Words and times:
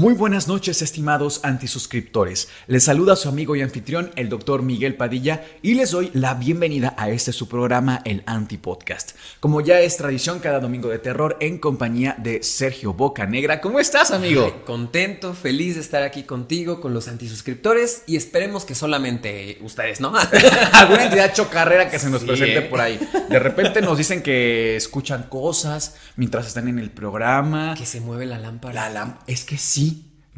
Muy 0.00 0.14
buenas 0.14 0.48
noches, 0.48 0.80
estimados 0.80 1.40
antisuscriptores. 1.42 2.48
Les 2.68 2.84
saluda 2.84 3.16
su 3.16 3.28
amigo 3.28 3.54
y 3.54 3.60
anfitrión, 3.60 4.10
el 4.16 4.30
doctor 4.30 4.62
Miguel 4.62 4.94
Padilla, 4.96 5.44
y 5.60 5.74
les 5.74 5.90
doy 5.90 6.10
la 6.14 6.32
bienvenida 6.32 6.94
a 6.96 7.10
este 7.10 7.34
su 7.34 7.48
programa, 7.48 8.00
el 8.06 8.22
Antipodcast. 8.24 9.10
Como 9.40 9.60
ya 9.60 9.78
es 9.80 9.98
tradición, 9.98 10.38
cada 10.38 10.58
domingo 10.58 10.88
de 10.88 11.00
terror 11.00 11.36
en 11.40 11.58
compañía 11.58 12.16
de 12.18 12.42
Sergio 12.42 12.94
Boca 12.94 13.26
Negra. 13.26 13.60
¿Cómo 13.60 13.78
estás, 13.78 14.10
amigo? 14.10 14.44
Ay, 14.46 14.62
contento, 14.64 15.34
feliz 15.34 15.74
de 15.74 15.82
estar 15.82 16.02
aquí 16.02 16.22
contigo, 16.22 16.80
con 16.80 16.94
los 16.94 17.06
antisuscriptores, 17.06 18.04
y 18.06 18.16
esperemos 18.16 18.64
que 18.64 18.74
solamente 18.74 19.58
ustedes, 19.60 20.00
¿no? 20.00 20.14
Alguna 20.72 21.04
entidad 21.04 21.34
chocarrera 21.34 21.90
que 21.90 21.98
se 21.98 22.08
nos 22.08 22.22
Sí, 22.22 22.26
presente 22.26 22.58
¿eh? 22.60 22.62
por 22.62 22.80
ahí. 22.80 22.98
De 23.28 23.38
repente 23.38 23.82
nos 23.82 23.98
dicen 23.98 24.22
que 24.22 24.76
escuchan 24.76 25.24
cosas 25.24 25.96
mientras 26.16 26.46
están 26.46 26.68
en 26.68 26.78
el 26.78 26.88
programa. 26.90 27.74
que 27.76 27.84
se 27.84 28.00
mueve 28.00 28.24
la 28.24 28.38
lámpara. 28.38 28.88
La 28.88 29.04
lam- 29.04 29.18
es 29.26 29.44
que 29.44 29.58
sí. 29.58 29.89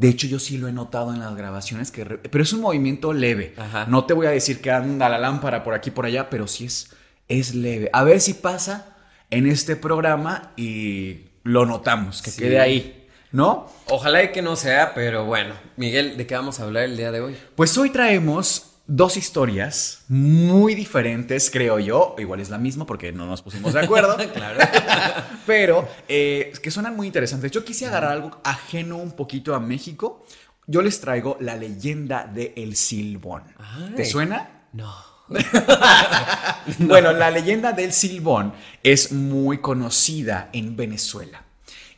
De 0.02 0.08
hecho, 0.08 0.26
yo 0.26 0.38
sí 0.38 0.58
lo 0.58 0.68
he 0.68 0.72
notado 0.72 1.14
en 1.14 1.20
las 1.20 1.34
grabaciones, 1.36 1.90
que 1.90 2.04
re- 2.04 2.18
pero 2.18 2.42
es 2.44 2.52
un 2.52 2.60
movimiento 2.60 3.12
leve. 3.12 3.54
Ajá. 3.56 3.86
No 3.88 4.04
te 4.04 4.12
voy 4.14 4.26
a 4.26 4.30
decir 4.30 4.60
que 4.60 4.70
anda 4.70 5.08
la 5.08 5.16
lámpara 5.18 5.62
por 5.64 5.74
aquí 5.74 5.90
por 5.90 6.04
allá, 6.06 6.28
pero 6.28 6.46
sí 6.48 6.66
es, 6.66 6.90
es 7.28 7.54
leve. 7.54 7.88
A 7.92 8.02
ver 8.04 8.20
si 8.20 8.34
pasa 8.34 8.96
en 9.30 9.46
este 9.46 9.76
programa 9.76 10.52
y 10.56 11.28
lo 11.44 11.64
notamos, 11.66 12.20
que 12.20 12.30
Sí. 12.30 12.40
quede 12.42 12.60
ahí, 12.60 13.08
¿no? 13.30 13.70
Ojalá 13.86 14.22
y 14.24 14.32
que 14.32 14.42
no 14.42 14.56
sea, 14.56 14.92
pero 14.94 15.24
bueno. 15.24 15.54
Miguel, 15.76 16.16
¿de 16.16 16.26
qué 16.26 16.34
vamos 16.34 16.60
a 16.60 16.64
hablar 16.64 16.82
el 16.84 16.96
día 16.96 17.10
de 17.12 17.20
hoy? 17.20 17.36
Pues 17.54 17.78
hoy 17.78 17.90
traemos 17.90 18.71
dos 18.86 19.16
historias 19.16 20.04
muy 20.08 20.74
diferentes, 20.74 21.50
creo 21.50 21.78
yo. 21.78 22.14
Igual 22.18 22.40
es 22.40 22.50
la 22.50 22.58
misma 22.58 22.86
porque 22.86 23.12
no 23.12 23.26
nos 23.26 23.42
pusimos 23.42 23.72
de 23.72 23.80
acuerdo. 23.80 24.16
Claro. 24.32 24.58
pero 25.46 25.88
eh, 26.08 26.52
que 26.62 26.70
suenan 26.70 26.96
muy 26.96 27.06
interesantes. 27.06 27.50
Yo 27.50 27.64
quise 27.64 27.86
agarrar 27.86 28.12
algo 28.12 28.40
ajeno 28.44 28.96
un 28.96 29.12
poquito 29.12 29.54
a 29.54 29.60
México. 29.60 30.24
Yo 30.66 30.80
les 30.80 31.00
traigo 31.00 31.36
la 31.40 31.56
leyenda 31.56 32.24
de 32.24 32.54
El 32.56 32.76
Silbón. 32.76 33.42
Ay. 33.58 33.92
¿Te 33.96 34.04
suena? 34.04 34.66
No. 34.72 35.12
Bueno, 36.78 37.12
la 37.12 37.30
leyenda 37.30 37.72
del 37.72 37.92
Silbón 37.92 38.52
es 38.82 39.12
muy 39.12 39.58
conocida 39.58 40.48
en 40.52 40.76
Venezuela. 40.76 41.44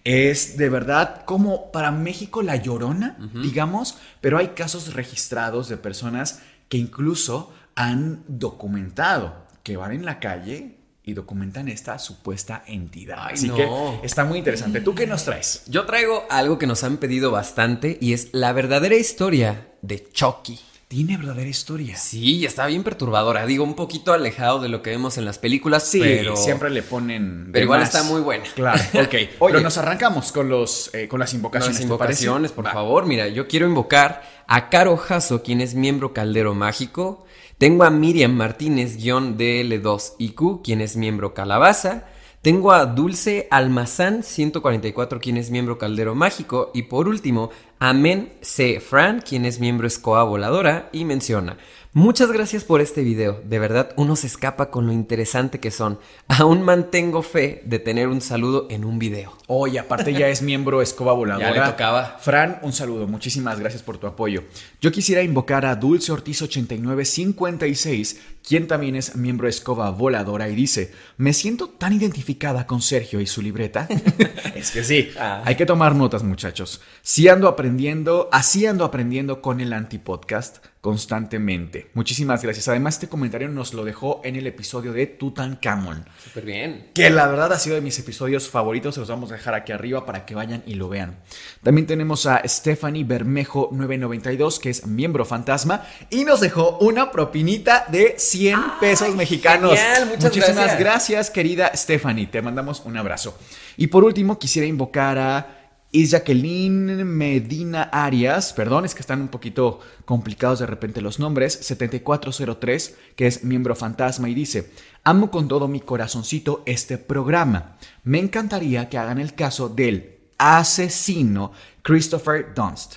Es 0.04 0.56
de 0.56 0.68
verdad 0.68 1.24
como 1.24 1.72
para 1.72 1.90
México 1.90 2.42
la 2.42 2.56
llorona, 2.56 3.16
digamos, 3.42 3.98
pero 4.20 4.38
hay 4.38 4.48
casos 4.48 4.92
registrados 4.92 5.68
de 5.68 5.78
personas 5.78 6.42
que 6.74 6.78
incluso 6.78 7.52
han 7.76 8.24
documentado 8.26 9.46
que 9.62 9.76
van 9.76 9.92
en 9.92 10.04
la 10.04 10.18
calle 10.18 10.74
y 11.04 11.12
documentan 11.12 11.68
esta 11.68 12.00
supuesta 12.00 12.64
entidad. 12.66 13.18
Ay, 13.20 13.34
Así 13.34 13.46
no. 13.46 13.54
que 13.54 13.68
está 14.02 14.24
muy 14.24 14.38
interesante. 14.38 14.80
¿Tú 14.80 14.92
qué 14.92 15.06
nos 15.06 15.24
traes? 15.24 15.62
Yo 15.68 15.86
traigo 15.86 16.24
algo 16.30 16.58
que 16.58 16.66
nos 16.66 16.82
han 16.82 16.96
pedido 16.96 17.30
bastante 17.30 17.96
y 18.00 18.12
es 18.12 18.30
la 18.32 18.52
verdadera 18.52 18.96
historia 18.96 19.68
de 19.82 20.04
Chucky. 20.10 20.58
Tiene 20.88 21.16
verdadera 21.16 21.48
historia. 21.48 21.96
Sí, 21.96 22.44
está 22.46 22.66
bien 22.66 22.84
perturbadora. 22.84 23.46
Digo, 23.46 23.64
un 23.64 23.74
poquito 23.74 24.12
alejado 24.12 24.60
de 24.60 24.68
lo 24.68 24.82
que 24.82 24.90
vemos 24.90 25.18
en 25.18 25.24
las 25.24 25.38
películas, 25.38 25.82
Sí, 25.88 25.98
pero 26.00 26.36
siempre 26.36 26.70
le 26.70 26.82
ponen. 26.82 27.48
pero 27.52 27.64
igual 27.64 27.80
más. 27.80 27.88
está 27.94 28.04
muy 28.04 28.20
buena. 28.20 28.44
Claro, 28.54 28.80
ok. 28.94 29.14
Oye. 29.40 29.52
Pero 29.54 29.60
nos 29.60 29.76
arrancamos 29.78 30.30
con, 30.30 30.48
los, 30.48 30.94
eh, 30.94 31.08
con 31.08 31.18
las 31.20 31.32
invocaciones. 31.34 31.76
Las 31.76 31.82
invocaciones, 31.84 32.52
por 32.52 32.66
Va. 32.66 32.72
favor. 32.72 33.06
Mira, 33.06 33.26
yo 33.28 33.48
quiero 33.48 33.66
invocar 33.66 34.22
a 34.46 34.68
Caro 34.68 34.96
Jasso, 34.96 35.42
quien 35.42 35.60
es 35.60 35.74
miembro 35.74 36.12
Caldero 36.12 36.54
Mágico. 36.54 37.24
Tengo 37.58 37.84
a 37.84 37.90
Miriam 37.90 38.32
Martínez, 38.32 38.96
guion 38.96 39.36
DL2IQ, 39.38 40.62
quien 40.62 40.80
es 40.80 40.96
miembro 40.96 41.34
Calabaza. 41.34 42.04
Tengo 42.44 42.72
a 42.72 42.84
Dulce 42.84 43.48
Almazán 43.50 44.22
144, 44.22 45.18
quien 45.18 45.38
es 45.38 45.50
miembro 45.50 45.78
Caldero 45.78 46.14
Mágico. 46.14 46.70
Y 46.74 46.82
por 46.82 47.08
último, 47.08 47.48
Amen 47.78 48.34
C. 48.42 48.80
Fran, 48.80 49.22
quien 49.22 49.46
es 49.46 49.60
miembro 49.60 49.86
Escoba 49.86 50.24
Voladora. 50.24 50.90
Y 50.92 51.06
menciona, 51.06 51.56
muchas 51.94 52.30
gracias 52.30 52.64
por 52.64 52.80
este 52.82 53.02
video. 53.02 53.40
De 53.44 53.58
verdad, 53.58 53.92
uno 53.96 54.16
se 54.16 54.26
escapa 54.26 54.70
con 54.70 54.86
lo 54.86 54.92
interesante 54.92 55.60
que 55.60 55.70
son. 55.70 55.98
Aún 56.28 56.62
mantengo 56.62 57.22
fe 57.22 57.62
de 57.64 57.78
tener 57.78 58.08
un 58.08 58.20
saludo 58.20 58.66
en 58.68 58.84
un 58.84 58.98
video. 58.98 59.32
Oye, 59.46 59.78
aparte 59.78 60.12
ya 60.12 60.28
es 60.28 60.42
miembro 60.42 60.82
Escoba 60.82 61.12
Voladora. 61.12 61.54
Ya 61.54 61.64
le 61.66 61.70
tocaba. 61.72 62.16
Fran, 62.20 62.58
un 62.62 62.72
saludo. 62.72 63.06
Muchísimas 63.06 63.58
gracias 63.60 63.82
por 63.82 63.96
tu 63.98 64.06
apoyo. 64.06 64.44
Yo 64.80 64.92
quisiera 64.92 65.22
invocar 65.22 65.64
a 65.66 65.76
Dulce 65.76 66.12
Ortiz 66.12 66.42
8956, 66.42 68.20
quien 68.46 68.66
también 68.66 68.96
es 68.96 69.16
miembro 69.16 69.48
Escoba 69.48 69.90
Voladora 69.90 70.48
y 70.48 70.54
dice, 70.54 70.92
me 71.16 71.32
siento 71.32 71.68
tan 71.68 71.92
identificada 71.92 72.66
con 72.66 72.82
Sergio 72.82 73.20
y 73.20 73.26
su 73.26 73.40
libreta. 73.40 73.86
es 74.54 74.70
que 74.70 74.82
sí, 74.84 75.10
Ah. 75.18 75.42
hay 75.44 75.54
que 75.56 75.66
tomar 75.66 75.94
notas 75.94 76.22
muchachos. 76.22 76.80
Sí 77.02 77.28
ando 77.28 77.48
aprendiendo, 77.48 78.28
así 78.32 78.66
ando 78.66 78.84
aprendiendo 78.84 79.40
con 79.40 79.60
el 79.60 79.72
antipodcast 79.72 80.58
constantemente. 80.84 81.88
Muchísimas 81.94 82.42
gracias. 82.42 82.68
Además, 82.68 82.96
este 82.96 83.08
comentario 83.08 83.48
nos 83.48 83.72
lo 83.72 83.86
dejó 83.86 84.20
en 84.22 84.36
el 84.36 84.46
episodio 84.46 84.92
de 84.92 85.06
Tutankamón. 85.06 86.04
Súper 86.22 86.44
bien. 86.44 86.90
Que 86.92 87.08
la 87.08 87.26
verdad 87.26 87.54
ha 87.54 87.58
sido 87.58 87.76
de 87.76 87.80
mis 87.80 87.98
episodios 87.98 88.50
favoritos, 88.50 88.92
se 88.92 89.00
los 89.00 89.08
vamos 89.08 89.32
a 89.32 89.36
dejar 89.36 89.54
aquí 89.54 89.72
arriba 89.72 90.04
para 90.04 90.26
que 90.26 90.34
vayan 90.34 90.62
y 90.66 90.74
lo 90.74 90.90
vean. 90.90 91.20
También 91.62 91.86
tenemos 91.86 92.26
a 92.26 92.42
Stephanie 92.46 93.02
Bermejo 93.02 93.70
992, 93.72 94.58
que 94.58 94.68
es 94.68 94.86
miembro 94.86 95.24
fantasma, 95.24 95.86
y 96.10 96.26
nos 96.26 96.40
dejó 96.40 96.76
una 96.80 97.10
propinita 97.10 97.86
de 97.88 98.16
100 98.18 98.60
pesos 98.78 99.14
mexicanos. 99.14 99.70
genial, 99.70 100.04
muchas 100.04 100.24
Muchísimas 100.24 100.56
gracias. 100.56 100.78
gracias, 100.78 101.30
querida 101.30 101.72
Stephanie. 101.74 102.26
Te 102.26 102.42
mandamos 102.42 102.82
un 102.84 102.98
abrazo. 102.98 103.38
Y 103.78 103.86
por 103.86 104.04
último, 104.04 104.38
quisiera 104.38 104.68
invocar 104.68 105.16
a 105.16 105.63
Is 105.94 106.10
Jacqueline 106.10 107.04
Medina 107.04 107.84
Arias, 107.84 108.52
perdón, 108.52 108.84
es 108.84 108.96
que 108.96 109.00
están 109.00 109.20
un 109.20 109.28
poquito 109.28 109.78
complicados 110.04 110.58
de 110.58 110.66
repente 110.66 111.00
los 111.00 111.20
nombres, 111.20 111.52
7403, 111.62 112.96
que 113.14 113.28
es 113.28 113.44
miembro 113.44 113.76
fantasma 113.76 114.28
y 114.28 114.34
dice, 114.34 114.72
amo 115.04 115.30
con 115.30 115.46
todo 115.46 115.68
mi 115.68 115.78
corazoncito 115.78 116.64
este 116.66 116.98
programa. 116.98 117.76
Me 118.02 118.18
encantaría 118.18 118.88
que 118.88 118.98
hagan 118.98 119.20
el 119.20 119.36
caso 119.36 119.68
del 119.68 120.18
asesino 120.36 121.52
Christopher 121.82 122.52
Dunst, 122.56 122.94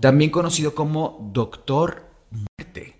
también 0.00 0.32
conocido 0.32 0.74
como 0.74 1.30
Doctor 1.32 2.06
Muerte. 2.32 2.96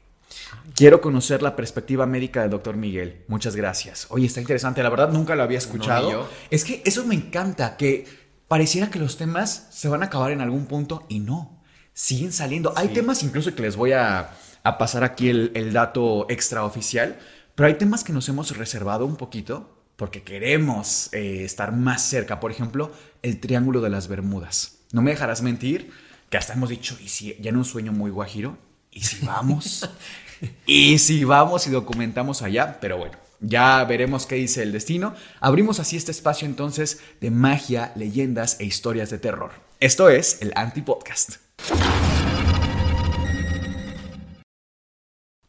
Quiero 0.77 1.01
conocer 1.01 1.43
la 1.43 1.57
perspectiva 1.57 2.07
médica 2.07 2.43
del 2.43 2.51
doctor 2.51 2.77
Miguel. 2.77 3.25
Muchas 3.27 3.57
gracias. 3.57 4.07
Oye, 4.11 4.27
está 4.27 4.41
interesante. 4.41 4.83
La 4.83 4.89
verdad 4.89 5.11
nunca 5.11 5.35
lo 5.35 5.43
había 5.43 5.59
escuchado. 5.59 6.11
yo. 6.11 6.29
Es 6.51 6.65
que 6.65 6.81
eso 6.85 7.05
me 7.05 7.15
encanta, 7.15 7.77
que 7.77 8.22
pareciera 8.49 8.91
que 8.91 8.99
los 8.99 9.17
temas 9.17 9.69
se 9.71 9.89
van 9.89 10.03
a 10.03 10.07
acabar 10.07 10.33
en 10.33 10.41
algún 10.41 10.67
punto 10.67 11.05
y 11.09 11.21
no. 11.21 11.63
Siguen 11.95 12.33
saliendo. 12.33 12.73
Hay 12.77 12.89
temas 12.89 13.23
incluso 13.23 13.55
que 13.55 13.63
les 13.63 13.77
voy 13.77 13.93
a, 13.93 14.31
a 14.63 14.79
pasar 14.79 15.05
aquí 15.05 15.29
el, 15.29 15.53
el 15.55 15.73
dato 15.73 16.27
extraoficial, 16.31 17.19
pero 17.55 17.67
hay 17.67 17.75
temas 17.75 18.05
que 18.05 18.13
nos 18.13 18.29
hemos 18.29 18.57
reservado 18.57 19.05
un 19.05 19.17
poquito 19.17 19.83
porque 19.97 20.23
queremos 20.23 21.13
eh, 21.13 21.45
estar 21.45 21.73
más 21.73 22.03
cerca. 22.03 22.41
Por 22.41 22.51
ejemplo, 22.51 22.93
el 23.23 23.41
Triángulo 23.41 23.81
de 23.81 23.91
las 23.91 24.09
Bermudas. 24.09 24.79
No 24.93 25.03
me 25.03 25.13
dejarás 25.13 25.43
mentir 25.43 25.93
que 26.29 26.39
hasta 26.39 26.55
hemos 26.55 26.71
dicho, 26.71 26.97
y 27.01 27.09
si 27.09 27.37
ya 27.41 27.51
en 27.51 27.57
un 27.57 27.65
sueño 27.65 27.93
muy 27.93 28.11
guajiro, 28.11 28.59
y 28.91 29.03
si 29.03 29.25
vamos, 29.25 29.89
y 30.67 30.99
si 30.99 31.25
vamos 31.25 31.67
y 31.67 31.71
documentamos 31.71 32.43
allá, 32.43 32.79
pero 32.81 32.99
bueno, 32.99 33.19
ya 33.43 33.85
veremos 33.85 34.27
qué 34.27 34.37
dice 34.37 34.63
el 34.63 34.73
destino. 34.73 35.15
Abrimos 35.41 35.81
así 35.81 35.97
este 35.97 36.13
espacio 36.13 36.47
entonces 36.47 37.01
de 37.21 37.31
magia, 37.31 37.93
leyendas 37.97 38.59
e 38.61 38.65
historias 38.65 39.11
de 39.11 39.19
terror. 39.19 39.51
Esto 39.81 40.09
es 40.09 40.41
el 40.41 40.53
Antipodcast. 40.55 41.37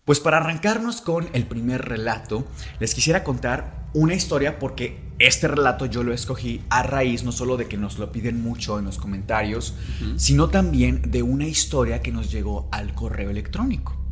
Pues 0.06 0.20
para 0.20 0.38
arrancarnos 0.38 1.00
con 1.00 1.30
el 1.32 1.46
primer 1.46 1.86
relato, 1.86 2.46
les 2.80 2.94
quisiera 2.94 3.24
contar 3.24 3.88
una 3.94 4.14
historia 4.14 4.60
porque 4.60 5.00
este 5.20 5.48
relato 5.48 5.86
yo 5.86 6.04
lo 6.04 6.14
escogí 6.14 6.62
a 6.70 6.84
raíz 6.84 7.24
no 7.24 7.32
solo 7.32 7.56
de 7.56 7.68
que 7.68 7.78
nos 7.78 8.00
lo 8.00 8.12
piden 8.12 8.42
mucho 8.42 8.80
en 8.80 8.86
los 8.86 8.98
comentarios, 8.98 9.76
sino 10.18 10.50
también 10.50 11.10
de 11.10 11.24
una 11.24 11.48
historia 11.48 12.02
que 12.02 12.12
nos 12.12 12.30
llegó 12.32 12.68
al 12.72 12.94
correo 12.94 13.30
electrónico. 13.30 14.03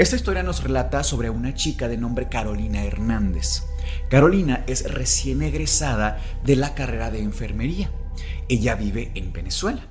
Esta 0.00 0.16
historia 0.16 0.42
nos 0.42 0.62
relata 0.62 1.04
sobre 1.04 1.28
una 1.28 1.52
chica 1.52 1.86
de 1.86 1.98
nombre 1.98 2.30
Carolina 2.30 2.82
Hernández. 2.82 3.64
Carolina 4.08 4.64
es 4.66 4.90
recién 4.90 5.42
egresada 5.42 6.16
de 6.42 6.56
la 6.56 6.74
carrera 6.74 7.10
de 7.10 7.20
enfermería. 7.20 7.90
Ella 8.48 8.76
vive 8.76 9.12
en 9.14 9.34
Venezuela. 9.34 9.88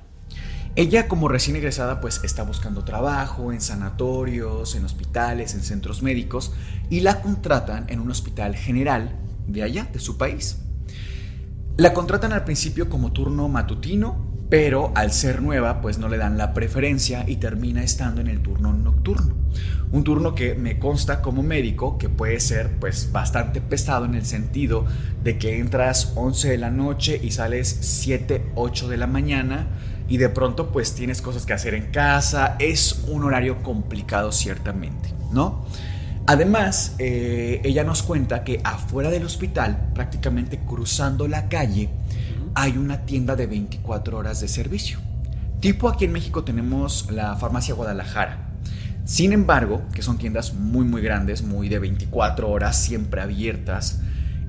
Ella 0.74 1.06
como 1.06 1.28
recién 1.28 1.54
egresada 1.54 2.00
pues 2.00 2.22
está 2.24 2.42
buscando 2.42 2.82
trabajo 2.82 3.52
en 3.52 3.60
sanatorios, 3.60 4.74
en 4.74 4.84
hospitales, 4.84 5.54
en 5.54 5.62
centros 5.62 6.02
médicos 6.02 6.54
y 6.88 7.02
la 7.02 7.22
contratan 7.22 7.86
en 7.88 8.00
un 8.00 8.10
hospital 8.10 8.56
general 8.56 9.16
de 9.46 9.62
allá, 9.62 9.84
de 9.92 10.00
su 10.00 10.18
país. 10.18 10.58
La 11.76 11.94
contratan 11.94 12.32
al 12.32 12.42
principio 12.42 12.90
como 12.90 13.12
turno 13.12 13.48
matutino, 13.48 14.29
pero 14.50 14.92
al 14.96 15.12
ser 15.12 15.40
nueva 15.40 15.80
pues 15.80 15.98
no 15.98 16.08
le 16.08 16.18
dan 16.18 16.36
la 16.36 16.52
preferencia 16.52 17.24
y 17.26 17.36
termina 17.36 17.84
estando 17.84 18.20
en 18.20 18.26
el 18.26 18.40
turno 18.40 18.72
nocturno. 18.72 19.36
Un 19.92 20.04
turno 20.04 20.34
que 20.34 20.54
me 20.54 20.78
consta 20.78 21.22
como 21.22 21.42
médico 21.42 21.98
que 21.98 22.08
puede 22.08 22.40
ser 22.40 22.78
pues 22.78 23.10
bastante 23.12 23.60
pesado 23.60 24.04
en 24.04 24.14
el 24.14 24.26
sentido 24.26 24.84
de 25.22 25.38
que 25.38 25.58
entras 25.58 26.12
11 26.16 26.50
de 26.50 26.58
la 26.58 26.70
noche 26.70 27.18
y 27.22 27.30
sales 27.30 27.78
7, 27.80 28.50
8 28.56 28.88
de 28.88 28.96
la 28.96 29.06
mañana 29.06 29.68
y 30.08 30.16
de 30.16 30.28
pronto 30.28 30.72
pues 30.72 30.94
tienes 30.94 31.22
cosas 31.22 31.46
que 31.46 31.52
hacer 31.52 31.74
en 31.74 31.92
casa, 31.92 32.56
es 32.58 33.04
un 33.06 33.22
horario 33.22 33.62
complicado 33.62 34.32
ciertamente, 34.32 35.14
¿no? 35.32 35.64
Además, 36.26 36.94
eh, 36.98 37.60
ella 37.64 37.82
nos 37.84 38.02
cuenta 38.02 38.44
que 38.44 38.60
afuera 38.62 39.10
del 39.10 39.24
hospital, 39.24 39.90
prácticamente 39.94 40.58
cruzando 40.58 41.26
la 41.26 41.48
calle, 41.48 41.88
hay 42.54 42.76
una 42.76 43.06
tienda 43.06 43.36
de 43.36 43.46
24 43.46 44.16
horas 44.16 44.40
de 44.40 44.48
servicio. 44.48 44.98
Tipo 45.60 45.88
aquí 45.88 46.04
en 46.04 46.12
México 46.12 46.44
tenemos 46.44 47.10
la 47.10 47.36
farmacia 47.36 47.74
Guadalajara. 47.74 48.50
Sin 49.04 49.32
embargo, 49.32 49.82
que 49.94 50.02
son 50.02 50.18
tiendas 50.18 50.54
muy 50.54 50.84
muy 50.84 51.02
grandes, 51.02 51.42
muy 51.42 51.68
de 51.68 51.78
24 51.78 52.50
horas, 52.50 52.80
siempre 52.80 53.20
abiertas, 53.20 54.00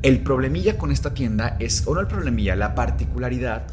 el 0.03 0.21
problemilla 0.21 0.77
con 0.77 0.91
esta 0.91 1.13
tienda 1.13 1.57
es, 1.59 1.85
o 1.85 1.93
no 1.93 1.99
el 1.99 2.07
problemilla, 2.07 2.55
la 2.55 2.75
particularidad 2.75 3.67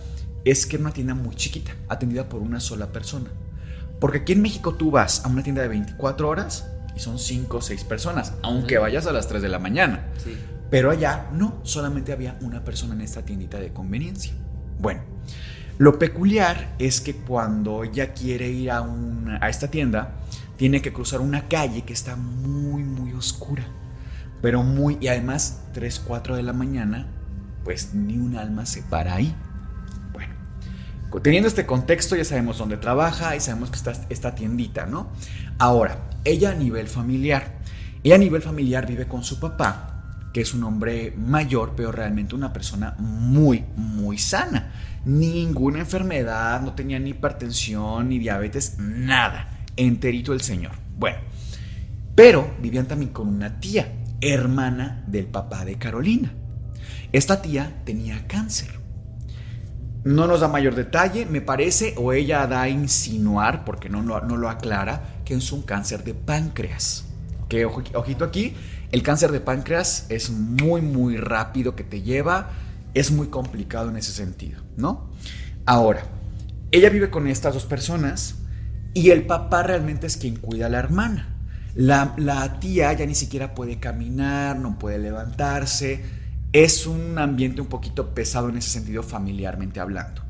es 0.44 0.66
que 0.66 0.76
es 0.76 0.80
una 0.80 0.92
tienda 0.92 1.14
muy 1.14 1.34
chiquita, 1.34 1.72
atendida 1.88 2.28
por 2.28 2.42
una 2.42 2.60
sola 2.60 2.88
persona. 2.88 3.30
Porque 4.00 4.18
aquí 4.18 4.32
en 4.32 4.42
México 4.42 4.74
tú 4.74 4.90
vas 4.90 5.24
a 5.24 5.28
una 5.28 5.42
tienda 5.42 5.62
de 5.62 5.68
24 5.68 6.28
horas 6.28 6.66
y 6.94 7.00
son 7.00 7.18
5 7.18 7.56
o 7.56 7.60
6 7.62 7.84
personas, 7.84 8.34
aunque 8.42 8.78
vayas 8.78 9.06
a 9.06 9.12
las 9.12 9.28
3 9.28 9.42
de 9.42 9.48
la 9.48 9.58
mañana. 9.58 10.06
Pero 10.70 10.90
allá 10.90 11.28
no, 11.32 11.60
solamente 11.62 12.12
había 12.12 12.36
una 12.40 12.64
persona 12.64 12.94
en 12.94 13.00
esta 13.00 13.22
tiendita 13.22 13.58
de 13.58 13.72
conveniencia. 13.72 14.32
Bueno, 14.78 15.02
lo 15.78 15.98
peculiar 15.98 16.74
es 16.78 17.00
que 17.00 17.14
cuando 17.14 17.84
ella 17.84 18.12
quiere 18.12 18.48
ir 18.50 18.70
a, 18.70 18.86
a 19.40 19.48
esta 19.48 19.68
tienda, 19.68 20.12
tiene 20.56 20.82
que 20.82 20.92
cruzar 20.92 21.20
una 21.20 21.48
calle 21.48 21.82
que 21.82 21.92
está 21.92 22.16
muy, 22.16 22.82
muy 22.82 23.12
oscura. 23.12 23.64
Pero 24.42 24.62
muy, 24.62 24.98
y 25.00 25.08
además 25.08 25.62
3, 25.72 26.00
4 26.06 26.36
de 26.36 26.42
la 26.42 26.52
mañana, 26.52 27.06
pues 27.64 27.94
ni 27.94 28.18
un 28.18 28.36
alma 28.36 28.66
se 28.66 28.82
para 28.82 29.14
ahí. 29.14 29.34
Teniendo 31.22 31.48
este 31.48 31.64
contexto 31.64 32.16
ya 32.16 32.24
sabemos 32.24 32.58
dónde 32.58 32.76
trabaja 32.76 33.34
y 33.34 33.40
sabemos 33.40 33.70
que 33.70 33.76
está 33.76 33.92
esta 34.10 34.34
tiendita, 34.34 34.84
¿no? 34.84 35.08
Ahora, 35.58 35.98
ella 36.24 36.50
a 36.50 36.54
nivel 36.54 36.86
familiar. 36.86 37.58
Ella 38.04 38.16
a 38.16 38.18
nivel 38.18 38.42
familiar 38.42 38.86
vive 38.86 39.08
con 39.08 39.24
su 39.24 39.40
papá, 39.40 39.97
que 40.32 40.40
es 40.40 40.54
un 40.54 40.64
hombre 40.64 41.12
mayor, 41.16 41.72
pero 41.76 41.92
realmente 41.92 42.34
una 42.34 42.52
persona 42.52 42.94
muy, 42.98 43.64
muy 43.76 44.18
sana. 44.18 44.72
Ninguna 45.04 45.80
enfermedad, 45.80 46.60
no 46.60 46.74
tenía 46.74 46.98
ni 46.98 47.10
hipertensión, 47.10 48.08
ni 48.08 48.18
diabetes, 48.18 48.78
nada. 48.78 49.50
Enterito 49.76 50.32
el 50.32 50.40
señor. 50.40 50.72
Bueno, 50.98 51.18
pero 52.14 52.54
vivían 52.60 52.86
también 52.86 53.12
con 53.12 53.28
una 53.28 53.60
tía, 53.60 53.92
hermana 54.20 55.04
del 55.06 55.26
papá 55.26 55.64
de 55.64 55.76
Carolina. 55.76 56.32
Esta 57.12 57.40
tía 57.40 57.80
tenía 57.84 58.26
cáncer. 58.26 58.78
No 60.04 60.26
nos 60.26 60.40
da 60.40 60.48
mayor 60.48 60.74
detalle, 60.74 61.26
me 61.26 61.40
parece, 61.40 61.94
o 61.96 62.12
ella 62.12 62.46
da 62.46 62.62
a 62.62 62.68
insinuar, 62.68 63.64
porque 63.64 63.88
no, 63.88 64.02
no, 64.02 64.20
lo 64.20 64.48
aclara, 64.48 65.20
que 65.24 65.34
es 65.34 65.52
un 65.52 65.62
cáncer 65.62 66.04
de 66.04 66.14
páncreas. 66.14 67.06
Que 67.48 67.64
ojito 67.64 68.24
aquí, 68.24 68.54
el 68.90 69.02
cáncer 69.02 69.32
de 69.32 69.40
páncreas 69.40 70.06
es 70.08 70.30
muy, 70.30 70.80
muy 70.80 71.16
rápido 71.16 71.76
que 71.76 71.84
te 71.84 72.02
lleva, 72.02 72.50
es 72.94 73.10
muy 73.10 73.28
complicado 73.28 73.90
en 73.90 73.96
ese 73.96 74.12
sentido, 74.12 74.62
¿no? 74.76 75.10
Ahora, 75.66 76.02
ella 76.70 76.88
vive 76.88 77.10
con 77.10 77.26
estas 77.26 77.54
dos 77.54 77.66
personas 77.66 78.36
y 78.94 79.10
el 79.10 79.26
papá 79.26 79.62
realmente 79.62 80.06
es 80.06 80.16
quien 80.16 80.36
cuida 80.36 80.66
a 80.66 80.70
la 80.70 80.78
hermana. 80.78 81.34
La, 81.74 82.14
la 82.16 82.58
tía 82.60 82.92
ya 82.94 83.04
ni 83.06 83.14
siquiera 83.14 83.54
puede 83.54 83.78
caminar, 83.78 84.58
no 84.58 84.78
puede 84.78 84.98
levantarse, 84.98 86.02
es 86.52 86.86
un 86.86 87.18
ambiente 87.18 87.60
un 87.60 87.68
poquito 87.68 88.14
pesado 88.14 88.48
en 88.48 88.56
ese 88.56 88.70
sentido 88.70 89.02
familiarmente 89.02 89.80
hablando. 89.80 90.22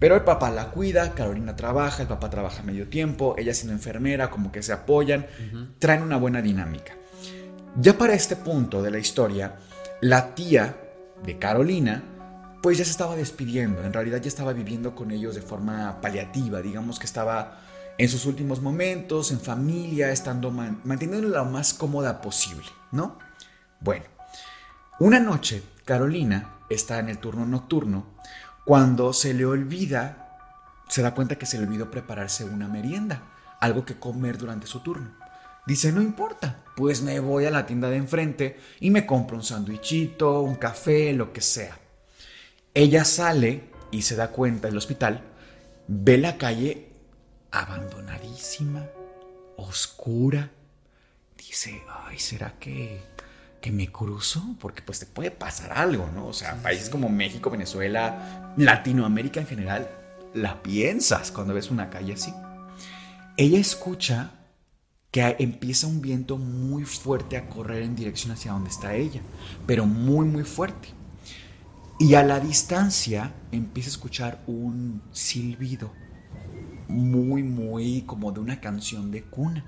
Pero 0.00 0.16
el 0.16 0.22
papá 0.22 0.50
la 0.50 0.70
cuida, 0.70 1.14
Carolina 1.14 1.56
trabaja, 1.56 2.02
el 2.02 2.08
papá 2.08 2.30
trabaja 2.30 2.62
medio 2.62 2.88
tiempo, 2.88 3.34
ella 3.38 3.54
siendo 3.54 3.74
enfermera, 3.74 4.30
como 4.30 4.50
que 4.50 4.62
se 4.62 4.72
apoyan, 4.72 5.26
traen 5.78 6.02
una 6.02 6.16
buena 6.16 6.42
dinámica. 6.42 6.94
Ya 7.76 7.96
para 7.96 8.14
este 8.14 8.34
punto 8.36 8.82
de 8.82 8.90
la 8.90 8.98
historia, 8.98 9.56
la 10.00 10.34
tía 10.34 10.76
de 11.24 11.38
Carolina, 11.38 12.02
pues 12.62 12.78
ya 12.78 12.84
se 12.84 12.90
estaba 12.90 13.14
despidiendo, 13.14 13.82
en 13.82 13.92
realidad 13.92 14.20
ya 14.20 14.28
estaba 14.28 14.52
viviendo 14.52 14.94
con 14.94 15.12
ellos 15.12 15.34
de 15.36 15.42
forma 15.42 16.00
paliativa, 16.00 16.60
digamos 16.60 16.98
que 16.98 17.06
estaba 17.06 17.60
en 17.96 18.08
sus 18.08 18.26
últimos 18.26 18.60
momentos, 18.60 19.30
en 19.30 19.40
familia, 19.40 20.10
estando 20.10 20.50
manteniéndola 20.50 21.38
lo 21.38 21.44
más 21.44 21.72
cómoda 21.72 22.20
posible, 22.20 22.66
¿no? 22.90 23.18
Bueno, 23.80 24.04
una 24.98 25.20
noche, 25.20 25.62
Carolina 25.84 26.56
está 26.68 26.98
en 26.98 27.08
el 27.08 27.18
turno 27.18 27.46
nocturno 27.46 28.06
cuando 28.64 29.12
se 29.12 29.32
le 29.32 29.44
olvida, 29.44 30.38
se 30.88 31.02
da 31.02 31.14
cuenta 31.14 31.36
que 31.36 31.46
se 31.46 31.58
le 31.58 31.66
olvidó 31.66 31.90
prepararse 31.90 32.44
una 32.44 32.68
merienda, 32.68 33.22
algo 33.60 33.84
que 33.84 33.98
comer 33.98 34.38
durante 34.38 34.66
su 34.66 34.80
turno. 34.80 35.19
Dice, 35.70 35.92
no 35.92 36.02
importa, 36.02 36.64
pues 36.74 37.00
me 37.00 37.20
voy 37.20 37.44
a 37.44 37.50
la 37.52 37.64
tienda 37.64 37.88
de 37.88 37.96
enfrente 37.96 38.58
y 38.80 38.90
me 38.90 39.06
compro 39.06 39.36
un 39.36 39.44
sándwichito, 39.44 40.40
un 40.40 40.56
café, 40.56 41.12
lo 41.12 41.32
que 41.32 41.40
sea. 41.40 41.78
Ella 42.74 43.04
sale 43.04 43.70
y 43.92 44.02
se 44.02 44.16
da 44.16 44.32
cuenta 44.32 44.66
del 44.66 44.76
hospital, 44.76 45.22
ve 45.86 46.18
la 46.18 46.38
calle 46.38 46.88
abandonadísima, 47.52 48.84
oscura. 49.58 50.50
Dice, 51.38 51.84
ay, 52.04 52.18
¿será 52.18 52.58
que 52.58 53.00
que 53.60 53.70
me 53.70 53.92
cruzo, 53.92 54.42
porque 54.58 54.82
pues 54.82 54.98
te 54.98 55.06
puede 55.06 55.30
pasar 55.30 55.72
algo, 55.72 56.10
¿no? 56.12 56.26
O 56.26 56.32
sea, 56.32 56.60
países 56.62 56.90
como 56.90 57.08
México, 57.08 57.48
Venezuela, 57.48 58.54
Latinoamérica 58.56 59.38
en 59.38 59.46
general, 59.46 59.88
la 60.34 60.64
piensas 60.64 61.30
cuando 61.30 61.54
ves 61.54 61.70
una 61.70 61.90
calle 61.90 62.14
así. 62.14 62.34
Ella 63.36 63.60
escucha 63.60 64.32
que 65.10 65.36
empieza 65.38 65.86
un 65.86 66.00
viento 66.00 66.38
muy 66.38 66.84
fuerte 66.84 67.36
a 67.36 67.48
correr 67.48 67.82
en 67.82 67.96
dirección 67.96 68.32
hacia 68.32 68.52
donde 68.52 68.70
está 68.70 68.94
ella, 68.94 69.20
pero 69.66 69.86
muy, 69.86 70.26
muy 70.26 70.44
fuerte. 70.44 70.88
Y 71.98 72.14
a 72.14 72.22
la 72.22 72.40
distancia 72.40 73.34
empieza 73.52 73.88
a 73.88 73.92
escuchar 73.92 74.42
un 74.46 75.02
silbido 75.12 75.92
muy, 76.88 77.42
muy 77.42 78.02
como 78.02 78.32
de 78.32 78.40
una 78.40 78.60
canción 78.60 79.10
de 79.10 79.22
cuna 79.22 79.64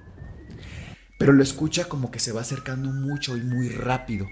pero 1.23 1.33
lo 1.33 1.45
escucha 1.45 1.85
como 1.85 2.11
que 2.11 2.19
se 2.19 2.33
va 2.33 2.41
acercando 2.41 2.91
mucho 2.91 3.37
y 3.37 3.43
muy 3.43 3.69
rápido. 3.69 4.27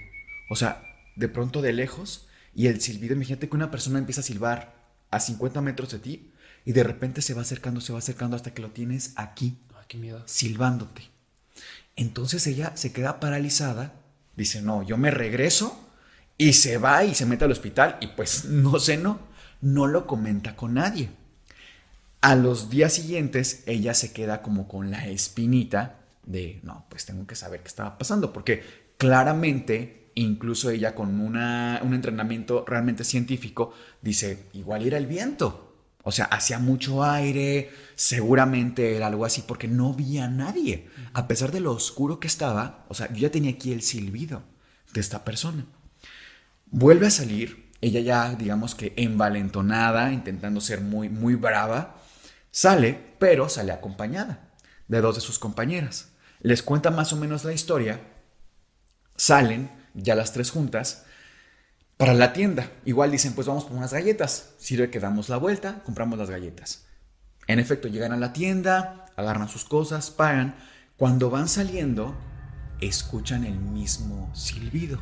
O 0.51 0.57
sea, 0.57 0.83
de 1.15 1.29
pronto 1.29 1.63
de 1.63 1.73
lejos 1.73 2.27
y 2.53 2.67
el 2.67 2.81
silbido, 2.81 3.15
imagínate 3.15 3.49
que 3.49 3.55
una 3.55 3.71
persona 3.71 4.01
empieza 4.01 4.23
a 4.23 4.25
silbar 4.25 4.75
a 5.09 5.21
50 5.21 5.61
metros 5.61 5.93
de 5.93 6.01
ti 6.01 6.33
y 6.65 6.73
de 6.73 6.83
repente 6.83 7.23
se 7.23 7.33
va 7.33 7.43
acercando, 7.43 7.81
se 7.81 7.93
va 7.93 8.01
acercando 8.01 8.35
hasta 8.35 8.55
que 8.55 8.61
lo 8.61 8.73
tienes 8.73 9.13
aquí, 9.15 9.57
qué 9.91 9.99
miedo. 9.99 10.23
silbándote. 10.25 11.03
Entonces 11.97 12.47
ella 12.47 12.73
se 12.77 12.93
queda 12.93 13.19
paralizada, 13.19 13.93
dice, 14.37 14.63
no, 14.63 14.85
yo 14.85 14.97
me 14.97 15.11
regreso 15.11 15.79
y 16.39 16.53
se 16.53 16.79
va 16.79 17.05
y 17.05 17.15
se 17.17 17.27
mete 17.27 17.45
al 17.45 17.51
hospital 17.51 17.99
y 18.01 18.07
pues 18.07 18.45
no 18.45 18.79
sé, 18.79 18.97
no, 18.97 19.19
no 19.61 19.89
lo 19.89 20.07
comenta 20.07 20.55
con 20.55 20.75
nadie. 20.75 21.11
A 22.21 22.37
los 22.37 22.71
días 22.71 22.93
siguientes 22.93 23.65
ella 23.67 23.93
se 23.95 24.13
queda 24.13 24.43
como 24.43 24.69
con 24.69 24.93
la 24.93 25.09
espinita 25.09 25.99
de, 26.25 26.61
no, 26.63 26.87
pues 26.89 27.05
tengo 27.05 27.27
que 27.27 27.35
saber 27.35 27.61
qué 27.61 27.69
estaba 27.69 27.99
pasando, 27.99 28.33
porque 28.33 28.63
claramente, 28.97 30.13
incluso 30.15 30.71
ella 30.71 30.95
con 30.95 31.19
una, 31.21 31.81
un 31.83 31.95
entrenamiento 31.95 32.65
realmente 32.65 33.03
científico, 33.03 33.75
dice, 34.03 34.45
igual 34.53 34.87
era 34.87 34.99
el 34.99 35.07
viento, 35.07 35.70
O 36.03 36.13
sea, 36.13 36.25
hacía 36.27 36.59
mucho 36.59 37.05
aire, 37.05 37.71
seguramente 37.95 38.97
era 38.97 39.09
algo 39.09 39.25
así, 39.25 39.43
porque 39.43 39.69
no 39.69 39.93
vi 39.93 40.19
a 40.19 40.29
nadie. 40.29 40.89
A 41.13 41.29
pesar 41.29 41.53
de 41.53 41.61
lo 41.61 41.73
oscuro 41.73 42.21
que 42.21 42.27
estaba, 42.27 42.87
o 42.89 42.95
sea, 42.95 43.09
yo 43.13 43.19
ya 43.19 43.31
tenía 43.31 43.53
aquí 43.53 43.73
el 43.73 43.83
silbido 43.83 44.43
de 44.93 45.01
esta 45.01 45.25
persona. 45.25 45.67
Vuelve 46.67 47.07
a 47.07 47.11
salir, 47.11 47.71
ella 47.81 48.01
ya, 48.01 48.35
digamos 48.35 48.75
que 48.75 48.95
envalentonada, 48.97 50.13
intentando 50.13 50.61
ser 50.61 50.81
muy, 50.81 51.09
muy 51.09 51.35
brava, 51.35 51.97
sale, 52.51 52.99
pero 53.19 53.49
sale 53.49 53.73
acompañada 53.73 54.51
de 54.89 55.01
dos 55.01 55.17
de 55.17 55.21
sus 55.21 55.39
compañeras. 55.39 56.09
Les 56.41 56.63
cuenta 56.63 56.91
más 56.91 57.13
o 57.13 57.17
menos 57.17 57.45
la 57.45 57.53
historia, 57.53 58.01
salen 59.17 59.71
ya 59.95 60.15
las 60.15 60.33
tres 60.33 60.51
juntas 60.51 61.05
para 62.01 62.15
la 62.15 62.33
tienda. 62.33 62.73
Igual 62.87 63.11
dicen, 63.11 63.35
pues 63.35 63.47
vamos 63.47 63.65
por 63.65 63.77
unas 63.77 63.93
galletas. 63.93 64.55
Sirve 64.57 64.89
que 64.89 65.01
damos 65.01 65.29
la 65.29 65.37
vuelta, 65.37 65.83
compramos 65.85 66.19
las 66.19 66.31
galletas. 66.31 66.87
En 67.47 67.59
efecto, 67.59 67.89
llegan 67.89 68.13
a 68.13 68.17
la 68.17 68.33
tienda, 68.33 69.05
agarran 69.17 69.51
sus 69.51 69.67
cosas, 69.67 70.11
pagan. 70.11 70.55
Cuando 70.97 71.29
van 71.29 71.47
saliendo, 71.47 72.17
escuchan 72.81 73.45
el 73.45 73.59
mismo 73.61 74.35
silbido. 74.35 74.99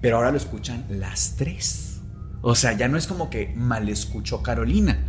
Pero 0.00 0.16
ahora 0.16 0.32
lo 0.32 0.36
escuchan 0.36 0.84
las 0.88 1.36
tres. 1.36 2.00
O 2.42 2.56
sea, 2.56 2.72
ya 2.72 2.88
no 2.88 2.98
es 2.98 3.06
como 3.06 3.30
que 3.30 3.52
mal 3.54 3.88
escuchó 3.88 4.42
Carolina. 4.42 5.06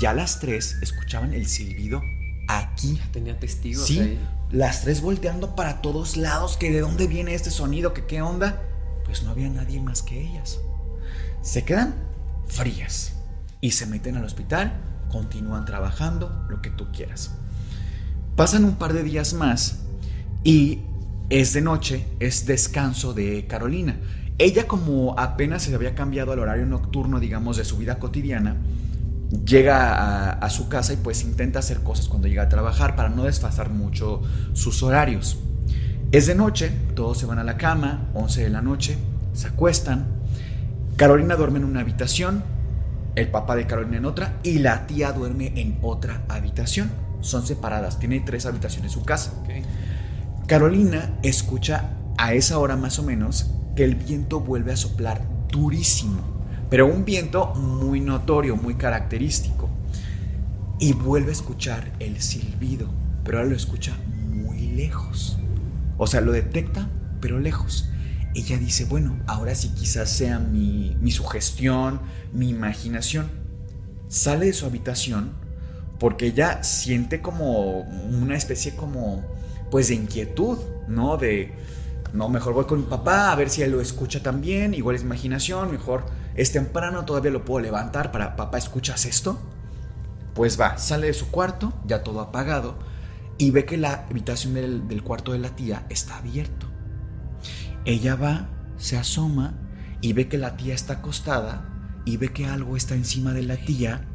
Ya 0.00 0.14
las 0.14 0.38
tres 0.38 0.76
escuchaban 0.82 1.34
el 1.34 1.48
silbido 1.48 2.00
aquí. 2.46 2.94
Ya 2.94 3.10
tenía 3.10 3.40
testigos. 3.40 3.88
Sí, 3.88 4.20
las 4.52 4.82
tres 4.82 5.00
volteando 5.00 5.56
para 5.56 5.82
todos 5.82 6.16
lados, 6.16 6.56
que 6.56 6.70
de 6.70 6.78
dónde 6.78 7.08
viene 7.08 7.34
este 7.34 7.50
sonido, 7.50 7.92
que 7.92 8.06
qué 8.06 8.22
onda. 8.22 8.62
Pues 9.10 9.24
no 9.24 9.32
había 9.32 9.48
nadie 9.48 9.80
más 9.80 10.04
que 10.04 10.20
ellas. 10.20 10.60
Se 11.42 11.64
quedan 11.64 11.96
frías 12.46 13.14
y 13.60 13.72
se 13.72 13.86
meten 13.86 14.16
al 14.16 14.24
hospital, 14.24 14.72
continúan 15.10 15.64
trabajando, 15.64 16.46
lo 16.48 16.62
que 16.62 16.70
tú 16.70 16.92
quieras. 16.92 17.32
Pasan 18.36 18.64
un 18.64 18.76
par 18.76 18.92
de 18.92 19.02
días 19.02 19.34
más 19.34 19.80
y 20.44 20.82
es 21.28 21.52
de 21.54 21.60
noche, 21.60 22.06
es 22.20 22.46
descanso 22.46 23.12
de 23.12 23.48
Carolina. 23.48 23.98
Ella 24.38 24.68
como 24.68 25.18
apenas 25.18 25.64
se 25.64 25.74
había 25.74 25.96
cambiado 25.96 26.30
al 26.30 26.38
horario 26.38 26.66
nocturno, 26.66 27.18
digamos, 27.18 27.56
de 27.56 27.64
su 27.64 27.78
vida 27.78 27.98
cotidiana, 27.98 28.58
llega 29.44 30.30
a, 30.34 30.50
su 30.50 30.68
casa 30.68 30.92
y 30.92 30.98
pues 30.98 31.24
intenta 31.24 31.58
hacer 31.58 31.82
cosas 31.82 32.06
cuando 32.06 32.28
llega 32.28 32.44
a 32.44 32.48
trabajar 32.48 32.94
para 32.94 33.08
no 33.08 33.24
desfasar 33.24 33.70
mucho 33.70 34.22
sus 34.52 34.84
horarios. 34.84 35.36
Es 36.12 36.26
de 36.26 36.34
noche, 36.34 36.72
todos 36.96 37.18
se 37.18 37.26
van 37.26 37.38
a 37.38 37.44
la 37.44 37.56
cama, 37.56 38.08
11 38.14 38.42
de 38.42 38.50
la 38.50 38.60
noche, 38.60 38.98
se 39.32 39.46
acuestan. 39.46 40.06
Carolina 40.96 41.36
duerme 41.36 41.60
en 41.60 41.64
una 41.64 41.82
habitación, 41.82 42.42
el 43.14 43.28
papá 43.28 43.54
de 43.54 43.68
Carolina 43.68 43.98
en 43.98 44.06
otra 44.06 44.40
y 44.42 44.58
la 44.58 44.88
tía 44.88 45.12
duerme 45.12 45.52
en 45.54 45.78
otra 45.82 46.24
habitación. 46.28 46.90
Son 47.20 47.46
separadas, 47.46 48.00
tiene 48.00 48.18
tres 48.18 48.44
habitaciones 48.44 48.90
su 48.90 49.04
casa. 49.04 49.34
Carolina 50.48 51.16
escucha 51.22 51.90
a 52.18 52.34
esa 52.34 52.58
hora 52.58 52.76
más 52.76 52.98
o 52.98 53.04
menos 53.04 53.52
que 53.76 53.84
el 53.84 53.94
viento 53.94 54.40
vuelve 54.40 54.72
a 54.72 54.76
soplar 54.76 55.22
durísimo, 55.48 56.22
pero 56.68 56.88
un 56.88 57.04
viento 57.04 57.54
muy 57.54 58.00
notorio, 58.00 58.56
muy 58.56 58.74
característico. 58.74 59.68
Y 60.80 60.92
vuelve 60.92 61.28
a 61.28 61.34
escuchar 61.34 61.92
el 62.00 62.20
silbido, 62.20 62.88
pero 63.22 63.38
ahora 63.38 63.50
lo 63.50 63.56
escucha 63.56 63.94
muy 64.08 64.58
lejos. 64.70 65.38
O 66.02 66.06
sea, 66.06 66.22
lo 66.22 66.32
detecta, 66.32 66.88
pero 67.20 67.38
lejos. 67.38 67.90
Ella 68.34 68.56
dice, 68.56 68.86
bueno, 68.86 69.18
ahora 69.26 69.54
sí 69.54 69.68
quizás 69.68 70.08
sea 70.08 70.38
mi, 70.38 70.96
mi 70.98 71.10
sugestión, 71.10 72.00
mi 72.32 72.48
imaginación. 72.48 73.30
Sale 74.08 74.46
de 74.46 74.54
su 74.54 74.64
habitación 74.64 75.32
porque 75.98 76.28
ella 76.28 76.62
siente 76.64 77.20
como 77.20 77.80
una 77.80 78.34
especie 78.34 78.74
como, 78.74 79.22
pues 79.70 79.88
de 79.88 79.96
inquietud, 79.96 80.56
¿no? 80.88 81.18
De, 81.18 81.52
no, 82.14 82.30
mejor 82.30 82.54
voy 82.54 82.64
con 82.64 82.80
mi 82.80 82.86
papá 82.86 83.30
a 83.30 83.36
ver 83.36 83.50
si 83.50 83.60
él 83.60 83.72
lo 83.72 83.82
escucha 83.82 84.22
también, 84.22 84.72
igual 84.72 84.96
es 84.96 85.02
imaginación, 85.02 85.70
mejor 85.70 86.06
es 86.34 86.50
temprano, 86.50 87.04
todavía 87.04 87.30
lo 87.30 87.44
puedo 87.44 87.60
levantar 87.60 88.10
para, 88.10 88.36
papá, 88.36 88.56
¿escuchas 88.56 89.04
esto? 89.04 89.38
Pues 90.32 90.58
va, 90.58 90.78
sale 90.78 91.08
de 91.08 91.12
su 91.12 91.30
cuarto, 91.30 91.74
ya 91.84 92.02
todo 92.02 92.22
apagado, 92.22 92.78
y 93.40 93.52
ve 93.52 93.64
que 93.64 93.78
la 93.78 94.04
habitación 94.10 94.52
del, 94.52 95.02
cuarto 95.02 95.32
de 95.32 95.38
la 95.38 95.56
tía 95.56 95.86
está 95.88 96.18
abierto. 96.18 96.66
Ella 97.86 98.14
va, 98.14 98.50
se 98.76 98.98
asoma 98.98 99.54
y 100.02 100.12
ve 100.12 100.28
que 100.28 100.36
la 100.36 100.58
tía 100.58 100.74
está 100.74 100.94
acostada 100.94 101.64
y 102.04 102.18
ve 102.18 102.34
que 102.34 102.44
algo 102.44 102.76
está 102.76 102.94
encima 102.94 103.32
de 103.32 103.42
la 103.42 103.56
tía, 103.56 104.06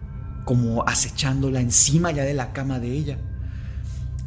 como 0.46 0.88
acechándola 0.88 1.60
encima 1.60 2.12
ya 2.12 2.24
de 2.24 2.36
la 2.36 2.54
cama 2.54 2.80
de 2.80 2.92
ella. 2.92 3.18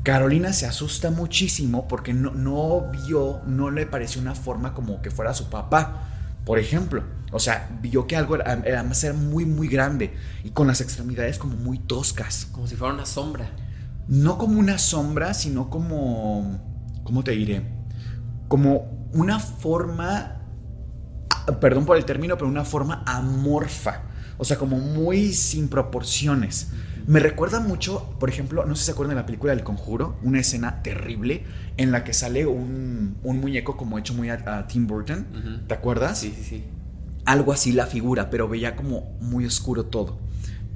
Carolina 0.02 0.52
se 0.52 0.67
asusta 0.67 1.12
muchísimo 1.12 1.87
porque 1.87 2.12
no, 2.12 2.33
no 2.33 2.90
vio, 2.90 3.40
no 3.47 3.71
le 3.71 3.87
pareció 3.87 4.21
una 4.21 4.35
forma 4.35 4.75
como 4.75 5.00
que 5.00 5.12
fuera 5.12 5.33
su 5.33 5.49
papá, 5.49 6.09
por 6.45 6.59
ejemplo. 6.59 7.05
O 7.31 7.38
sea, 7.38 7.71
vio 7.81 8.09
que 8.09 8.17
algo 8.17 8.35
era, 8.35 8.55
era, 8.64 8.83
muy, 9.14 9.45
muy 9.45 9.69
grande 9.69 10.17
y 10.43 10.50
con 10.50 10.67
las 10.67 10.81
extremidades 10.81 11.38
como 11.38 11.55
muy 11.57 11.78
toscas. 11.78 12.49
Como 12.50 12.67
si 12.67 12.75
fuera 12.75 12.95
una 12.95 13.07
sombra. 13.07 13.49
No 14.08 14.38
como 14.38 14.58
una 14.58 14.78
sombra, 14.78 15.34
sino 15.34 15.68
como, 15.70 16.58
¿cómo 17.04 17.22
te 17.22 17.32
diré? 17.32 17.62
Como 18.48 19.08
una 19.12 19.38
forma, 19.38 20.40
perdón 21.60 21.84
por 21.84 21.96
el 21.96 22.04
término, 22.04 22.36
pero 22.36 22.48
una 22.48 22.64
forma 22.64 23.02
amorfa. 23.06 24.02
O 24.38 24.44
sea, 24.44 24.56
como 24.56 24.78
muy 24.78 25.32
sin 25.32 25.68
proporciones. 25.68 26.70
Me 27.06 27.20
recuerda 27.20 27.60
mucho, 27.60 28.16
por 28.20 28.28
ejemplo, 28.28 28.66
no 28.66 28.76
sé 28.76 28.80
si 28.80 28.86
se 28.86 28.92
acuerdan 28.92 29.16
de 29.16 29.22
la 29.22 29.26
película 29.26 29.54
del 29.54 29.64
Conjuro, 29.64 30.18
una 30.22 30.40
escena 30.40 30.82
terrible 30.82 31.44
en 31.76 31.90
la 31.90 32.04
que 32.04 32.12
sale 32.12 32.46
un, 32.46 33.16
un 33.22 33.40
muñeco 33.40 33.76
como 33.76 33.98
hecho 33.98 34.14
muy 34.14 34.28
a, 34.28 34.66
Tim 34.66 34.86
Burton. 34.86 35.64
¿Te 35.66 35.74
acuerdas? 35.74 36.18
Sí, 36.18 36.34
sí, 36.36 36.44
sí. 36.44 36.64
Algo 37.24 37.52
así 37.52 37.72
la 37.72 37.86
figura, 37.86 38.30
pero 38.30 38.48
veía 38.48 38.76
como 38.76 39.16
muy 39.20 39.46
oscuro 39.46 39.86
todo. 39.86 40.18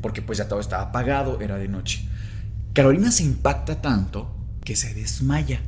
Porque 0.00 0.22
pues 0.22 0.38
ya 0.38 0.48
todo 0.48 0.60
estaba 0.60 0.84
apagado, 0.84 1.40
era 1.40 1.56
de 1.56 1.68
noche. 1.68 2.08
Carolina 2.72 3.10
se 3.10 3.24
impacta 3.24 3.82
tanto 3.82 4.34
que 4.64 4.76
se 4.76 4.94
desmaya, 4.94 5.60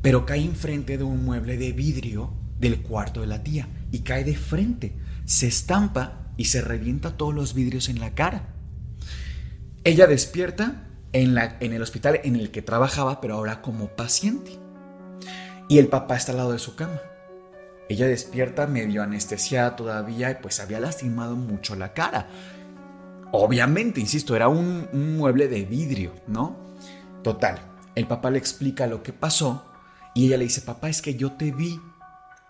pero 0.00 0.24
cae 0.24 0.42
enfrente 0.42 0.96
de 0.96 1.04
un 1.04 1.22
mueble 1.22 1.58
de 1.58 1.72
vidrio 1.72 2.32
del 2.58 2.80
cuarto 2.80 3.20
de 3.20 3.26
la 3.26 3.42
tía 3.42 3.68
y 3.92 4.00
cae 4.00 4.24
de 4.24 4.36
frente, 4.36 4.94
se 5.26 5.46
estampa 5.46 6.32
y 6.38 6.46
se 6.46 6.62
revienta 6.62 7.18
todos 7.18 7.34
los 7.34 7.52
vidrios 7.52 7.90
en 7.90 8.00
la 8.00 8.14
cara. 8.14 8.54
Ella 9.84 10.06
despierta 10.06 10.88
en, 11.12 11.36
el 11.36 11.82
hospital 11.82 12.20
en 12.24 12.36
el 12.36 12.50
que 12.50 12.62
trabajaba, 12.62 13.20
pero 13.20 13.34
ahora 13.34 13.60
como 13.60 13.88
paciente. 13.88 14.58
Y 15.68 15.78
el 15.78 15.88
papá 15.88 16.16
está 16.16 16.32
al 16.32 16.38
lado 16.38 16.52
de 16.52 16.58
su 16.58 16.74
cama. 16.74 17.00
Ella 17.90 18.06
despierta 18.06 18.66
medio 18.66 19.02
anestesiada 19.02 19.76
todavía 19.76 20.30
y 20.30 20.36
pues 20.36 20.60
había 20.60 20.80
lastimado 20.80 21.36
mucho 21.36 21.76
la 21.76 21.92
cara. 21.92 22.28
Obviamente, 23.32 24.00
insisto, 24.00 24.34
era 24.34 24.48
un, 24.48 24.88
mueble 25.16 25.48
de 25.48 25.64
vidrio, 25.64 26.14
¿no? 26.26 26.56
Total, 27.22 27.60
el 27.94 28.06
papá 28.06 28.30
le 28.30 28.38
explica 28.38 28.86
lo 28.86 29.02
que 29.02 29.12
pasó 29.12 29.66
y 30.14 30.26
ella 30.26 30.36
le 30.36 30.44
dice, 30.44 30.62
papá, 30.62 30.88
es 30.88 31.00
que 31.00 31.14
yo 31.14 31.32
te 31.32 31.52
vi 31.52 31.80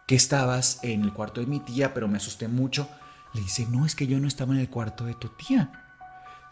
que 0.07 0.15
estabas 0.15 0.81
en 0.83 1.03
el 1.03 1.13
cuarto 1.13 1.41
de 1.41 1.47
mi 1.47 1.61
tía, 1.61 1.93
pero 1.93 2.09
me 2.09 2.17
asusté 2.17 2.49
mucho. 2.49 2.89
Le 3.35 3.43
dice, 3.43 3.67
no, 3.71 3.87
es 3.87 3.95
que 3.95 4.07
yo 4.07 4.19
no 4.19 4.27
estaba 4.27 4.55
en 4.55 4.61
el 4.61 4.71
cuarto 4.71 5.05
de 5.05 5.15
tu 5.15 5.29
tía. 5.29 5.71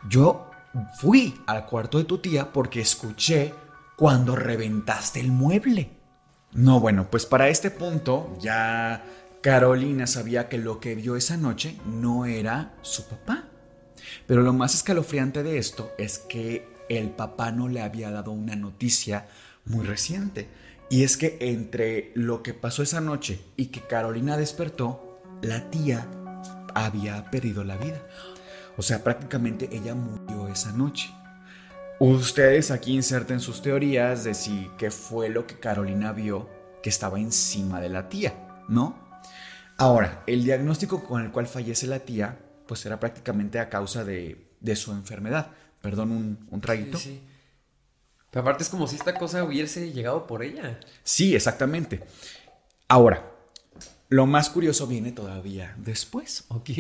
Yo 0.09 0.51
fui 0.99 1.41
al 1.47 1.67
cuarto 1.67 1.99
de 1.99 2.05
tu 2.05 2.19
tía 2.19 2.53
porque 2.53 2.81
escuché 2.81 3.55
cuando 3.97 4.37
reventaste 4.37 5.21
el 5.21 5.33
mueble. 5.33 5.91
No, 6.53 6.81
bueno, 6.81 7.09
pues 7.11 7.27
para 7.27 7.49
este 7.49 7.71
punto 7.71 8.37
ya 8.41 9.05
Carolina 9.43 10.07
sabía 10.07 10.49
que 10.49 10.59
lo 10.59 10.81
que 10.81 10.95
vio 10.95 11.17
esa 11.17 11.37
noche 11.37 11.79
no 11.85 12.27
era 12.27 12.75
su 12.83 13.09
papá. 13.09 13.48
Pero 14.27 14.43
lo 14.43 14.53
más 14.53 14.75
escalofriante 14.75 15.43
de 15.43 15.59
esto 15.59 15.93
es 15.99 16.19
que 16.19 16.69
el 16.89 17.11
papá 17.11 17.53
no 17.53 17.69
le 17.69 17.81
había 17.81 18.11
dado 18.11 18.33
una 18.33 18.57
noticia 18.57 19.27
muy 19.65 19.85
reciente. 19.85 20.49
Y 20.91 21.05
es 21.05 21.17
que 21.17 21.37
entre 21.41 22.13
lo 22.15 22.43
que 22.43 22.55
pasó 22.55 22.83
esa 22.83 23.01
noche 23.01 23.41
y 23.57 23.67
que 23.67 23.83
Carolina 23.83 24.37
despertó, 24.37 25.21
la 25.43 25.71
tía 25.71 26.07
había 26.75 27.31
perdido 27.31 27.65
la 27.65 27.77
vida. 27.77 28.01
O 28.77 28.83
sea, 28.83 29.05
prácticamente 29.05 29.69
ella 29.73 29.95
murió 29.95 30.49
esa 30.49 30.73
noche. 30.73 31.11
Ustedes 32.01 32.71
aquí 32.71 32.95
inserten 32.95 33.41
sus 33.41 33.61
teorías 33.61 34.25
de 34.25 34.33
si 34.35 34.71
qué 34.79 34.91
fue 34.91 35.29
lo 35.29 35.47
que 35.47 35.59
Carolina 35.59 36.13
vio 36.13 36.49
que 36.83 36.91
estaba 36.91 37.19
encima 37.19 37.81
de 37.81 37.89
la 37.89 38.09
tía, 38.09 38.35
¿no? 38.69 38.97
Ahora, 39.77 40.23
el 40.27 40.45
diagnóstico 40.45 41.03
con 41.05 41.23
el 41.23 41.33
cual 41.33 41.49
fallece 41.49 41.87
la 41.87 41.99
tía, 41.99 42.39
pues 42.69 42.87
era 42.87 43.01
prácticamente 43.01 43.59
a 43.59 43.69
causa 43.69 44.05
de, 44.05 44.53
de 44.61 44.77
su 44.77 44.93
enfermedad. 44.93 45.51
Perdón, 45.81 46.13
un, 46.13 46.47
un 46.51 46.61
traguito. 46.61 46.99
Sí, 46.99 47.09
sí. 47.09 47.23
Pero 48.31 48.43
aparte 48.43 48.63
es 48.63 48.69
como 48.69 48.87
si 48.87 48.95
esta 48.95 49.15
cosa 49.15 49.43
hubiese 49.43 49.91
llegado 49.91 50.27
por 50.27 50.45
ella. 50.45 50.79
Sí, 51.03 51.35
exactamente. 51.35 52.05
Ahora, 52.87 53.33
lo 54.11 54.27
más 54.27 54.51
curioso 54.51 54.87
viene 54.87 55.13
todavía 55.13 55.75
después. 55.79 56.45
Ok. 56.49 56.71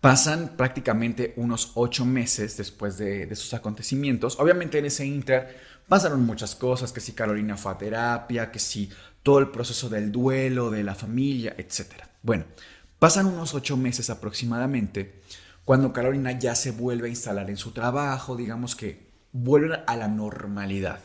Pasan 0.00 0.56
prácticamente 0.56 1.34
unos 1.36 1.72
ocho 1.74 2.06
meses 2.06 2.56
después 2.56 2.96
de, 2.98 3.26
de 3.26 3.36
sus 3.36 3.52
acontecimientos. 3.54 4.38
Obviamente 4.38 4.78
en 4.78 4.86
ese 4.86 5.04
inter 5.04 5.58
pasaron 5.88 6.24
muchas 6.24 6.54
cosas, 6.54 6.92
que 6.92 7.00
si 7.00 7.12
Carolina 7.12 7.56
fue 7.56 7.72
a 7.72 7.78
terapia, 7.78 8.50
que 8.50 8.58
si 8.58 8.90
todo 9.22 9.38
el 9.40 9.48
proceso 9.48 9.88
del 9.88 10.10
duelo, 10.12 10.70
de 10.70 10.84
la 10.84 10.94
familia, 10.94 11.54
etc. 11.58 12.04
Bueno, 12.22 12.44
pasan 13.00 13.26
unos 13.26 13.54
ocho 13.54 13.76
meses 13.76 14.10
aproximadamente 14.10 15.22
cuando 15.64 15.92
Carolina 15.92 16.32
ya 16.32 16.54
se 16.54 16.70
vuelve 16.70 17.08
a 17.08 17.10
instalar 17.10 17.50
en 17.50 17.56
su 17.56 17.72
trabajo, 17.72 18.36
digamos 18.36 18.76
que 18.76 19.10
vuelve 19.32 19.80
a 19.86 19.96
la 19.96 20.06
normalidad. 20.06 21.00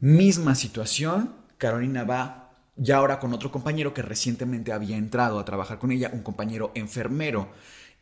Misma 0.00 0.54
situación, 0.54 1.34
Carolina 1.56 2.04
va 2.04 2.50
ya 2.76 2.96
ahora 2.96 3.20
con 3.20 3.32
otro 3.32 3.50
compañero 3.52 3.94
que 3.94 4.02
recientemente 4.02 4.72
había 4.72 4.96
entrado 4.96 5.38
a 5.38 5.44
trabajar 5.44 5.78
con 5.78 5.92
ella, 5.92 6.10
un 6.12 6.22
compañero 6.22 6.72
enfermero 6.74 7.48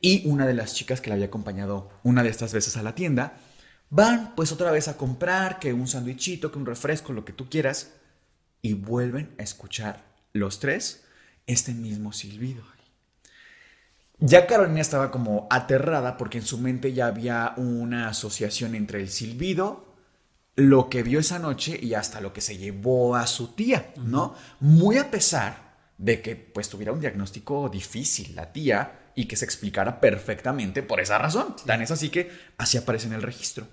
y 0.00 0.26
una 0.26 0.46
de 0.46 0.54
las 0.54 0.74
chicas 0.74 1.00
que 1.00 1.10
la 1.10 1.14
había 1.14 1.26
acompañado 1.26 1.90
una 2.02 2.22
de 2.22 2.30
estas 2.30 2.52
veces 2.52 2.76
a 2.76 2.82
la 2.82 2.94
tienda, 2.94 3.36
van 3.90 4.34
pues 4.34 4.52
otra 4.52 4.70
vez 4.70 4.88
a 4.88 4.96
comprar 4.96 5.58
que 5.58 5.74
un 5.74 5.86
sándwichito, 5.86 6.50
que 6.50 6.58
un 6.58 6.66
refresco, 6.66 7.12
lo 7.12 7.26
que 7.26 7.32
tú 7.32 7.48
quieras, 7.50 7.92
y 8.62 8.72
vuelven 8.72 9.34
a 9.38 9.42
escuchar 9.42 10.04
los 10.32 10.58
tres 10.58 11.03
este 11.46 11.74
mismo 11.74 12.12
silbido. 12.12 12.62
Ya 14.18 14.46
Carolina 14.46 14.80
estaba 14.80 15.10
como 15.10 15.46
aterrada 15.50 16.16
porque 16.16 16.38
en 16.38 16.46
su 16.46 16.58
mente 16.58 16.92
ya 16.92 17.06
había 17.06 17.52
una 17.56 18.08
asociación 18.08 18.74
entre 18.74 19.00
el 19.00 19.10
silbido 19.10 19.94
lo 20.56 20.88
que 20.88 21.02
vio 21.02 21.18
esa 21.18 21.38
noche 21.38 21.78
y 21.80 21.94
hasta 21.94 22.20
lo 22.20 22.32
que 22.32 22.40
se 22.40 22.56
llevó 22.56 23.16
a 23.16 23.26
su 23.26 23.54
tía, 23.54 23.92
¿no? 23.96 24.34
Muy 24.60 24.98
a 24.98 25.10
pesar 25.10 25.74
de 25.98 26.22
que 26.22 26.36
pues 26.36 26.68
tuviera 26.68 26.92
un 26.92 27.00
diagnóstico 27.00 27.68
difícil 27.68 28.34
la 28.34 28.52
tía 28.52 29.10
y 29.16 29.26
que 29.26 29.36
se 29.36 29.44
explicara 29.44 30.00
perfectamente 30.00 30.82
por 30.82 31.00
esa 31.00 31.18
razón. 31.18 31.56
Tan 31.66 31.82
es 31.82 31.90
así 31.90 32.08
que 32.08 32.30
así 32.56 32.78
aparece 32.78 33.06
en 33.06 33.14
el 33.14 33.22
registro. 33.22 33.66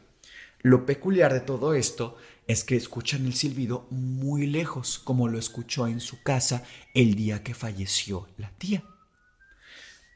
Lo 0.62 0.86
peculiar 0.86 1.34
de 1.34 1.42
todo 1.42 1.74
esto 1.74 2.18
es 2.48 2.64
que 2.64 2.76
escuchan 2.76 3.26
el 3.26 3.34
silbido 3.34 3.88
muy 3.90 4.48
lejos, 4.48 5.00
como 5.00 5.28
lo 5.28 5.40
escuchó 5.40 5.88
en 5.88 6.00
su 6.00 6.22
casa 6.22 6.64
el 6.94 7.16
día 7.16 7.44
que 7.44 7.54
falleció 7.54 8.28
la 8.38 8.52
tía. 8.58 8.84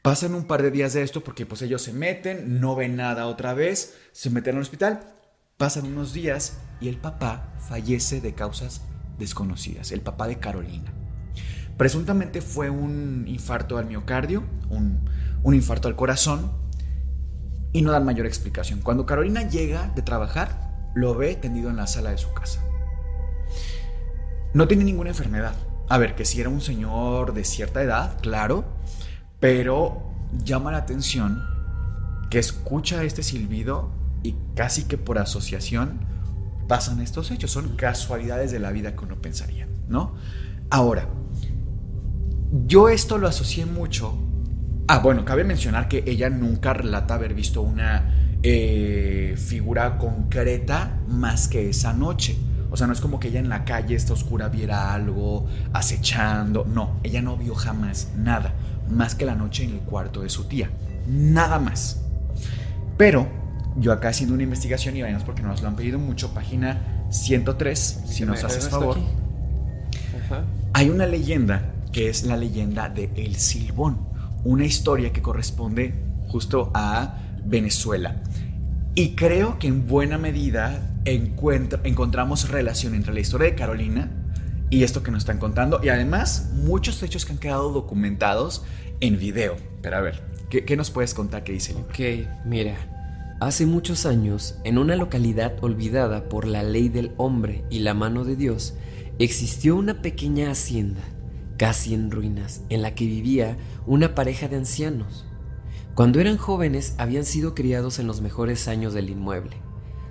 Pasan 0.02 0.34
un 0.34 0.46
par 0.46 0.62
de 0.62 0.70
días 0.70 0.92
de 0.92 1.02
esto 1.02 1.24
porque 1.24 1.46
pues 1.46 1.62
ellos 1.62 1.82
se 1.82 1.92
meten, 1.92 2.60
no 2.60 2.76
ven 2.76 2.96
nada 2.96 3.26
otra 3.26 3.54
vez, 3.54 3.96
se 4.12 4.30
meten 4.30 4.56
al 4.56 4.62
hospital 4.62 5.16
Pasan 5.56 5.86
unos 5.86 6.12
días 6.12 6.58
y 6.82 6.88
el 6.88 6.98
papá 6.98 7.54
fallece 7.66 8.20
de 8.20 8.34
causas 8.34 8.82
desconocidas, 9.18 9.90
el 9.90 10.02
papá 10.02 10.28
de 10.28 10.38
Carolina. 10.38 10.92
Presuntamente 11.78 12.42
fue 12.42 12.68
un 12.68 13.24
infarto 13.26 13.78
al 13.78 13.86
miocardio, 13.86 14.44
un, 14.68 15.08
infarto 15.54 15.88
al 15.88 15.96
corazón, 15.96 16.52
y 17.72 17.80
no 17.80 17.90
dan 17.90 18.04
mayor 18.04 18.26
explicación. 18.26 18.82
Cuando 18.82 19.06
Carolina 19.06 19.48
llega 19.48 19.88
de 19.94 20.02
trabajar, 20.02 20.75
lo 20.96 21.14
ve 21.14 21.36
tendido 21.36 21.68
en 21.68 21.76
la 21.76 21.86
sala 21.86 22.10
de 22.10 22.18
su 22.18 22.32
casa. 22.32 22.64
No 24.54 24.66
tiene 24.66 24.82
ninguna 24.82 25.10
enfermedad. 25.10 25.54
A 25.88 25.98
ver, 25.98 26.14
que 26.14 26.24
si 26.24 26.40
era 26.40 26.48
un 26.48 26.62
señor 26.62 27.34
de 27.34 27.44
cierta 27.44 27.82
edad, 27.82 28.18
claro, 28.22 28.64
pero 29.38 30.10
llama 30.42 30.72
la 30.72 30.78
atención 30.78 31.44
que 32.30 32.38
escucha 32.38 33.04
este 33.04 33.22
silbido 33.22 33.90
y 34.22 34.36
casi 34.54 34.84
que 34.84 34.96
por 34.96 35.18
asociación 35.18 36.00
pasan 36.66 37.02
estos 37.02 37.30
hechos. 37.30 37.50
Son 37.50 37.76
casualidades 37.76 38.50
de 38.50 38.58
la 38.58 38.72
vida 38.72 38.96
que 38.96 39.04
uno 39.04 39.20
pensaría, 39.20 39.68
¿no? 39.88 40.14
Ahora, 40.70 41.08
yo 42.66 42.88
esto 42.88 43.18
lo 43.18 43.28
asocié 43.28 43.66
mucho. 43.66 44.16
Ah, 44.88 45.00
bueno, 45.00 45.26
cabe 45.26 45.44
mencionar 45.44 45.88
que 45.88 46.04
ella 46.06 46.30
nunca 46.30 46.72
relata 46.72 47.14
haber 47.14 47.34
visto 47.34 47.60
una 47.60 48.35
eh, 48.48 49.34
figura 49.36 49.98
concreta 49.98 51.00
más 51.08 51.48
que 51.48 51.68
esa 51.68 51.92
noche. 51.92 52.36
O 52.70 52.76
sea, 52.76 52.86
no 52.86 52.92
es 52.92 53.00
como 53.00 53.18
que 53.18 53.28
ella 53.28 53.40
en 53.40 53.48
la 53.48 53.64
calle, 53.64 53.96
esta 53.96 54.12
oscura, 54.12 54.48
viera 54.48 54.94
algo 54.94 55.46
acechando. 55.72 56.64
No, 56.64 57.00
ella 57.02 57.22
no 57.22 57.36
vio 57.36 57.56
jamás 57.56 58.12
nada, 58.16 58.54
más 58.88 59.16
que 59.16 59.24
la 59.24 59.34
noche 59.34 59.64
en 59.64 59.70
el 59.70 59.80
cuarto 59.80 60.22
de 60.22 60.28
su 60.28 60.44
tía. 60.44 60.70
Nada 61.08 61.58
más. 61.58 62.02
Pero 62.96 63.26
yo 63.76 63.92
acá 63.92 64.10
haciendo 64.10 64.34
una 64.34 64.44
investigación 64.44 64.96
y 64.96 65.02
vayamos 65.02 65.24
porque 65.24 65.42
nos 65.42 65.60
lo 65.60 65.66
han 65.66 65.74
pedido 65.74 65.98
mucho, 65.98 66.32
página 66.32 67.06
103, 67.10 68.02
si 68.06 68.24
nos 68.24 68.44
haces 68.44 68.68
favor. 68.68 68.96
Hay 70.72 70.88
una 70.88 71.06
leyenda 71.06 71.72
que 71.90 72.08
es 72.08 72.22
la 72.22 72.36
leyenda 72.36 72.88
de 72.90 73.10
El 73.16 73.34
Silbón, 73.34 73.98
una 74.44 74.64
historia 74.64 75.12
que 75.12 75.20
corresponde 75.20 75.94
justo 76.28 76.70
a 76.74 77.25
Venezuela. 77.46 78.22
Y 78.94 79.14
creo 79.14 79.58
que 79.58 79.68
en 79.68 79.86
buena 79.86 80.18
medida 80.18 80.96
encontramos 81.04 82.48
relación 82.48 82.94
entre 82.94 83.12
la 83.12 83.20
historia 83.20 83.48
de 83.48 83.54
Carolina 83.54 84.10
y 84.70 84.82
esto 84.82 85.02
que 85.02 85.10
nos 85.10 85.22
están 85.22 85.38
contando, 85.38 85.80
y 85.82 85.90
además 85.90 86.50
muchos 86.52 87.02
hechos 87.02 87.24
que 87.24 87.32
han 87.32 87.38
quedado 87.38 87.70
documentados 87.70 88.64
en 89.00 89.18
video. 89.18 89.56
Pero 89.82 89.96
a 89.96 90.00
ver, 90.00 90.22
¿qué, 90.50 90.76
nos 90.76 90.90
puedes 90.90 91.14
contar 91.14 91.44
que 91.44 91.52
dice 91.52 91.72
el 91.72 91.78
Ok, 91.78 92.28
mira. 92.44 92.74
Hace 93.38 93.66
muchos 93.66 94.06
años, 94.06 94.56
en 94.64 94.78
una 94.78 94.96
localidad 94.96 95.62
olvidada 95.62 96.28
por 96.30 96.46
la 96.46 96.62
ley 96.62 96.88
del 96.88 97.12
hombre 97.18 97.64
y 97.68 97.80
la 97.80 97.92
mano 97.92 98.24
de 98.24 98.34
Dios, 98.34 98.74
existió 99.18 99.76
una 99.76 100.00
pequeña 100.00 100.50
hacienda, 100.50 101.02
casi 101.58 101.92
en 101.92 102.10
ruinas, 102.10 102.62
en 102.70 102.80
la 102.80 102.94
que 102.94 103.04
vivía 103.04 103.58
una 103.86 104.14
pareja 104.14 104.48
de 104.48 104.56
ancianos. 104.56 105.26
Cuando 105.96 106.20
eran 106.20 106.36
jóvenes 106.36 106.94
habían 106.98 107.24
sido 107.24 107.54
criados 107.54 107.98
en 107.98 108.06
los 108.06 108.20
mejores 108.20 108.68
años 108.68 108.92
del 108.92 109.08
inmueble. 109.08 109.56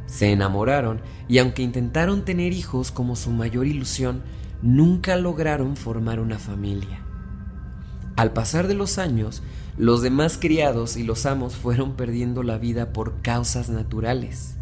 Se 0.08 0.32
enamoraron 0.32 1.00
y 1.28 1.38
aunque 1.38 1.62
intentaron 1.62 2.26
tener 2.26 2.54
hijos 2.54 2.90
como 2.90 3.16
su 3.16 3.30
mayor 3.30 3.68
ilusión, 3.68 4.24
nunca 4.64 5.16
lograron 5.16 5.78
formar 5.78 6.20
una 6.20 6.40
familia. 6.40 7.06
Al 8.16 8.34
pasar 8.34 8.68
de 8.68 8.74
los 8.74 8.98
años, 8.98 9.44
los 9.78 10.02
demás 10.02 10.40
criados 10.42 10.98
y 10.98 11.04
los 11.04 11.28
amos 11.28 11.56
fueron 11.56 11.96
perdiendo 11.96 12.42
la 12.42 12.58
vida 12.58 12.92
por 12.92 13.22
causas 13.22 13.70
naturales. 13.70 14.56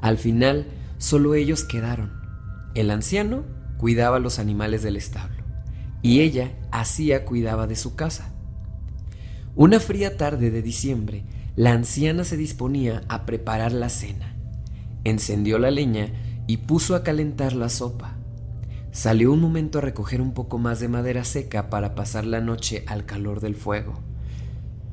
Al 0.00 0.18
final, 0.18 0.68
solo 0.98 1.34
ellos 1.34 1.64
quedaron. 1.64 2.12
El 2.76 2.92
anciano 2.92 3.42
cuidaba 3.76 4.20
los 4.20 4.38
animales 4.38 4.84
del 4.84 4.96
establo 4.98 5.42
y 6.00 6.20
ella 6.20 6.52
hacía 6.70 7.24
cuidaba 7.24 7.66
de 7.66 7.74
su 7.74 7.96
casa. 7.96 8.33
Una 9.56 9.78
fría 9.78 10.16
tarde 10.16 10.50
de 10.50 10.62
diciembre, 10.62 11.22
la 11.54 11.70
anciana 11.70 12.24
se 12.24 12.36
disponía 12.36 13.02
a 13.08 13.24
preparar 13.24 13.70
la 13.70 13.88
cena. 13.88 14.34
Encendió 15.04 15.60
la 15.60 15.70
leña 15.70 16.08
y 16.48 16.56
puso 16.56 16.96
a 16.96 17.04
calentar 17.04 17.52
la 17.52 17.68
sopa. 17.68 18.16
Salió 18.90 19.32
un 19.32 19.40
momento 19.40 19.78
a 19.78 19.80
recoger 19.80 20.20
un 20.20 20.34
poco 20.34 20.58
más 20.58 20.80
de 20.80 20.88
madera 20.88 21.22
seca 21.22 21.70
para 21.70 21.94
pasar 21.94 22.26
la 22.26 22.40
noche 22.40 22.82
al 22.88 23.06
calor 23.06 23.40
del 23.40 23.54
fuego. 23.54 24.00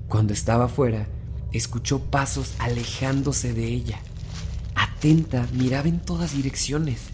Cuando 0.07 0.31
estaba 0.31 0.67
fuera, 0.67 1.07
escuchó 1.51 2.11
pasos 2.11 2.53
alejándose 2.59 3.53
de 3.53 3.65
ella. 3.65 3.97
Atenta, 4.75 5.47
miraba 5.53 5.87
en 5.87 5.99
todas 5.99 6.35
direcciones. 6.35 7.07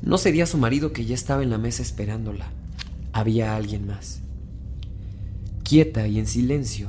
No 0.00 0.16
sería 0.16 0.46
su 0.46 0.58
marido 0.58 0.92
que 0.92 1.04
ya 1.04 1.16
estaba 1.16 1.42
en 1.42 1.50
la 1.50 1.58
mesa 1.58 1.82
esperándola. 1.82 2.52
Había 3.12 3.56
alguien 3.56 3.88
más. 3.88 4.20
Quieta 5.68 6.08
y 6.08 6.18
en 6.18 6.26
silencio, 6.26 6.88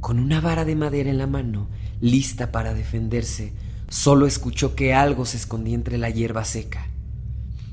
con 0.00 0.18
una 0.18 0.40
vara 0.40 0.64
de 0.64 0.74
madera 0.74 1.10
en 1.10 1.18
la 1.18 1.28
mano, 1.28 1.68
lista 2.00 2.50
para 2.50 2.74
defenderse, 2.74 3.52
solo 3.88 4.26
escuchó 4.26 4.74
que 4.74 4.94
algo 4.94 5.24
se 5.24 5.36
escondía 5.36 5.76
entre 5.76 5.96
la 5.96 6.10
hierba 6.10 6.44
seca. 6.44 6.88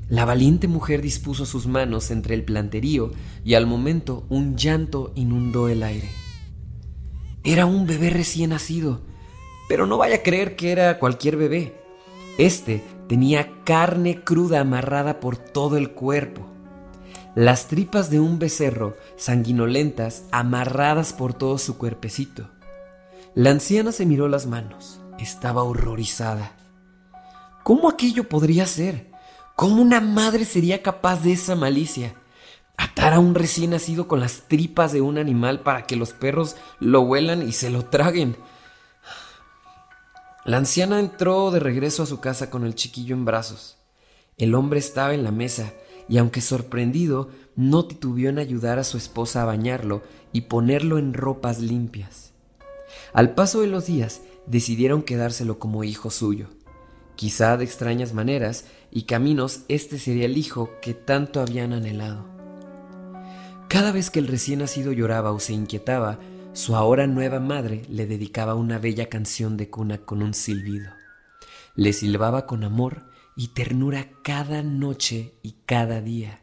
La 0.08 0.24
valiente 0.24 0.68
mujer 0.68 1.02
dispuso 1.02 1.44
sus 1.44 1.66
manos 1.66 2.12
entre 2.12 2.36
el 2.36 2.44
planterío 2.44 3.10
y 3.44 3.54
al 3.54 3.66
momento 3.66 4.26
un 4.28 4.56
llanto 4.56 5.12
inundó 5.16 5.68
el 5.68 5.82
aire. 5.82 6.08
Era 7.42 7.66
un 7.66 7.88
bebé 7.88 8.10
recién 8.10 8.50
nacido, 8.50 9.00
pero 9.68 9.88
no 9.88 9.98
vaya 9.98 10.16
a 10.18 10.22
creer 10.22 10.54
que 10.54 10.70
era 10.70 11.00
cualquier 11.00 11.36
bebé. 11.36 11.74
Este 12.38 12.80
tenía 13.08 13.50
carne 13.64 14.22
cruda 14.22 14.60
amarrada 14.60 15.18
por 15.18 15.36
todo 15.36 15.76
el 15.76 15.90
cuerpo. 15.90 16.53
Las 17.34 17.66
tripas 17.66 18.10
de 18.10 18.20
un 18.20 18.38
becerro 18.38 18.96
sanguinolentas 19.16 20.22
amarradas 20.30 21.12
por 21.12 21.34
todo 21.34 21.58
su 21.58 21.78
cuerpecito. 21.78 22.48
La 23.34 23.50
anciana 23.50 23.90
se 23.90 24.06
miró 24.06 24.28
las 24.28 24.46
manos. 24.46 25.00
Estaba 25.18 25.64
horrorizada. 25.64 26.52
¿Cómo 27.64 27.88
aquello 27.88 28.28
podría 28.28 28.66
ser? 28.66 29.10
¿Cómo 29.56 29.82
una 29.82 30.00
madre 30.00 30.44
sería 30.44 30.80
capaz 30.80 31.24
de 31.24 31.32
esa 31.32 31.56
malicia? 31.56 32.14
Atar 32.76 33.14
a 33.14 33.18
un 33.18 33.34
recién 33.34 33.70
nacido 33.70 34.06
con 34.06 34.20
las 34.20 34.42
tripas 34.46 34.92
de 34.92 35.00
un 35.00 35.18
animal 35.18 35.60
para 35.60 35.86
que 35.86 35.96
los 35.96 36.12
perros 36.12 36.54
lo 36.78 37.00
huelan 37.00 37.42
y 37.42 37.50
se 37.50 37.68
lo 37.68 37.84
traguen. 37.84 38.36
La 40.44 40.58
anciana 40.58 41.00
entró 41.00 41.50
de 41.50 41.58
regreso 41.58 42.04
a 42.04 42.06
su 42.06 42.20
casa 42.20 42.48
con 42.48 42.64
el 42.64 42.76
chiquillo 42.76 43.16
en 43.16 43.24
brazos. 43.24 43.76
El 44.38 44.54
hombre 44.54 44.78
estaba 44.78 45.14
en 45.14 45.24
la 45.24 45.32
mesa 45.32 45.72
y 46.08 46.18
aunque 46.18 46.40
sorprendido, 46.40 47.30
no 47.56 47.86
titubeó 47.86 48.30
en 48.30 48.38
ayudar 48.38 48.78
a 48.78 48.84
su 48.84 48.96
esposa 48.96 49.42
a 49.42 49.46
bañarlo 49.46 50.02
y 50.32 50.42
ponerlo 50.42 50.98
en 50.98 51.14
ropas 51.14 51.60
limpias. 51.60 52.32
Al 53.12 53.34
paso 53.34 53.60
de 53.60 53.68
los 53.68 53.86
días, 53.86 54.22
decidieron 54.46 55.02
quedárselo 55.02 55.58
como 55.58 55.84
hijo 55.84 56.10
suyo. 56.10 56.48
Quizá 57.16 57.56
de 57.56 57.64
extrañas 57.64 58.12
maneras 58.12 58.66
y 58.90 59.02
caminos 59.02 59.60
este 59.68 59.98
sería 59.98 60.26
el 60.26 60.36
hijo 60.36 60.70
que 60.82 60.94
tanto 60.94 61.40
habían 61.40 61.72
anhelado. 61.72 62.26
Cada 63.68 63.92
vez 63.92 64.10
que 64.10 64.18
el 64.18 64.28
recién 64.28 64.60
nacido 64.60 64.92
lloraba 64.92 65.32
o 65.32 65.40
se 65.40 65.52
inquietaba, 65.52 66.18
su 66.52 66.76
ahora 66.76 67.06
nueva 67.06 67.40
madre 67.40 67.82
le 67.88 68.06
dedicaba 68.06 68.54
una 68.54 68.78
bella 68.78 69.08
canción 69.08 69.56
de 69.56 69.70
cuna 69.70 69.98
con 69.98 70.22
un 70.22 70.34
silbido. 70.34 70.90
Le 71.74 71.92
silbaba 71.92 72.46
con 72.46 72.62
amor 72.62 73.02
y 73.36 73.48
ternura 73.48 74.10
cada 74.22 74.62
noche 74.62 75.34
y 75.42 75.56
cada 75.66 76.00
día. 76.00 76.42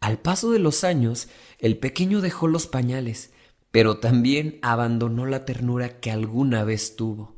Al 0.00 0.18
paso 0.18 0.50
de 0.50 0.58
los 0.58 0.84
años, 0.84 1.28
el 1.58 1.76
pequeño 1.78 2.20
dejó 2.20 2.48
los 2.48 2.66
pañales, 2.66 3.32
pero 3.70 3.98
también 3.98 4.58
abandonó 4.62 5.26
la 5.26 5.44
ternura 5.44 6.00
que 6.00 6.10
alguna 6.10 6.64
vez 6.64 6.96
tuvo. 6.96 7.36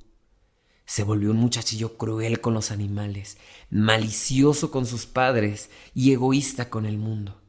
Se 0.87 1.03
volvió 1.03 1.31
un 1.31 1.39
muchachillo 1.39 1.97
cruel 1.97 2.41
con 2.41 2.55
los 2.55 2.71
animales, 2.71 3.39
malicioso 3.71 4.71
con 4.71 4.87
sus 4.87 5.07
padres 5.07 5.71
y 5.95 6.13
egoísta 6.13 6.71
con 6.71 6.87
el 6.87 6.99
mundo. 6.99 7.41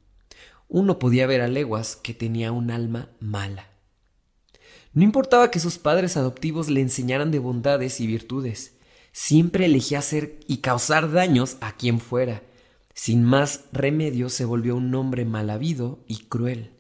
Uno 0.68 0.98
podía 0.98 1.28
ver 1.28 1.42
a 1.42 1.48
leguas 1.48 1.96
que 1.96 2.14
tenía 2.14 2.52
un 2.52 2.72
alma 2.72 3.10
mala. 3.20 3.68
No 4.94 5.04
importaba 5.04 5.52
que 5.52 5.60
sus 5.60 5.78
padres 5.78 6.18
adoptivos 6.18 6.70
le 6.70 6.82
enseñaran 6.82 7.32
de 7.32 7.40
bondades 7.40 8.00
y 8.00 8.08
virtudes, 8.08 8.78
siempre 9.14 9.68
elegía 9.68 10.00
hacer 10.00 10.40
y 10.48 10.58
causar 10.58 11.12
daños 11.12 11.56
a 11.62 11.78
quien 11.78 12.02
fuera. 12.02 12.44
Sin 12.94 13.24
más 13.24 13.66
remedio 13.72 14.28
se 14.30 14.44
volvió 14.44 14.76
un 14.76 14.94
hombre 14.94 15.24
mal 15.24 15.50
habido 15.50 16.04
y 16.08 16.26
cruel. 16.26 16.72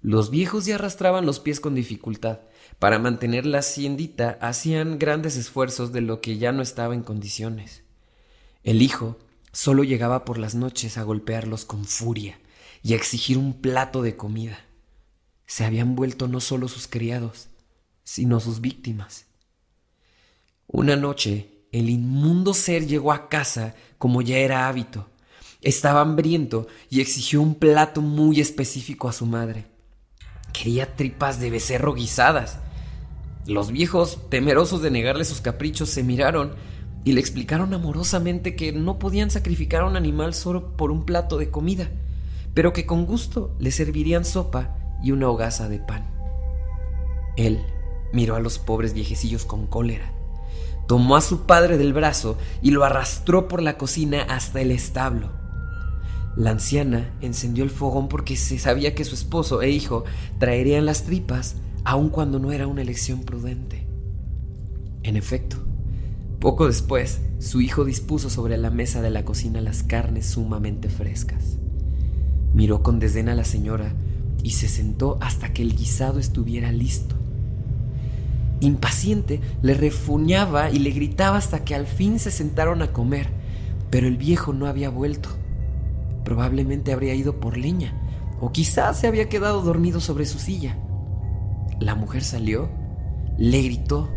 Los 0.00 0.30
viejos 0.30 0.64
ya 0.64 0.76
arrastraban 0.76 1.26
los 1.26 1.40
pies 1.40 1.60
con 1.60 1.74
dificultad. 1.74 2.40
Para 2.78 2.98
mantener 2.98 3.44
la 3.44 3.58
haciendita 3.58 4.38
hacían 4.40 4.98
grandes 4.98 5.36
esfuerzos 5.36 5.92
de 5.92 6.00
lo 6.00 6.20
que 6.20 6.38
ya 6.38 6.52
no 6.52 6.62
estaba 6.62 6.94
en 6.94 7.02
condiciones. 7.02 7.82
El 8.62 8.82
hijo 8.82 9.18
solo 9.52 9.84
llegaba 9.84 10.24
por 10.24 10.38
las 10.38 10.54
noches 10.54 10.96
a 10.96 11.02
golpearlos 11.02 11.64
con 11.64 11.84
furia 11.84 12.38
y 12.82 12.92
a 12.92 12.96
exigir 12.96 13.38
un 13.38 13.54
plato 13.60 14.02
de 14.02 14.16
comida. 14.16 14.64
Se 15.46 15.64
habían 15.64 15.96
vuelto 15.96 16.28
no 16.28 16.40
solo 16.40 16.68
sus 16.68 16.86
criados, 16.86 17.48
sino 18.04 18.38
sus 18.38 18.60
víctimas. 18.60 19.25
Una 20.68 20.96
noche, 20.96 21.62
el 21.70 21.88
inmundo 21.88 22.52
ser 22.52 22.86
llegó 22.86 23.12
a 23.12 23.28
casa 23.28 23.74
como 23.98 24.20
ya 24.20 24.38
era 24.38 24.66
hábito. 24.66 25.08
Estaba 25.62 26.00
hambriento 26.00 26.66
y 26.90 27.00
exigió 27.00 27.40
un 27.40 27.54
plato 27.54 28.02
muy 28.02 28.40
específico 28.40 29.08
a 29.08 29.12
su 29.12 29.26
madre. 29.26 29.66
Quería 30.52 30.96
tripas 30.96 31.38
de 31.38 31.50
becerro 31.50 31.94
guisadas. 31.94 32.58
Los 33.46 33.70
viejos, 33.70 34.28
temerosos 34.28 34.82
de 34.82 34.90
negarle 34.90 35.24
sus 35.24 35.40
caprichos, 35.40 35.88
se 35.88 36.02
miraron 36.02 36.54
y 37.04 37.12
le 37.12 37.20
explicaron 37.20 37.72
amorosamente 37.72 38.56
que 38.56 38.72
no 38.72 38.98
podían 38.98 39.30
sacrificar 39.30 39.82
a 39.82 39.86
un 39.86 39.96
animal 39.96 40.34
solo 40.34 40.76
por 40.76 40.90
un 40.90 41.06
plato 41.06 41.38
de 41.38 41.50
comida, 41.52 41.88
pero 42.54 42.72
que 42.72 42.86
con 42.86 43.06
gusto 43.06 43.54
le 43.60 43.70
servirían 43.70 44.24
sopa 44.24 44.76
y 45.00 45.12
una 45.12 45.28
hogaza 45.28 45.68
de 45.68 45.78
pan. 45.78 46.10
Él 47.36 47.64
miró 48.12 48.34
a 48.34 48.40
los 48.40 48.58
pobres 48.58 48.94
viejecillos 48.94 49.44
con 49.44 49.68
cólera, 49.68 50.15
tomó 50.86 51.16
a 51.16 51.20
su 51.20 51.42
padre 51.42 51.78
del 51.78 51.92
brazo 51.92 52.38
y 52.62 52.70
lo 52.70 52.84
arrastró 52.84 53.48
por 53.48 53.62
la 53.62 53.76
cocina 53.76 54.22
hasta 54.22 54.60
el 54.60 54.70
establo. 54.70 55.30
La 56.36 56.50
anciana 56.50 57.14
encendió 57.20 57.64
el 57.64 57.70
fogón 57.70 58.08
porque 58.08 58.36
se 58.36 58.58
sabía 58.58 58.94
que 58.94 59.04
su 59.04 59.14
esposo 59.14 59.62
e 59.62 59.70
hijo 59.70 60.04
traerían 60.38 60.84
las 60.84 61.04
tripas, 61.04 61.56
aun 61.84 62.10
cuando 62.10 62.38
no 62.38 62.52
era 62.52 62.66
una 62.66 62.82
elección 62.82 63.22
prudente. 63.22 63.86
En 65.02 65.16
efecto, 65.16 65.56
poco 66.40 66.66
después, 66.66 67.20
su 67.38 67.60
hijo 67.60 67.84
dispuso 67.84 68.28
sobre 68.28 68.58
la 68.58 68.70
mesa 68.70 69.00
de 69.00 69.10
la 69.10 69.24
cocina 69.24 69.60
las 69.60 69.82
carnes 69.82 70.26
sumamente 70.26 70.90
frescas. 70.90 71.58
Miró 72.52 72.82
con 72.82 72.98
desdén 72.98 73.28
a 73.28 73.34
la 73.34 73.44
señora 73.44 73.94
y 74.42 74.50
se 74.50 74.68
sentó 74.68 75.18
hasta 75.20 75.52
que 75.52 75.62
el 75.62 75.74
guisado 75.74 76.18
estuviera 76.18 76.70
listo. 76.70 77.15
Impaciente, 78.60 79.40
le 79.62 79.74
refuñaba 79.74 80.70
y 80.70 80.78
le 80.78 80.90
gritaba 80.90 81.36
hasta 81.36 81.64
que 81.64 81.74
al 81.74 81.86
fin 81.86 82.18
se 82.18 82.30
sentaron 82.30 82.80
a 82.82 82.92
comer, 82.92 83.28
pero 83.90 84.06
el 84.06 84.16
viejo 84.16 84.52
no 84.52 84.66
había 84.66 84.88
vuelto. 84.88 85.28
Probablemente 86.24 86.92
habría 86.92 87.14
ido 87.14 87.38
por 87.38 87.58
leña, 87.58 87.92
o 88.40 88.52
quizás 88.52 88.98
se 88.98 89.06
había 89.06 89.28
quedado 89.28 89.62
dormido 89.62 90.00
sobre 90.00 90.24
su 90.24 90.38
silla. 90.38 90.78
La 91.80 91.94
mujer 91.94 92.24
salió, 92.24 92.70
le 93.36 93.62
gritó, 93.62 94.08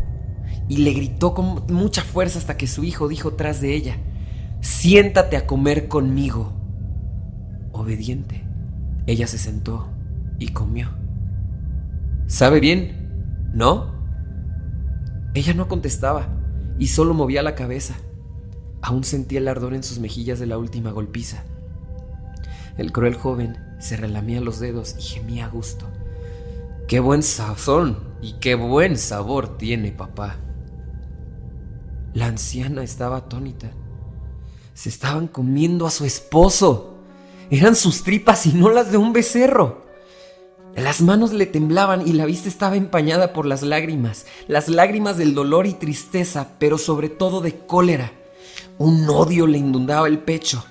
y 0.68 0.78
le 0.78 0.92
gritó 0.92 1.34
con 1.34 1.66
mucha 1.68 2.02
fuerza 2.02 2.38
hasta 2.38 2.56
que 2.56 2.66
su 2.66 2.84
hijo 2.84 3.08
dijo 3.08 3.34
tras 3.34 3.60
de 3.60 3.74
ella, 3.74 3.96
siéntate 4.60 5.36
a 5.36 5.46
comer 5.46 5.88
conmigo. 5.88 6.52
Obediente, 7.72 8.44
ella 9.06 9.26
se 9.26 9.38
sentó 9.38 9.88
y 10.38 10.48
comió. 10.48 10.88
¿Sabe 12.26 12.60
bien? 12.60 13.50
¿No? 13.52 13.99
Ella 15.34 15.54
no 15.54 15.68
contestaba 15.68 16.28
y 16.78 16.88
solo 16.88 17.14
movía 17.14 17.42
la 17.42 17.54
cabeza. 17.54 17.94
Aún 18.82 19.04
sentía 19.04 19.38
el 19.38 19.48
ardor 19.48 19.74
en 19.74 19.82
sus 19.82 19.98
mejillas 19.98 20.40
de 20.40 20.46
la 20.46 20.58
última 20.58 20.90
golpiza. 20.90 21.44
El 22.76 22.92
cruel 22.92 23.14
joven 23.14 23.58
se 23.78 23.96
relamía 23.96 24.40
los 24.40 24.58
dedos 24.58 24.96
y 24.98 25.02
gemía 25.02 25.46
a 25.46 25.48
gusto. 25.48 25.86
¡Qué 26.88 26.98
buen 26.98 27.22
sazón 27.22 27.98
y 28.20 28.34
qué 28.34 28.54
buen 28.54 28.96
sabor 28.96 29.56
tiene 29.56 29.92
papá! 29.92 30.38
La 32.12 32.26
anciana 32.26 32.82
estaba 32.82 33.18
atónita. 33.18 33.70
Se 34.74 34.88
estaban 34.88 35.28
comiendo 35.28 35.86
a 35.86 35.90
su 35.90 36.04
esposo. 36.04 36.96
Eran 37.50 37.76
sus 37.76 38.02
tripas 38.02 38.46
y 38.46 38.52
no 38.52 38.70
las 38.70 38.90
de 38.90 38.96
un 38.96 39.12
becerro. 39.12 39.89
Las 40.76 41.02
manos 41.02 41.32
le 41.32 41.46
temblaban 41.46 42.06
y 42.06 42.12
la 42.12 42.26
vista 42.26 42.48
estaba 42.48 42.76
empañada 42.76 43.32
por 43.32 43.44
las 43.44 43.62
lágrimas, 43.62 44.26
las 44.46 44.68
lágrimas 44.68 45.16
del 45.16 45.34
dolor 45.34 45.66
y 45.66 45.74
tristeza, 45.74 46.52
pero 46.58 46.78
sobre 46.78 47.08
todo 47.08 47.40
de 47.40 47.58
cólera. 47.66 48.12
Un 48.78 49.08
odio 49.10 49.46
le 49.46 49.58
inundaba 49.58 50.06
el 50.06 50.20
pecho. 50.20 50.64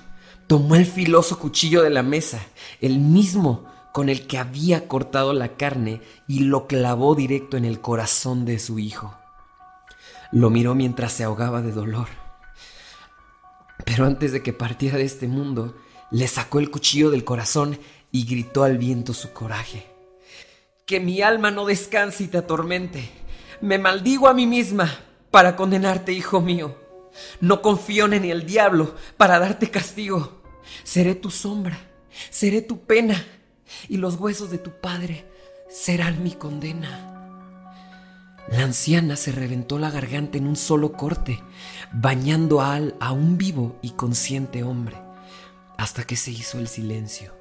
Tomó 0.46 0.74
el 0.74 0.86
filoso 0.86 1.38
cuchillo 1.38 1.82
de 1.82 1.90
la 1.90 2.02
mesa, 2.02 2.40
el 2.80 2.98
mismo 2.98 3.66
con 3.92 4.08
el 4.08 4.26
que 4.26 4.38
había 4.38 4.88
cortado 4.88 5.32
la 5.32 5.56
carne, 5.56 6.00
y 6.26 6.40
lo 6.40 6.66
clavó 6.66 7.14
directo 7.14 7.56
en 7.56 7.64
el 7.64 7.80
corazón 7.80 8.44
de 8.44 8.58
su 8.58 8.78
hijo. 8.78 9.14
Lo 10.32 10.48
miró 10.50 10.74
mientras 10.74 11.12
se 11.12 11.24
ahogaba 11.24 11.60
de 11.60 11.72
dolor. 11.72 12.08
Pero 13.84 14.06
antes 14.06 14.32
de 14.32 14.42
que 14.42 14.52
partiera 14.52 14.96
de 14.96 15.04
este 15.04 15.28
mundo, 15.28 15.74
le 16.10 16.26
sacó 16.26 16.58
el 16.58 16.70
cuchillo 16.70 17.10
del 17.10 17.24
corazón 17.24 17.78
y 18.12 18.24
gritó 18.24 18.64
al 18.64 18.78
viento 18.78 19.14
su 19.14 19.32
coraje. 19.32 19.89
Que 20.90 20.98
mi 20.98 21.22
alma 21.22 21.52
no 21.52 21.66
descanse 21.66 22.24
y 22.24 22.26
te 22.26 22.38
atormente. 22.38 23.08
Me 23.60 23.78
maldigo 23.78 24.26
a 24.26 24.34
mí 24.34 24.44
misma 24.44 24.92
para 25.30 25.54
condenarte, 25.54 26.12
hijo 26.12 26.40
mío. 26.40 26.76
No 27.40 27.62
confío 27.62 28.06
en 28.06 28.24
el 28.24 28.44
diablo 28.44 28.96
para 29.16 29.38
darte 29.38 29.70
castigo. 29.70 30.42
Seré 30.82 31.14
tu 31.14 31.30
sombra, 31.30 31.78
seré 32.30 32.60
tu 32.60 32.80
pena, 32.80 33.24
y 33.88 33.98
los 33.98 34.16
huesos 34.16 34.50
de 34.50 34.58
tu 34.58 34.80
padre 34.80 35.30
serán 35.70 36.24
mi 36.24 36.32
condena. 36.32 37.54
La 38.48 38.64
anciana 38.64 39.14
se 39.14 39.30
reventó 39.30 39.78
la 39.78 39.92
garganta 39.92 40.38
en 40.38 40.48
un 40.48 40.56
solo 40.56 40.94
corte, 40.94 41.40
bañando 41.92 42.62
Al 42.62 42.96
a 42.98 43.12
un 43.12 43.38
vivo 43.38 43.78
y 43.80 43.90
consciente 43.90 44.64
hombre, 44.64 44.96
hasta 45.78 46.02
que 46.02 46.16
se 46.16 46.32
hizo 46.32 46.58
el 46.58 46.66
silencio. 46.66 47.32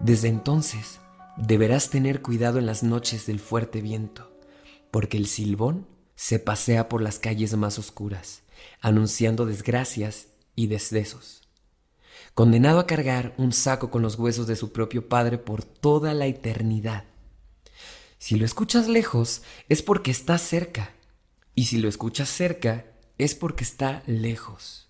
Desde 0.00 0.28
entonces, 0.28 1.01
deberás 1.36 1.90
tener 1.90 2.22
cuidado 2.22 2.58
en 2.58 2.66
las 2.66 2.82
noches 2.82 3.26
del 3.26 3.40
fuerte 3.40 3.80
viento, 3.80 4.38
porque 4.90 5.16
el 5.16 5.26
silbón 5.26 5.86
se 6.14 6.38
pasea 6.38 6.88
por 6.88 7.02
las 7.02 7.18
calles 7.18 7.56
más 7.56 7.78
oscuras, 7.78 8.42
anunciando 8.80 9.46
desgracias 9.46 10.28
y 10.54 10.66
desdesos 10.66 11.42
condenado 12.34 12.80
a 12.80 12.86
cargar 12.86 13.34
un 13.36 13.52
saco 13.52 13.90
con 13.90 14.02
los 14.02 14.18
huesos 14.18 14.46
de 14.46 14.56
su 14.56 14.72
propio 14.72 15.08
padre 15.08 15.38
por 15.38 15.64
toda 15.64 16.14
la 16.14 16.26
eternidad. 16.26 17.04
Si 18.18 18.36
lo 18.36 18.44
escuchas 18.44 18.88
lejos, 18.88 19.42
es 19.68 19.82
porque 19.82 20.10
está 20.10 20.38
cerca, 20.38 20.94
y 21.54 21.64
si 21.64 21.78
lo 21.78 21.88
escuchas 21.88 22.28
cerca, 22.28 22.86
es 23.18 23.34
porque 23.34 23.64
está 23.64 24.02
lejos. 24.06 24.88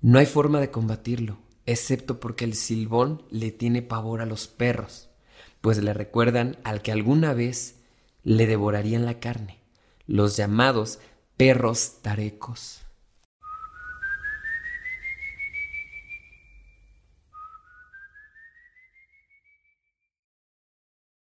No 0.00 0.18
hay 0.18 0.26
forma 0.26 0.60
de 0.60 0.70
combatirlo, 0.70 1.38
excepto 1.66 2.20
porque 2.20 2.44
el 2.44 2.54
silbón 2.54 3.24
le 3.30 3.50
tiene 3.50 3.82
pavor 3.82 4.20
a 4.22 4.26
los 4.26 4.46
perros, 4.46 5.05
pues 5.66 5.82
le 5.82 5.92
recuerdan 5.92 6.58
al 6.62 6.80
que 6.80 6.92
alguna 6.92 7.34
vez 7.34 7.82
le 8.22 8.46
devorarían 8.46 9.04
la 9.04 9.18
carne, 9.18 9.58
los 10.06 10.36
llamados 10.36 11.00
perros 11.36 12.02
tarecos. 12.02 12.82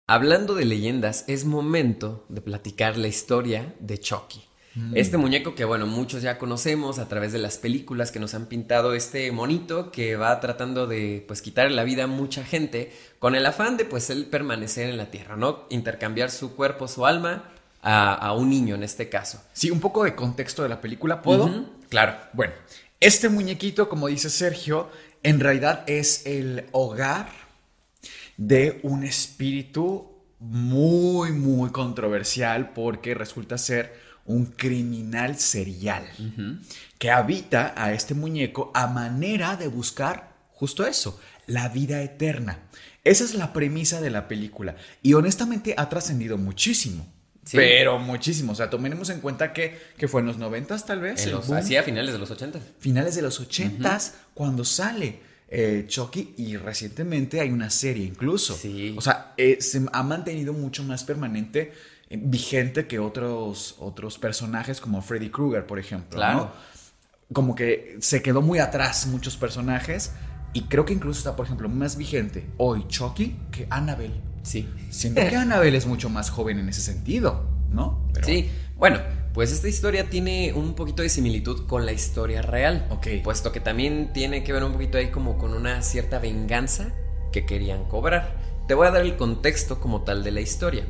Hablando 0.06 0.54
de 0.54 0.66
leyendas, 0.66 1.26
es 1.28 1.46
momento 1.46 2.28
de 2.30 2.42
platicar 2.42 2.98
la 3.00 3.08
historia 3.08 3.74
de 3.80 4.00
Chucky. 4.00 4.44
Este 4.94 5.16
muñeco 5.16 5.56
que, 5.56 5.64
bueno, 5.64 5.88
muchos 5.88 6.22
ya 6.22 6.38
conocemos 6.38 7.00
a 7.00 7.08
través 7.08 7.32
de 7.32 7.40
las 7.40 7.58
películas 7.58 8.12
que 8.12 8.20
nos 8.20 8.34
han 8.34 8.48
pintado 8.48 8.94
este 8.94 9.32
monito 9.32 9.90
que 9.90 10.18
va 10.18 10.40
tratando 10.42 10.86
de, 10.86 11.24
pues, 11.28 11.42
quitar 11.42 11.72
la 11.72 11.86
vida 11.86 12.04
a 12.04 12.08
mucha 12.08 12.44
gente 12.44 12.92
con 13.18 13.36
el 13.36 13.46
afán 13.46 13.78
de, 13.78 13.86
pues, 13.86 14.10
él 14.10 14.26
permanecer 14.26 14.90
en 14.90 14.98
la 14.98 15.10
tierra, 15.12 15.38
¿no? 15.38 15.66
Intercambiar 15.70 16.30
su 16.30 16.56
cuerpo, 16.56 16.90
su 16.90 17.06
alma 17.06 17.52
a, 17.82 18.34
un 18.34 18.50
niño 18.50 18.76
en 18.76 18.84
este 18.84 19.08
caso. 19.10 19.42
Sí, 19.54 19.72
un 19.72 19.80
poco 19.80 20.04
de 20.04 20.16
contexto 20.16 20.64
de 20.64 20.70
la 20.70 20.82
película, 20.82 21.22
¿puedo? 21.22 21.70
Claro. 21.88 22.16
Bueno, 22.34 22.54
este 23.00 23.30
muñequito, 23.30 23.88
como 23.88 24.08
dice 24.08 24.30
Sergio, 24.30 24.90
en 25.24 25.40
realidad 25.40 25.84
es 25.88 26.26
el 26.26 26.66
hogar 26.72 27.30
de 28.38 28.80
un 28.84 29.04
espíritu 29.04 30.12
muy, 30.40 31.32
muy 31.32 31.70
controversial 31.70 32.74
porque 32.74 33.14
resulta 33.14 33.58
ser 33.58 34.05
un 34.26 34.46
criminal 34.48 35.38
serial 35.38 36.04
que 36.98 37.12
habita 37.12 37.74
a 37.78 37.94
este 37.94 38.14
muñeco 38.14 38.72
a 38.74 38.88
manera 38.88 39.56
de 39.56 39.68
buscar 39.68 40.36
justo 40.52 40.86
eso, 40.86 41.20
la 41.48 41.70
vida 41.70 42.02
eterna. 42.02 42.60
Esa 43.04 43.24
es 43.24 43.36
la 43.36 43.54
premisa 43.54 44.02
de 44.02 44.10
la 44.10 44.28
película 44.28 44.76
y 45.04 45.14
honestamente 45.14 45.76
ha 45.78 45.90
trascendido 45.90 46.38
muchísimo. 46.38 47.08
Pero 47.52 48.00
muchísimo. 48.00 48.54
O 48.54 48.56
sea, 48.56 48.72
tomemos 48.72 49.10
en 49.12 49.22
cuenta 49.22 49.54
que, 49.54 49.78
fue 50.08 50.22
en 50.22 50.28
los 50.28 50.38
noventas 50.40 50.86
tal 50.88 51.02
vez. 51.02 51.26
En 51.26 51.34
los, 51.34 51.50
así 51.52 51.76
a 51.76 51.84
finales 51.84 52.12
de 52.14 52.20
los 52.20 52.32
ochentas. 52.32 52.64
Finales 52.80 53.16
de 53.16 53.22
los 53.22 53.40
ochentas, 53.40 54.16
cuando 54.34 54.66
sale 54.66 55.20
eh, 55.48 55.86
Chucky 55.88 56.34
y 56.38 56.58
recientemente 56.58 57.40
hay 57.40 57.52
una 57.52 57.70
serie 57.70 58.06
incluso. 58.06 58.56
Sí. 58.56 58.96
O 58.98 59.02
sea, 59.02 59.34
eh, 59.38 59.58
se 59.62 59.86
ha 59.92 60.04
mantenido 60.04 60.54
mucho 60.54 60.84
más 60.84 61.04
permanente 61.04 61.72
vigente 62.22 62.88
que 62.88 63.00
otros, 63.00 63.76
otros 63.80 64.18
personajes 64.18 64.82
como 64.82 65.02
Freddy 65.02 65.30
Krueger, 65.30 65.66
por 65.66 65.80
ejemplo. 65.80 66.18
Claro. 66.18 66.52
Como 67.34 67.56
que 67.56 67.98
se 68.00 68.22
quedó 68.22 68.42
muy 68.42 68.60
atrás 68.60 69.08
muchos 69.08 69.36
personajes 69.38 70.14
y 70.54 70.62
creo 70.64 70.86
que 70.86 70.94
incluso 70.94 71.20
está, 71.20 71.36
por 71.36 71.46
ejemplo, 71.46 71.68
más 71.68 71.98
vigente 71.98 72.48
hoy 72.58 72.86
Chucky 72.88 73.36
que 73.52 73.68
Annabelle. 73.70 74.22
Sí. 74.44 74.70
Siento 74.90 75.22
que 75.22 75.36
Annabelle 75.36 75.78
es 75.78 75.86
mucho 75.86 76.10
más 76.10 76.30
joven 76.30 76.60
en 76.60 76.70
ese 76.70 76.82
sentido, 76.82 77.46
¿no? 77.72 78.08
Sí. 78.24 78.50
Bueno, 78.78 79.00
pues 79.34 79.52
esta 79.52 79.68
historia 79.68 80.10
tiene 80.10 80.54
un 80.54 80.76
poquito 80.76 81.04
de 81.04 81.10
similitud 81.10 81.68
con 81.68 81.86
la 81.86 81.92
historia 81.92 82.42
real. 82.42 82.88
Ok. 82.90 83.08
Puesto 83.24 83.52
que 83.52 83.60
también 83.60 84.14
tiene 84.14 84.44
que 84.44 84.54
ver 84.54 84.64
un 84.64 84.72
poquito 84.72 84.98
ahí 84.98 85.12
como 85.12 85.38
con 85.38 85.54
una 85.54 85.82
cierta 85.82 86.20
venganza 86.20 86.94
que 87.34 87.46
querían 87.46 87.84
cobrar. 87.86 88.38
Te 88.68 88.76
voy 88.76 88.88
a 88.88 88.92
dar 88.92 89.02
el 89.02 89.18
contexto 89.18 89.82
como 89.82 90.04
tal 90.04 90.24
de 90.24 90.32
la 90.32 90.40
historia. 90.40 90.86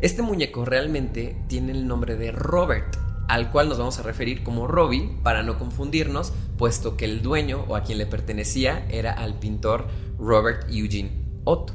Este 0.00 0.22
muñeco 0.22 0.64
realmente 0.64 1.36
tiene 1.48 1.72
el 1.72 1.88
nombre 1.88 2.14
de 2.14 2.30
Robert, 2.30 2.96
al 3.26 3.50
cual 3.50 3.68
nos 3.68 3.78
vamos 3.78 3.98
a 3.98 4.04
referir 4.04 4.44
como 4.44 4.68
Robbie 4.68 5.10
para 5.24 5.42
no 5.42 5.58
confundirnos, 5.58 6.32
puesto 6.56 6.96
que 6.96 7.04
el 7.04 7.20
dueño 7.20 7.64
o 7.66 7.74
a 7.74 7.82
quien 7.82 7.98
le 7.98 8.06
pertenecía 8.06 8.86
era 8.90 9.12
al 9.12 9.40
pintor 9.40 9.88
Robert 10.16 10.68
Eugene 10.70 11.10
Otto. 11.42 11.74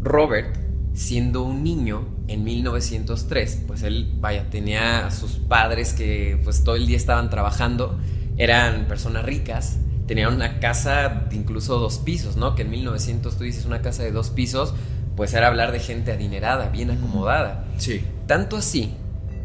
Robert, 0.00 0.56
siendo 0.94 1.42
un 1.42 1.62
niño 1.62 2.08
en 2.26 2.42
1903, 2.42 3.64
pues 3.66 3.82
él, 3.82 4.14
vaya, 4.18 4.48
tenía 4.48 5.06
a 5.06 5.10
sus 5.10 5.32
padres 5.32 5.92
que 5.92 6.40
pues 6.42 6.64
todo 6.64 6.74
el 6.74 6.86
día 6.86 6.96
estaban 6.96 7.28
trabajando, 7.28 7.98
eran 8.38 8.86
personas 8.86 9.26
ricas, 9.26 9.78
tenían 10.06 10.32
una 10.32 10.58
casa 10.58 11.26
de 11.28 11.36
incluso 11.36 11.78
dos 11.78 11.98
pisos, 11.98 12.36
¿no? 12.36 12.54
Que 12.54 12.62
en 12.62 12.70
1900 12.70 13.36
tú 13.36 13.44
dices 13.44 13.66
una 13.66 13.82
casa 13.82 14.04
de 14.04 14.10
dos 14.10 14.30
pisos, 14.30 14.72
pues 15.20 15.34
era 15.34 15.48
hablar 15.48 15.70
de 15.70 15.80
gente 15.80 16.12
adinerada, 16.12 16.70
bien 16.70 16.90
acomodada. 16.90 17.66
Sí. 17.76 18.02
Tanto 18.26 18.56
así 18.56 18.94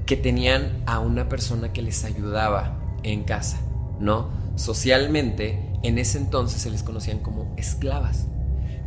que 0.05 0.15
tenían 0.15 0.71
a 0.85 0.99
una 0.99 1.27
persona 1.27 1.73
que 1.73 1.81
les 1.81 2.05
ayudaba 2.05 2.79
en 3.03 3.25
casa, 3.25 3.59
¿no? 3.99 4.29
Socialmente, 4.55 5.59
en 5.83 5.97
ese 5.97 6.17
entonces 6.17 6.61
se 6.61 6.69
les 6.69 6.81
conocían 6.81 7.19
como 7.19 7.53
esclavas. 7.57 8.27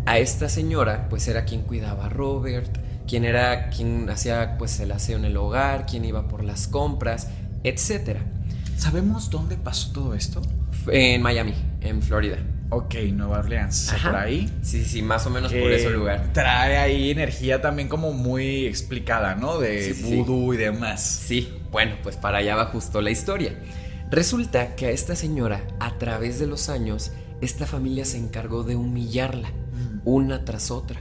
A 0.06 0.16
esta 0.16 0.48
señora, 0.48 1.10
pues 1.10 1.28
era 1.28 1.44
quien 1.44 1.60
cuidaba 1.60 2.06
a 2.06 2.08
Robert, 2.08 2.78
quien 3.06 3.26
era 3.26 3.68
quien 3.68 4.08
hacía 4.08 4.56
pues 4.56 4.80
el 4.80 4.90
aseo 4.90 5.18
en 5.18 5.26
el 5.26 5.36
hogar, 5.36 5.84
quien 5.84 6.06
iba 6.06 6.26
por 6.26 6.42
las 6.42 6.68
compras, 6.68 7.28
etc. 7.64 8.16
¿Sabemos 8.78 9.28
dónde 9.28 9.58
pasó 9.58 9.92
todo 9.92 10.14
esto? 10.14 10.40
En 10.90 11.20
Miami, 11.20 11.52
en 11.82 12.00
Florida. 12.00 12.38
Ok, 12.70 12.96
Nueva 13.12 13.38
Orleans. 13.38 13.94
¿Por 14.02 14.14
ahí? 14.14 14.52
Sí, 14.60 14.84
sí, 14.84 15.00
más 15.00 15.26
o 15.26 15.30
menos 15.30 15.52
por 15.52 15.72
ese 15.72 15.88
lugar. 15.88 16.32
Trae 16.34 16.76
ahí 16.76 17.10
energía 17.10 17.62
también 17.62 17.88
como 17.88 18.12
muy 18.12 18.66
explicada, 18.66 19.34
¿no? 19.34 19.58
De 19.58 19.94
vudú 20.02 20.52
y 20.52 20.58
demás. 20.58 21.02
Sí, 21.02 21.50
bueno, 21.70 21.96
pues 22.02 22.16
para 22.16 22.38
allá 22.38 22.56
va 22.56 22.66
justo 22.66 23.00
la 23.00 23.10
historia. 23.10 23.58
Resulta 24.10 24.76
que 24.76 24.86
a 24.86 24.90
esta 24.90 25.16
señora, 25.16 25.62
a 25.80 25.96
través 25.98 26.38
de 26.38 26.46
los 26.46 26.68
años, 26.68 27.12
esta 27.40 27.66
familia 27.66 28.04
se 28.04 28.18
encargó 28.18 28.64
de 28.64 28.76
humillarla, 28.76 29.48
mm. 29.48 30.00
una 30.04 30.44
tras 30.44 30.70
otra. 30.70 31.00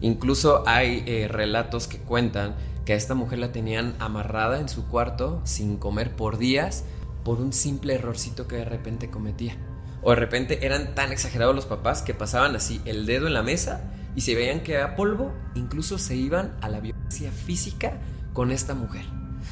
Incluso 0.00 0.64
hay 0.66 1.04
eh, 1.06 1.28
relatos 1.28 1.88
que 1.88 1.98
cuentan 1.98 2.54
que 2.86 2.94
a 2.94 2.96
esta 2.96 3.14
mujer 3.14 3.38
la 3.38 3.52
tenían 3.52 3.94
amarrada 3.98 4.60
en 4.60 4.68
su 4.68 4.88
cuarto, 4.88 5.42
sin 5.44 5.76
comer 5.76 6.16
por 6.16 6.38
días, 6.38 6.84
por 7.22 7.40
un 7.40 7.52
simple 7.52 7.94
errorcito 7.94 8.48
que 8.48 8.56
de 8.56 8.64
repente 8.64 9.10
cometía. 9.10 9.56
O 10.02 10.10
de 10.10 10.16
repente 10.16 10.66
eran 10.66 10.94
tan 10.94 11.12
exagerados 11.12 11.54
los 11.54 11.66
papás 11.66 12.02
que 12.02 12.14
pasaban 12.14 12.56
así 12.56 12.80
el 12.84 13.06
dedo 13.06 13.28
en 13.28 13.34
la 13.34 13.42
mesa 13.42 13.80
y 14.16 14.22
se 14.22 14.34
veían 14.34 14.60
que 14.60 14.74
era 14.74 14.96
polvo, 14.96 15.32
incluso 15.54 15.96
se 15.98 16.16
iban 16.16 16.54
a 16.60 16.68
la 16.68 16.80
violencia 16.80 17.30
física 17.30 18.00
con 18.32 18.50
esta 18.50 18.74
mujer. 18.74 19.04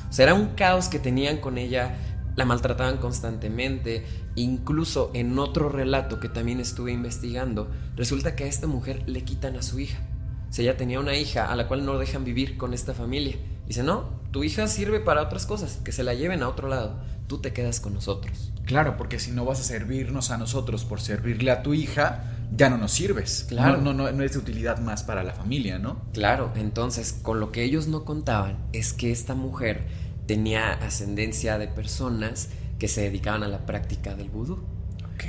O 0.09 0.13
sea, 0.13 0.25
era 0.25 0.35
un 0.35 0.55
caos 0.55 0.89
que 0.89 0.99
tenían 0.99 1.39
con 1.39 1.57
ella, 1.57 1.95
la 2.37 2.45
maltrataban 2.45 2.99
constantemente, 2.99 4.05
incluso 4.35 5.11
en 5.15 5.39
otro 5.39 5.69
relato 5.69 6.21
que 6.21 6.29
también 6.29 6.61
estuve 6.61 6.93
investigando, 6.93 7.71
resulta 7.97 8.35
que 8.35 8.45
a 8.45 8.49
esta 8.49 8.67
mujer 8.67 9.03
le 9.07 9.23
quitan 9.23 9.57
a 9.57 9.63
su 9.63 9.79
hija. 9.79 10.01
O 10.49 10.53
sea, 10.53 10.65
ella 10.65 10.77
tenía 10.77 10.99
una 10.99 11.17
hija 11.17 11.51
a 11.51 11.55
la 11.55 11.69
cual 11.69 11.87
no 11.87 11.97
dejan 11.99 12.25
vivir 12.25 12.57
con 12.57 12.75
esta 12.75 12.93
familia. 12.93 13.37
Dice, 13.71 13.85
no, 13.85 14.03
tu 14.33 14.43
hija 14.43 14.67
sirve 14.67 14.99
para 14.99 15.23
otras 15.23 15.47
cosas, 15.47 15.79
que 15.85 15.93
se 15.93 16.03
la 16.03 16.13
lleven 16.13 16.43
a 16.43 16.49
otro 16.49 16.67
lado, 16.67 16.99
tú 17.29 17.39
te 17.39 17.53
quedas 17.53 17.79
con 17.79 17.95
nosotros. 17.95 18.53
Claro, 18.65 18.97
porque 18.97 19.21
si 19.21 19.31
no 19.31 19.45
vas 19.45 19.61
a 19.61 19.63
servirnos 19.63 20.33
a 20.33 20.39
nosotros 20.39 20.85
por 20.85 21.01
servirle 21.01 21.53
a 21.53 21.63
tu 21.63 21.73
hija, 21.73 22.25
ya 22.51 22.69
no 22.69 22.79
nos 22.79 22.91
sirves. 22.91 23.47
Claro. 23.49 23.77
No, 23.77 23.95
no, 23.95 24.11
no, 24.11 24.25
es 24.25 24.33
de 24.33 24.39
utilidad 24.41 24.81
más 24.81 25.05
para 25.05 25.23
la 25.23 25.35
familia, 25.35 25.79
¿no? 25.79 26.03
Claro, 26.13 26.51
entonces 26.57 27.13
con 27.13 27.39
lo 27.39 27.53
que 27.53 27.63
ellos 27.63 27.87
no 27.87 28.05
contaban 28.05 28.59
es 28.73 28.93
que 28.93 29.13
esta 29.13 29.37
mujer 29.37 29.87
tenía 30.27 30.73
ascendencia 30.73 31.57
de 31.57 31.69
personas 31.69 32.49
que 32.81 32.89
se 32.89 33.03
dedicaban 33.03 33.45
a 33.45 33.49
la 33.49 33.67
práctica 33.67 34.17
del 34.17 34.31
vudú. 34.31 34.55
Ok. 35.15 35.27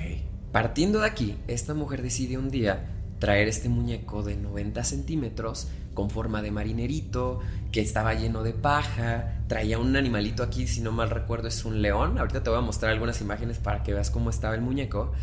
Partiendo 0.51 1.01
de 1.01 1.06
aquí, 1.06 1.38
esta 1.47 1.75
mujer 1.75 2.01
decide 2.01 2.39
un 2.39 2.49
día 2.49 3.01
traer 3.21 3.47
este 3.47 3.69
muñeco 3.69 4.23
de 4.23 4.36
90 4.36 4.84
centímetros 4.84 5.67
con 5.93 6.10
forma 6.10 6.41
de 6.41 6.49
marinerito, 6.49 7.39
que 7.71 7.79
estaba 7.79 8.15
lleno 8.15 8.41
de 8.41 8.53
paja, 8.53 9.43
traía 9.47 9.77
un 9.77 9.95
animalito 9.95 10.41
aquí, 10.41 10.65
si 10.65 10.81
no 10.81 10.91
mal 10.91 11.12
recuerdo 11.12 11.47
es 11.47 11.63
un 11.63 11.84
león, 11.84 12.17
ahorita 12.17 12.41
te 12.41 12.49
voy 12.49 12.57
a 12.57 12.63
mostrar 12.63 12.91
algunas 12.91 13.21
imágenes 13.21 13.60
para 13.60 13.84
que 13.84 13.93
veas 13.93 14.10
cómo 14.10 14.31
estaba 14.31 14.55
el 14.55 14.62
muñeco, 14.62 15.13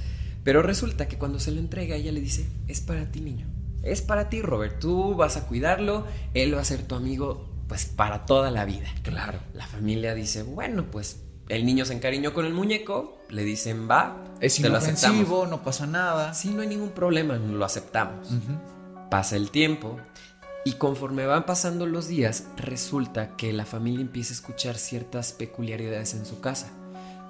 pero 0.45 0.63
resulta 0.63 1.09
que 1.09 1.19
cuando 1.19 1.41
se 1.41 1.51
lo 1.51 1.59
entrega 1.59 1.97
ella 1.97 2.13
le 2.13 2.21
dice, 2.21 2.49
es 2.69 2.81
para 2.81 3.11
ti 3.11 3.21
niño, 3.21 3.47
es 3.83 4.01
para 4.01 4.29
ti 4.29 4.43
Robert, 4.43 4.79
tú 4.79 5.17
vas 5.17 5.37
a 5.37 5.49
cuidarlo, 5.49 6.07
él 6.35 6.55
va 6.55 6.61
a 6.61 6.65
ser 6.65 6.83
tu 6.83 6.95
amigo 6.95 7.49
pues 7.67 7.85
para 7.85 8.25
toda 8.27 8.51
la 8.51 8.65
vida. 8.65 8.89
Claro. 9.03 9.41
La 9.53 9.67
familia 9.67 10.15
dice, 10.15 10.43
bueno, 10.43 10.87
pues 10.91 11.21
el 11.49 11.65
niño 11.65 11.85
se 11.85 11.95
encariñó 11.95 12.33
con 12.33 12.45
el 12.47 12.55
muñeco, 12.55 13.23
le 13.29 13.45
dicen, 13.45 13.89
va, 13.91 14.17
es 14.41 14.59
inofensivo, 14.59 15.47
no 15.47 15.63
pasa 15.63 15.87
nada. 15.87 16.35
Sí, 16.35 16.51
no 16.51 16.63
hay 16.63 16.69
ningún 16.69 16.91
problema, 16.91 17.37
lo 17.37 17.65
aceptamos. 17.65 18.29
Pasa 19.11 19.37
el 19.37 19.51
tiempo, 19.51 19.99
y 20.65 20.75
conforme 20.75 21.25
van 21.25 21.47
pasando 21.47 21.87
los 21.87 22.09
días, 22.09 22.49
resulta 22.59 23.37
que 23.37 23.55
la 23.55 23.65
familia 23.65 24.03
empieza 24.03 24.33
a 24.33 24.37
escuchar 24.37 24.77
ciertas 24.77 25.33
peculiaridades 25.33 26.13
en 26.13 26.27
su 26.27 26.41
casa. 26.41 26.69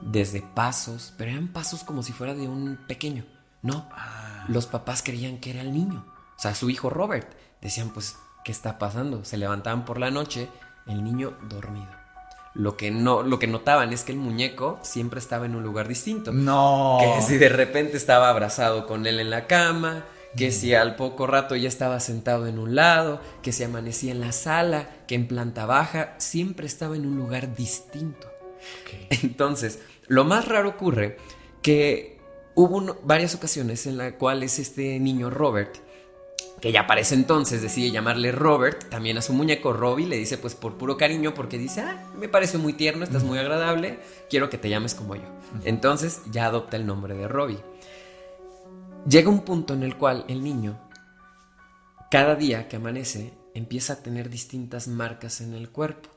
Desde 0.02 0.42
pasos, 0.42 1.14
pero 1.16 1.31
eran 1.31 1.48
pasos 1.48 1.85
como 1.85 2.02
si 2.02 2.12
fuera 2.12 2.35
de 2.35 2.48
un 2.48 2.78
pequeño. 2.88 3.24
No, 3.62 3.88
ah. 3.92 4.44
los 4.48 4.66
papás 4.66 5.02
creían 5.04 5.38
que 5.38 5.50
era 5.50 5.61
el 5.61 5.72
niño, 5.72 6.04
o 6.37 6.40
sea, 6.40 6.54
su 6.54 6.70
hijo 6.70 6.90
Robert. 6.90 7.33
Decían, 7.61 7.90
pues, 7.90 8.16
¿qué 8.44 8.52
está 8.52 8.78
pasando? 8.78 9.24
Se 9.24 9.37
levantaban 9.37 9.85
por 9.85 9.98
la 9.98 10.11
noche, 10.11 10.48
el 10.87 11.04
niño 11.04 11.37
dormido. 11.48 11.98
Lo 12.59 12.77
que 12.77 12.90
no, 12.90 13.23
lo 13.23 13.38
que 13.38 13.47
notaban 13.47 13.92
es 13.92 14.03
que 14.03 14.11
el 14.11 14.18
muñeco 14.18 14.81
siempre 14.83 15.21
estaba 15.21 15.47
en 15.47 15.55
un 15.55 15.62
lugar 15.62 15.87
distinto. 15.87 16.33
No. 16.33 16.99
Que 17.01 17.23
si 17.23 17.38
de 17.38 17.49
repente 17.49 17.97
estaba 17.97 18.29
abrazado 18.29 18.85
con 18.85 19.07
él 19.07 19.21
en 19.21 19.31
la 19.31 19.47
cama, 19.47 20.05
que 20.37 20.51
si 20.51 20.75
al 20.75 20.97
poco 20.97 21.29
rato 21.29 21.55
ya 21.55 21.68
estaba 21.68 22.01
sentado 22.01 22.49
en 22.49 22.59
un 22.59 22.75
lado, 22.75 23.21
que 23.42 23.53
si 23.53 23.62
amanecía 23.62 24.11
en 24.11 24.21
la 24.21 24.33
sala, 24.33 24.88
que 25.07 25.14
en 25.14 25.29
planta 25.29 25.66
baja, 25.66 26.16
siempre 26.18 26.66
estaba 26.66 26.97
en 26.97 27.07
un 27.07 27.16
lugar 27.16 27.55
distinto. 27.55 28.29
Entonces, 29.11 29.79
lo 30.09 30.25
más 30.25 30.49
raro 30.49 30.71
ocurre 30.71 31.16
que 31.62 32.18
hubo 32.57 32.99
varias 33.05 33.37
ocasiones 33.37 33.87
en 33.87 33.99
las 33.99 34.14
cuales 34.14 34.59
este 34.59 34.99
niño 34.99 35.31
Robert 35.31 35.77
que 36.61 36.73
ya 36.73 36.87
para 36.87 37.01
ese 37.01 37.14
entonces 37.14 37.62
decide 37.62 37.90
llamarle 37.90 38.33
Robert, 38.33 38.88
también 38.88 39.16
a 39.18 39.23
su 39.23 39.33
muñeco 39.33 39.73
Robbie 39.73 40.07
le 40.07 40.16
dice 40.16 40.38
pues 40.38 40.55
por 40.55 40.77
puro 40.77 40.97
cariño 40.97 41.35
porque 41.35 41.59
dice, 41.59 41.83
ah, 41.83 42.11
me 42.16 42.29
parece 42.29 42.59
muy 42.59 42.73
tierno, 42.73 43.05
estás 43.05 43.23
muy 43.23 43.38
agradable, 43.38 44.01
quiero 44.29 44.51
que 44.51 44.59
te 44.59 44.68
llames 44.68 44.94
como 44.94 45.14
yo. 45.14 45.23
Entonces 45.64 46.23
ya 46.31 46.47
adopta 46.47 46.77
el 46.77 46.87
nombre 46.87 47.14
de 47.14 47.29
Robbie. 47.29 47.61
Llega 49.09 49.31
un 49.31 49.44
punto 49.44 49.75
en 49.75 49.83
el 49.85 49.97
cual 49.97 50.25
el 50.29 50.42
niño, 50.42 50.79
cada 52.11 52.35
día 52.35 52.68
que 52.68 52.77
amanece, 52.77 53.33
empieza 53.55 53.94
a 53.94 54.03
tener 54.03 54.29
distintas 54.29 54.88
marcas 54.88 55.40
en 55.40 55.55
el 55.55 55.71
cuerpo, 55.71 56.09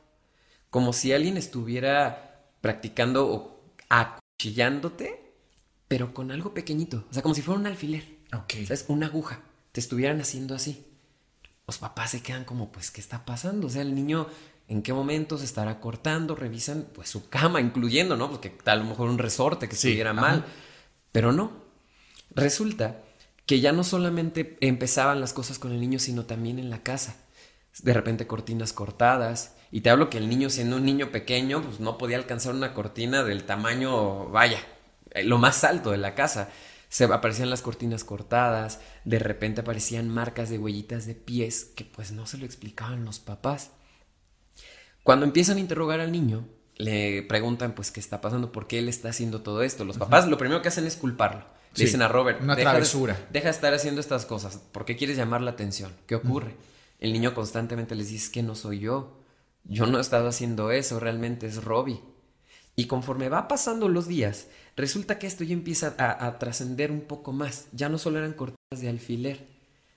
como 0.69 0.93
si 0.93 1.13
alguien 1.13 1.37
estuviera 1.37 2.45
practicando 2.61 3.27
o 3.27 3.61
acuchillándote, 3.89 5.33
pero 5.87 6.13
con 6.13 6.31
algo 6.31 6.53
pequeñito, 6.53 7.05
o 7.09 7.13
sea, 7.13 7.21
como 7.21 7.35
si 7.35 7.41
fuera 7.41 7.59
un 7.59 7.67
alfiler, 7.67 8.03
Ok. 8.33 8.53
¿sabes? 8.63 8.85
Una 8.87 9.07
aguja, 9.07 9.41
te 9.71 9.79
estuvieran 9.79 10.19
haciendo 10.21 10.55
así. 10.55 10.85
Los 11.67 11.77
papás 11.77 12.11
se 12.11 12.21
quedan 12.21 12.43
como, 12.45 12.71
pues, 12.71 12.91
¿qué 12.91 13.01
está 13.01 13.25
pasando? 13.25 13.67
O 13.67 13.69
sea, 13.69 13.81
el 13.81 13.95
niño, 13.95 14.27
¿en 14.67 14.81
qué 14.81 14.93
momento 14.93 15.37
se 15.37 15.45
estará 15.45 15.79
cortando? 15.79 16.35
Revisan, 16.35 16.87
pues, 16.93 17.09
su 17.09 17.29
cama, 17.29 17.61
incluyendo, 17.61 18.17
¿no? 18.17 18.29
Porque 18.29 18.49
tal, 18.49 18.79
a 18.79 18.83
lo 18.83 18.89
mejor 18.89 19.09
un 19.09 19.17
resorte 19.17 19.69
que 19.69 19.75
Sí, 19.75 19.89
estuviera 19.89 20.11
ajá. 20.11 20.21
mal. 20.21 20.45
Pero 21.11 21.31
no. 21.31 21.51
Resulta 22.35 23.01
que 23.45 23.59
ya 23.59 23.71
no 23.71 23.83
solamente 23.83 24.57
empezaban 24.61 25.19
las 25.19 25.33
cosas 25.33 25.59
con 25.59 25.71
el 25.71 25.81
niño, 25.81 25.99
sino 25.99 26.25
también 26.25 26.59
en 26.59 26.69
la 26.69 26.83
casa. 26.83 27.15
De 27.83 27.93
repente 27.93 28.27
cortinas 28.27 28.73
cortadas. 28.73 29.55
Y 29.71 29.81
te 29.81 29.89
hablo 29.89 30.09
que 30.09 30.17
el 30.17 30.29
niño, 30.29 30.49
siendo 30.49 30.75
un 30.77 30.85
niño 30.85 31.11
pequeño, 31.11 31.61
pues 31.63 31.79
no 31.79 31.97
podía 31.97 32.17
alcanzar 32.17 32.53
una 32.53 32.73
cortina 32.73 33.23
del 33.23 33.43
tamaño, 33.45 34.27
vaya, 34.29 34.59
eh, 35.11 35.23
lo 35.23 35.37
más 35.37 35.63
alto 35.63 35.91
de 35.91 35.97
la 35.97 36.15
casa. 36.15 36.49
Se 36.91 37.05
aparecían 37.05 37.49
las 37.49 37.61
cortinas 37.61 38.03
cortadas, 38.03 38.81
de 39.05 39.17
repente 39.17 39.61
aparecían 39.61 40.09
marcas 40.09 40.49
de 40.49 40.57
huellitas 40.57 41.05
de 41.05 41.15
pies 41.15 41.63
que 41.63 41.85
pues 41.85 42.11
no 42.11 42.25
se 42.27 42.37
lo 42.37 42.45
explicaban 42.45 43.05
los 43.05 43.19
papás. 43.19 43.71
Cuando 45.03 45.25
empiezan 45.25 45.55
a 45.55 45.61
interrogar 45.61 46.01
al 46.01 46.11
niño, 46.11 46.45
le 46.75 47.23
preguntan 47.23 47.73
pues 47.75 47.91
qué 47.91 48.01
está 48.01 48.19
pasando, 48.19 48.51
por 48.51 48.67
qué 48.67 48.79
él 48.79 48.89
está 48.89 49.07
haciendo 49.07 49.41
todo 49.41 49.63
esto. 49.63 49.85
Los 49.85 49.97
papás 49.97 50.27
lo 50.27 50.37
primero 50.37 50.61
que 50.61 50.67
hacen 50.67 50.85
es 50.85 50.97
culparlo. 50.97 51.39
Le 51.71 51.77
Sí, 51.77 51.85
dicen 51.85 52.01
a 52.01 52.09
Robert, 52.09 52.41
una 52.41 52.55
"Deja 52.57 52.69
de- 52.71 52.73
travesura". 52.75 53.17
deja 53.31 53.45
de 53.45 53.51
estar 53.51 53.73
haciendo 53.73 54.01
estas 54.01 54.25
cosas, 54.25 54.57
¿por 54.57 54.83
qué 54.83 54.97
quieres 54.97 55.15
llamar 55.15 55.39
la 55.41 55.51
atención? 55.51 55.93
¿Qué 56.07 56.15
ocurre? 56.15 56.55
El 56.99 57.13
niño 57.13 57.33
constantemente 57.33 57.95
les 57.95 58.09
dice 58.09 58.25
"Es 58.25 58.29
que 58.29 58.43
no 58.43 58.53
soy 58.55 58.79
yo, 58.79 59.17
yo 59.63 59.85
no 59.85 59.97
he 59.97 60.01
estado 60.01 60.27
haciendo 60.27 60.71
eso, 60.71 60.99
realmente 60.99 61.47
es 61.47 61.63
Robbie. 61.63 62.01
Y 62.75 62.87
conforme 62.87 63.29
va 63.29 63.47
pasando 63.47 63.87
los 63.87 64.07
días, 64.07 64.47
resulta 64.75 65.19
que 65.19 65.27
esto 65.27 65.43
ya 65.43 65.53
empieza 65.53 65.95
a, 65.97 66.25
a 66.25 66.39
trascender 66.39 66.91
un 66.91 67.01
poco 67.01 67.31
más. 67.31 67.67
Ya 67.71 67.89
no 67.89 67.97
solo 67.97 68.19
eran 68.19 68.33
cortadas 68.33 68.81
de 68.81 68.89
alfiler, 68.89 69.47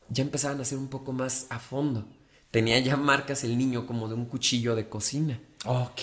ya 0.09 0.23
empezaban 0.23 0.61
a 0.61 0.65
ser 0.65 0.79
un 0.79 0.89
poco 0.89 1.13
más 1.13 1.47
a 1.51 1.59
fondo. 1.59 2.07
Tenía 2.51 2.79
ya 2.79 2.97
marcas 2.97 3.43
el 3.45 3.59
niño 3.59 3.87
como 3.87 4.09
de 4.09 4.15
un 4.15 4.27
cuchillo 4.27 4.77
de 4.77 4.89
cocina. 4.89 5.41
Ok. 5.67 6.03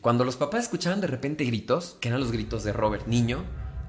Cuando 0.00 0.24
los 0.24 0.36
papás 0.36 0.64
escuchaban 0.64 1.00
de 1.00 1.06
repente 1.06 1.44
gritos, 1.44 1.96
que 2.00 2.08
eran 2.08 2.20
los 2.20 2.32
gritos 2.32 2.64
de 2.64 2.72
Robert 2.72 3.06
niño, 3.06 3.44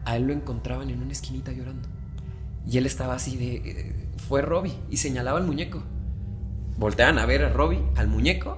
a 0.06 0.16
él 0.16 0.24
lo 0.24 0.34
encontraban 0.34 0.90
en 0.90 1.02
una 1.02 1.12
esquinita 1.12 1.52
llorando. 1.52 1.90
Y 2.66 2.78
él 2.78 2.86
estaba 2.86 3.16
así 3.16 3.36
de... 3.36 3.56
eh, 3.56 4.10
fue 4.28 4.42
Robbie 4.42 4.78
y 4.90 4.98
señalaba 4.98 5.40
al 5.40 5.46
muñeco. 5.46 5.84
Volteaban 6.78 7.18
a 7.18 7.26
ver 7.26 7.44
a 7.44 7.50
Robbie, 7.50 7.84
al 7.96 8.08
muñeco, 8.08 8.58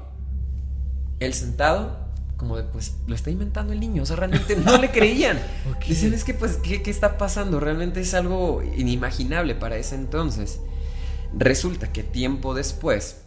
él 1.19 1.33
sentado, 1.33 2.08
como 2.39 2.57
de 2.57 2.63
pues 2.63 2.95
lo 3.05 3.13
está 3.13 3.29
inventando 3.29 3.73
el 3.73 3.79
niño. 3.79 4.01
O 4.01 4.05
sea, 4.07 4.15
realmente 4.15 4.55
no 4.55 4.77
le 4.79 4.89
creían. 4.89 5.37
Dicen, 5.87 6.13
es 6.13 6.23
que 6.23 6.33
pues, 6.33 6.57
¿qué, 6.57 6.81
¿qué 6.81 6.89
está 6.89 7.17
pasando? 7.19 7.59
Realmente 7.59 7.99
es 8.01 8.13
algo 8.15 8.63
inimaginable 8.63 9.53
para 9.55 9.75
ese 9.77 9.93
entonces. 9.95 10.59
Resulta 11.37 11.91
que 11.91 12.01
tiempo 12.01 12.55
después, 12.55 13.21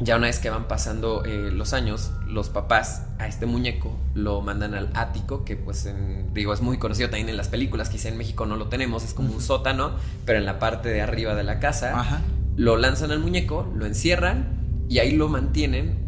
ya 0.00 0.16
una 0.16 0.26
vez 0.26 0.38
que 0.40 0.50
van 0.50 0.68
pasando 0.68 1.24
eh, 1.24 1.50
los 1.52 1.72
años, 1.72 2.10
los 2.26 2.48
papás 2.50 3.04
a 3.18 3.26
este 3.28 3.46
muñeco 3.46 3.96
lo 4.14 4.40
mandan 4.42 4.74
al 4.74 4.90
ático, 4.94 5.44
que 5.44 5.56
pues 5.56 5.86
en- 5.86 6.34
digo 6.34 6.52
es 6.52 6.60
muy 6.60 6.78
conocido 6.78 7.08
también 7.08 7.28
en 7.30 7.36
las 7.36 7.48
películas, 7.48 7.88
quizá 7.88 8.08
en 8.08 8.18
México 8.18 8.44
no 8.46 8.56
lo 8.56 8.68
tenemos, 8.68 9.04
es 9.04 9.14
como 9.14 9.32
un 9.32 9.40
sótano, 9.40 9.92
pero 10.26 10.38
en 10.38 10.44
la 10.44 10.58
parte 10.58 10.88
de 10.90 11.00
arriba 11.00 11.34
de 11.34 11.44
la 11.44 11.60
casa. 11.60 11.98
Ajá. 11.98 12.20
Lo 12.56 12.76
lanzan 12.76 13.10
al 13.10 13.20
muñeco, 13.20 13.70
lo 13.74 13.86
encierran 13.86 14.84
y 14.88 14.98
ahí 14.98 15.12
lo 15.12 15.28
mantienen, 15.28 15.98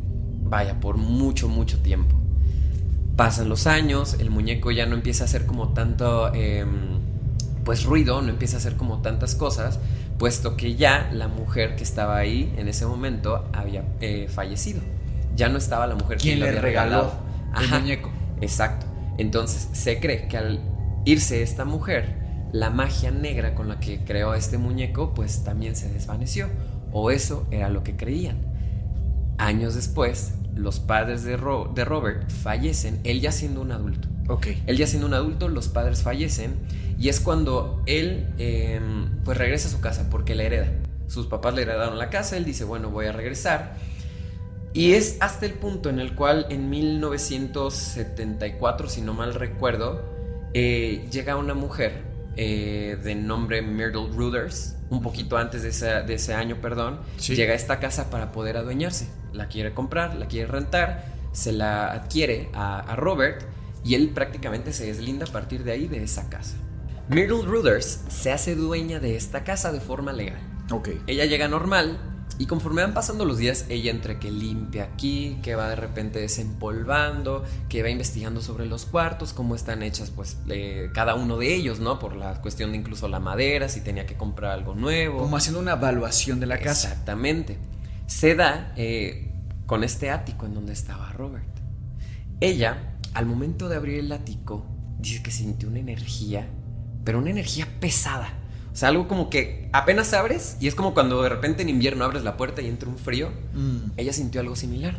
vaya, 0.43 0.81
por 0.81 0.97
mucho, 0.99 1.49
mucho 1.49 1.81
tiempo. 1.81 2.17
Pasan 3.17 3.49
los 3.49 3.67
años, 3.67 4.17
el 4.19 4.31
muñeco 4.31 4.71
ya 4.71 4.87
no 4.87 4.95
empieza 4.95 5.25
a 5.25 5.27
hacer 5.27 5.45
como 5.47 5.75
tanto, 5.75 6.33
em, 6.35 7.01
pues 7.65 7.85
ruido, 7.85 8.23
no 8.23 8.31
empieza 8.31 8.57
a 8.57 8.59
hacer 8.59 8.77
como 8.77 9.03
tantas 9.03 9.35
cosas, 9.35 9.79
puesto 10.19 10.57
que 10.57 10.77
ya 10.77 11.11
la 11.13 11.29
mujer 11.29 11.77
que 11.77 11.83
estaba 11.83 12.17
ahí 12.17 12.53
en 12.57 12.69
ese 12.69 12.87
momento 12.87 13.45
había 13.53 13.85
eh, 14.01 14.29
fallecido. 14.29 14.81
Ya 15.37 15.49
no 15.49 15.59
estaba 15.59 15.87
la 15.87 15.95
mujer 15.95 16.19
¿Quién 16.19 16.39
que 16.39 16.41
le 16.45 16.49
había 16.49 16.61
regaló 16.61 17.13
el 17.59 17.65
Ajá, 17.65 17.79
muñeco? 17.81 18.11
Exacto. 18.41 18.87
Entonces 19.19 19.69
se 19.73 20.01
cree 20.01 20.27
que 20.29 20.37
al 20.39 20.61
irse 21.05 21.43
esta 21.43 21.65
mujer, 21.65 22.17
la 22.53 22.71
magia 22.71 23.11
negra 23.11 23.55
con 23.55 23.69
la 23.69 23.81
que 23.81 24.05
creó 24.05 24.35
este 24.35 24.59
muñeco, 24.59 25.15
pues 25.15 25.45
también 25.45 25.77
se 25.77 25.91
desvaneció. 25.91 26.49
O 26.93 27.11
eso 27.11 27.47
era 27.51 27.69
lo 27.69 27.83
que 27.83 27.97
creían. 27.97 28.39
Años 29.39 29.75
después, 29.75 30.35
los 30.55 30.81
padres 30.81 31.25
de, 31.25 31.37
Ro- 31.37 31.71
de 31.75 31.85
Robert 31.85 32.31
fallecen, 32.31 33.01
él 33.05 33.21
ya 33.21 33.33
siendo 33.33 33.61
un 33.61 33.73
adulto. 33.73 34.09
Ok. 34.29 34.49
Él 34.67 34.77
ya 34.77 34.87
siendo 34.87 35.07
un 35.07 35.15
adulto, 35.15 35.49
los 35.49 35.69
padres 35.69 36.03
fallecen 36.03 36.55
y 36.99 37.09
es 37.09 37.21
cuando 37.21 37.83
él 37.87 38.29
eh, 38.39 38.81
pues 39.25 39.37
regresa 39.39 39.69
a 39.69 39.71
su 39.71 39.81
casa 39.81 40.09
porque 40.11 40.35
la 40.35 40.43
hereda. 40.45 40.69
Sus 41.09 41.27
papás 41.27 41.55
le 41.55 41.63
heredaron 41.63 41.99
la 41.99 42.11
casa, 42.11 42.37
él 42.37 42.45
dice, 42.45 42.65
bueno, 42.65 42.91
voy 42.91 43.07
a 43.07 43.13
regresar. 43.13 43.75
Y 44.75 44.93
es 44.93 45.17
hasta 45.21 45.45
el 45.47 45.53
punto 45.53 45.91
en 45.91 45.99
el 45.99 46.15
cual 46.15 46.47
en 46.49 46.71
1974, 46.71 48.89
si 48.89 49.01
no 49.03 49.13
mal 49.15 49.35
recuerdo, 49.35 50.03
eh, 50.55 51.07
llega 51.11 51.37
una 51.37 51.55
mujer 51.55 52.03
eh, 52.37 52.97
de 53.03 53.15
nombre 53.15 53.63
Myrtle 53.63 54.09
Ruders, 54.13 54.77
un 54.91 55.03
poquito 55.03 55.37
antes 55.37 55.63
de, 55.63 56.15
ese 56.15 56.35
año, 56.35 56.57
perdón, 56.63 57.01
Sí. 57.19 57.35
llega 57.35 57.53
a 57.53 57.57
esta 57.57 57.81
casa 57.81 58.09
para 58.11 58.33
poder 58.33 58.57
adueñarse. 58.57 59.09
La 59.33 59.49
quiere 59.49 59.75
comprar, 59.75 60.15
la 60.15 60.27
quiere 60.27 60.47
rentar, 60.47 61.05
se 61.33 61.53
la 61.53 61.93
adquiere 61.93 62.51
a, 62.53 62.81
a 62.81 62.97
Robert 62.97 63.45
y 63.85 63.95
él 63.95 64.11
prácticamente 64.11 64.73
se 64.73 64.87
deslinda 64.87 65.27
a 65.27 65.33
partir 65.33 65.65
de 65.65 65.73
ahí 65.73 65.89
de 65.89 66.03
esa 66.03 66.29
casa. 66.29 66.57
Myrtle 67.09 67.43
Ruders 67.43 68.01
se 68.09 68.33
hace 68.33 68.55
dueña 68.55 69.01
de 69.01 69.17
esta 69.17 69.45
casa 69.45 69.73
de 69.73 69.81
forma 69.81 70.13
legal. 70.13 70.41
Ok. 70.71 70.91
Ella 71.07 71.25
llega 71.25 71.49
normal 71.49 71.99
y 72.39 72.47
conforme 72.47 72.83
van 72.83 72.95
pasando 72.95 73.25
los 73.25 73.39
días, 73.39 73.67
ella 73.69 73.91
entre 73.91 74.19
que 74.19 74.31
limpia 74.31 74.85
aquí, 74.85 75.39
que 75.43 75.55
va 75.55 75.69
de 75.69 75.77
repente 75.77 76.19
desempolvando, 76.19 77.45
que 77.69 77.83
va 77.83 77.91
investigando 77.91 78.41
sobre 78.41 78.67
los 78.67 78.87
cuartos, 78.87 79.33
cómo 79.33 79.55
están 79.55 79.83
hechas 79.83 80.11
pues 80.11 80.39
eh, 80.49 80.91
cada 80.95 81.15
uno 81.15 81.37
de 81.37 81.55
ellos, 81.55 81.81
¿no? 81.81 81.99
Por 81.99 82.17
la 82.17 82.41
cuestión 82.41 82.73
de 82.73 82.79
incluso 82.79 83.09
la 83.09 83.21
madera, 83.21 83.69
si 83.69 83.81
tenía 83.81 84.07
que 84.07 84.15
comprar 84.15 84.53
algo 84.53 84.75
nuevo. 84.75 85.19
Como 85.19 85.37
haciendo 85.37 85.61
una 85.61 85.73
evaluación 85.73 86.41
de 86.41 86.47
la 86.47 86.59
casa. 86.59 86.89
Exactamente. 86.89 87.59
Se 88.07 88.35
da 88.35 88.73
eh, 88.77 89.31
con 89.67 89.85
este 89.85 90.11
ático 90.11 90.47
en 90.47 90.55
donde 90.55 90.73
estaba 90.73 91.13
Robert. 91.13 91.49
Ella, 92.41 92.97
al 93.15 93.27
momento 93.27 93.69
de 93.69 93.77
abrir 93.77 93.99
el 94.01 94.13
ático, 94.13 94.67
dice 94.99 95.23
que 95.23 95.31
sintió 95.31 95.69
una 95.69 95.79
energía, 95.79 96.47
pero 97.05 97.19
una 97.19 97.31
energía 97.31 97.67
pesada. 97.81 98.35
O 98.73 98.77
sea, 98.77 98.89
algo 98.89 99.07
como 99.07 99.29
que 99.29 99.69
apenas 99.73 100.15
abres 100.15 100.57
y 100.61 100.67
es 100.67 100.75
como 100.75 100.95
cuando 100.95 101.23
de 101.23 101.29
repente 101.29 101.63
en 101.63 101.69
invierno 101.69 102.05
abres 102.05 102.25
la 102.25 102.37
puerta 102.37 102.63
y 102.63 102.69
entra 102.69 102.89
un 102.89 102.97
frío. 102.97 103.31
Mm. 103.55 103.93
Ella 103.97 104.13
sintió 104.13 104.41
algo 104.41 104.57
similar. 104.57 104.97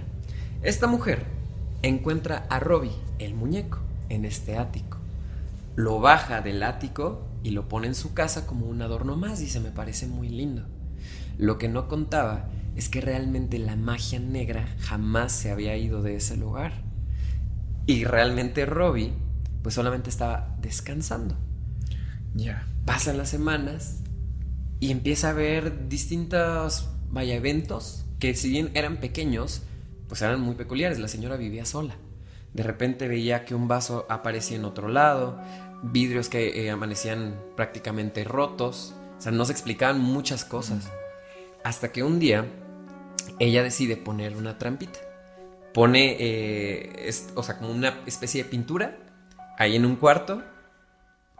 Esta 0.62 0.88
mujer 0.88 1.26
encuentra 1.82 2.46
a 2.50 2.60
Robbie, 2.60 2.96
el 3.20 3.34
muñeco, 3.34 3.80
en 4.10 4.26
este 4.26 4.58
ático. 4.58 4.98
Lo 5.76 6.00
baja 6.00 6.42
del 6.42 6.62
ático 6.64 7.26
y 7.44 7.50
lo 7.50 7.68
pone 7.68 7.88
en 7.88 7.96
su 7.96 8.14
casa 8.14 8.46
como 8.46 8.68
un 8.68 8.82
adorno 8.82 9.16
más 9.16 9.42
y 9.42 9.50
se 9.50 9.60
me 9.60 9.72
parece 9.72 10.08
muy 10.08 10.30
lindo. 10.30 10.64
Lo 11.38 11.58
que 11.58 11.68
no 11.68 11.88
contaba 11.88 12.48
es 12.76 12.90
que 12.90 13.02
realmente 13.02 13.60
la 13.60 13.76
magia 13.76 14.20
negra 14.20 14.68
jamás 14.80 15.32
se 15.32 15.52
había 15.52 15.78
ido 15.78 16.02
de 16.02 16.16
ese 16.16 16.38
lugar. 16.38 16.74
Y 17.86 18.06
realmente 18.06 18.66
Robbie 18.66 19.14
pues 19.62 19.76
solamente 19.76 20.10
estaba 20.10 20.56
descansando. 20.62 21.38
Ya. 22.34 22.68
Pasan 22.86 23.18
las 23.18 23.30
semanas 23.30 24.02
y 24.80 24.92
empieza 24.92 25.30
a 25.30 25.34
ver 25.34 25.88
distintos, 25.88 26.90
vaya, 27.10 27.36
eventos 27.36 28.06
que 28.20 28.36
si 28.36 28.50
bien 28.50 28.72
eran 28.74 29.02
pequeños, 29.02 29.64
pues 30.08 30.22
eran 30.22 30.40
muy 30.40 30.56
peculiares. 30.56 30.98
La 30.98 31.10
señora 31.10 31.36
vivía 31.36 31.66
sola. 31.66 31.96
De 32.54 32.64
repente 32.64 33.10
veía 33.10 33.44
que 33.44 33.54
un 33.54 33.68
vaso 33.68 34.06
aparecía 34.10 34.56
en 34.56 34.64
otro 34.64 34.88
lado, 34.88 35.42
vidrios 35.84 36.30
que 36.30 36.64
eh, 36.64 36.70
amanecían 36.70 37.38
prácticamente 37.58 38.24
rotos. 38.24 38.96
O 39.18 39.22
sea, 39.22 39.34
no 39.34 39.44
se 39.44 39.52
explicaban 39.52 40.00
muchas 40.00 40.46
cosas. 40.46 40.90
Hasta 41.66 41.92
que 41.92 42.04
un 42.04 42.20
día 42.20 42.46
ella 43.40 43.64
decide 43.64 43.98
poner 43.98 44.36
una 44.36 44.58
trampita. 44.58 45.00
Pone, 45.74 46.18
eh, 46.20 47.08
es- 47.08 47.30
o 47.36 47.44
sea, 47.44 47.58
como 47.58 47.72
una 47.72 48.02
especie 48.06 48.44
de 48.44 48.50
pintura 48.50 48.98
ahí 49.58 49.76
en 49.76 49.86
un 49.86 49.96
cuarto 49.96 50.42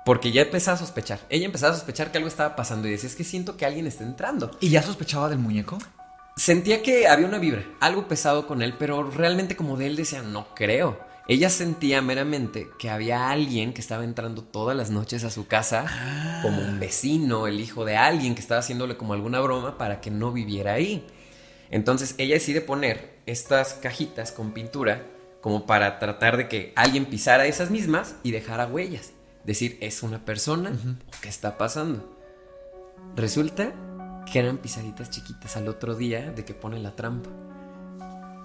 Porque 0.06 0.34
ya 0.34 0.42
empezaba 0.42 0.76
a 0.76 0.80
sospechar. 0.80 1.22
Ella 1.30 1.46
empezaba 1.46 1.72
a 1.72 1.76
sospechar 1.78 2.12
que 2.12 2.18
algo 2.18 2.28
estaba 2.28 2.58
pasando 2.58 2.90
y 2.90 2.92
decía, 2.92 3.08
es 3.08 3.16
que 3.16 3.24
siento 3.24 3.56
que 3.56 3.66
alguien 3.66 3.88
está 3.88 4.04
entrando. 4.04 4.52
¿Y 4.60 4.70
ya 4.70 4.82
sospechaba 4.84 5.30
del 5.30 5.40
muñeco? 5.40 5.78
Sentía 6.36 6.82
que 6.82 7.08
había 7.08 7.26
una 7.26 7.38
vibra, 7.38 7.64
algo 7.80 8.06
pesado 8.10 8.46
con 8.46 8.62
él, 8.62 8.74
pero 8.78 9.10
realmente 9.10 9.56
como 9.56 9.78
de 9.78 9.88
él 9.88 9.96
decía, 9.96 10.22
no 10.22 10.54
creo. 10.56 11.00
Ella 11.30 11.50
sentía 11.50 12.02
meramente 12.02 12.68
que 12.78 12.90
había 12.90 13.30
alguien 13.30 13.72
que 13.74 13.80
estaba 13.80 14.04
entrando 14.04 14.44
todas 14.44 14.76
las 14.76 14.90
noches 14.90 15.24
a 15.24 15.30
su 15.30 15.48
casa, 15.48 15.86
Ah. 15.88 16.40
como 16.42 16.60
un 16.62 16.82
vecino, 16.82 17.48
el 17.48 17.62
hijo 17.62 17.86
de 17.86 17.96
alguien 17.96 18.36
que 18.36 18.42
estaba 18.42 18.60
haciéndole 18.60 18.98
como 18.98 19.14
alguna 19.14 19.40
broma 19.40 19.78
para 19.78 20.02
que 20.02 20.12
no 20.12 20.34
viviera 20.34 20.74
ahí. 20.74 21.08
Entonces 21.74 22.14
ella 22.20 22.36
decide 22.36 22.62
poner 22.62 23.10
estas 23.26 23.74
cajitas 23.74 24.32
con 24.32 24.54
pintura 24.54 25.08
como 25.42 25.66
para 25.66 25.98
tratar 25.98 26.38
de 26.38 26.48
que 26.48 26.72
alguien 26.76 27.08
pisara 27.08 27.48
esas 27.48 27.72
mismas 27.72 28.16
y 28.22 28.30
dejara 28.30 28.68
huellas. 28.68 29.14
Decir, 29.44 29.80
¿es 29.82 30.04
una 30.04 30.24
persona 30.24 30.72
o 31.08 31.12
qué 31.20 31.30
está 31.30 31.58
pasando? 31.58 32.16
Resulta 33.16 33.74
que 34.32 34.38
eran 34.38 34.60
pisaditas 34.60 35.10
chiquitas 35.10 35.58
al 35.58 35.68
otro 35.68 35.96
día 35.96 36.32
de 36.32 36.46
que 36.46 36.54
pone 36.54 36.78
la 36.78 36.96
trampa. 36.96 37.32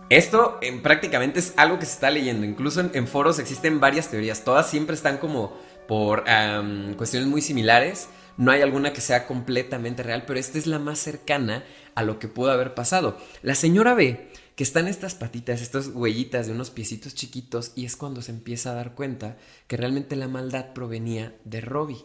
Esto 0.08 0.56
en, 0.62 0.80
prácticamente 0.80 1.40
es 1.40 1.52
algo 1.58 1.78
que 1.78 1.84
se 1.84 1.92
está 1.92 2.10
leyendo. 2.10 2.46
Incluso 2.46 2.80
en, 2.80 2.90
en 2.94 3.06
foros 3.06 3.38
existen 3.38 3.78
varias 3.78 4.08
teorías. 4.08 4.42
Todas 4.42 4.70
siempre 4.70 4.96
están 4.96 5.18
como 5.18 5.52
por 5.86 6.28
am, 6.30 6.94
cuestiones 6.94 7.28
muy 7.28 7.42
similares. 7.42 8.08
No 8.38 8.52
hay 8.52 8.62
alguna 8.62 8.92
que 8.92 9.02
sea 9.02 9.26
completamente 9.26 10.02
real, 10.02 10.24
pero 10.26 10.38
esta 10.38 10.56
es 10.56 10.66
la 10.66 10.78
más 10.78 10.98
cercana 10.98 11.64
a 11.98 12.04
lo 12.04 12.20
que 12.20 12.28
pudo 12.28 12.52
haber 12.52 12.74
pasado. 12.74 13.18
La 13.42 13.56
señora 13.56 13.92
ve 13.92 14.30
que 14.54 14.62
están 14.62 14.86
estas 14.86 15.16
patitas, 15.16 15.60
estas 15.60 15.88
huellitas 15.88 16.46
de 16.46 16.52
unos 16.52 16.70
piecitos 16.70 17.16
chiquitos 17.16 17.72
y 17.74 17.86
es 17.86 17.96
cuando 17.96 18.22
se 18.22 18.30
empieza 18.30 18.70
a 18.70 18.74
dar 18.74 18.94
cuenta 18.94 19.36
que 19.66 19.76
realmente 19.76 20.14
la 20.14 20.28
maldad 20.28 20.74
provenía 20.74 21.34
de 21.42 21.60
Robbie. 21.60 22.04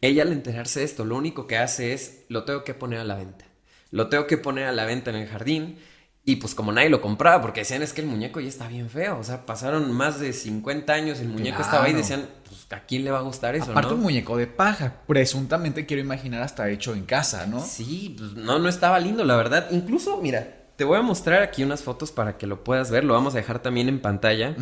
Ella 0.00 0.22
al 0.22 0.30
enterarse 0.30 0.78
de 0.78 0.86
esto, 0.86 1.04
lo 1.04 1.16
único 1.16 1.48
que 1.48 1.56
hace 1.56 1.94
es, 1.94 2.26
lo 2.28 2.44
tengo 2.44 2.62
que 2.62 2.74
poner 2.74 3.00
a 3.00 3.04
la 3.04 3.16
venta. 3.16 3.44
Lo 3.90 4.08
tengo 4.08 4.28
que 4.28 4.38
poner 4.38 4.66
a 4.66 4.72
la 4.72 4.84
venta 4.84 5.10
en 5.10 5.16
el 5.16 5.26
jardín. 5.26 5.78
Y 6.28 6.36
pues 6.36 6.54
como 6.54 6.72
nadie 6.72 6.90
lo 6.90 7.00
compraba, 7.00 7.40
porque 7.40 7.60
decían 7.60 7.80
es 7.80 7.94
que 7.94 8.02
el 8.02 8.06
muñeco 8.06 8.38
ya 8.38 8.50
está 8.50 8.68
bien 8.68 8.90
feo. 8.90 9.18
O 9.18 9.24
sea, 9.24 9.46
pasaron 9.46 9.90
más 9.92 10.20
de 10.20 10.34
50 10.34 10.92
años, 10.92 11.20
el 11.20 11.28
muñeco 11.28 11.62
estaba 11.62 11.84
ahí 11.84 11.92
y 11.92 11.94
decían, 11.94 12.28
pues 12.46 12.66
¿a 12.68 12.84
quién 12.84 13.04
le 13.04 13.10
va 13.10 13.20
a 13.20 13.22
gustar 13.22 13.56
eso? 13.56 13.70
Aparte 13.70 13.92
no? 13.92 13.96
un 13.96 14.02
muñeco 14.02 14.36
de 14.36 14.46
paja. 14.46 14.96
Presuntamente 15.06 15.86
quiero 15.86 16.02
imaginar 16.02 16.42
hasta 16.42 16.68
hecho 16.68 16.92
en 16.92 17.06
casa, 17.06 17.46
¿no? 17.46 17.60
Sí, 17.60 18.14
pues 18.18 18.34
no, 18.34 18.58
no 18.58 18.68
estaba 18.68 19.00
lindo, 19.00 19.24
la 19.24 19.36
verdad. 19.36 19.68
Incluso, 19.70 20.20
mira, 20.20 20.66
te 20.76 20.84
voy 20.84 20.98
a 20.98 21.00
mostrar 21.00 21.40
aquí 21.40 21.64
unas 21.64 21.82
fotos 21.82 22.12
para 22.12 22.36
que 22.36 22.46
lo 22.46 22.62
puedas 22.62 22.90
ver. 22.90 23.04
Lo 23.04 23.14
vamos 23.14 23.32
a 23.32 23.38
dejar 23.38 23.62
también 23.62 23.88
en 23.88 23.98
pantalla. 23.98 24.54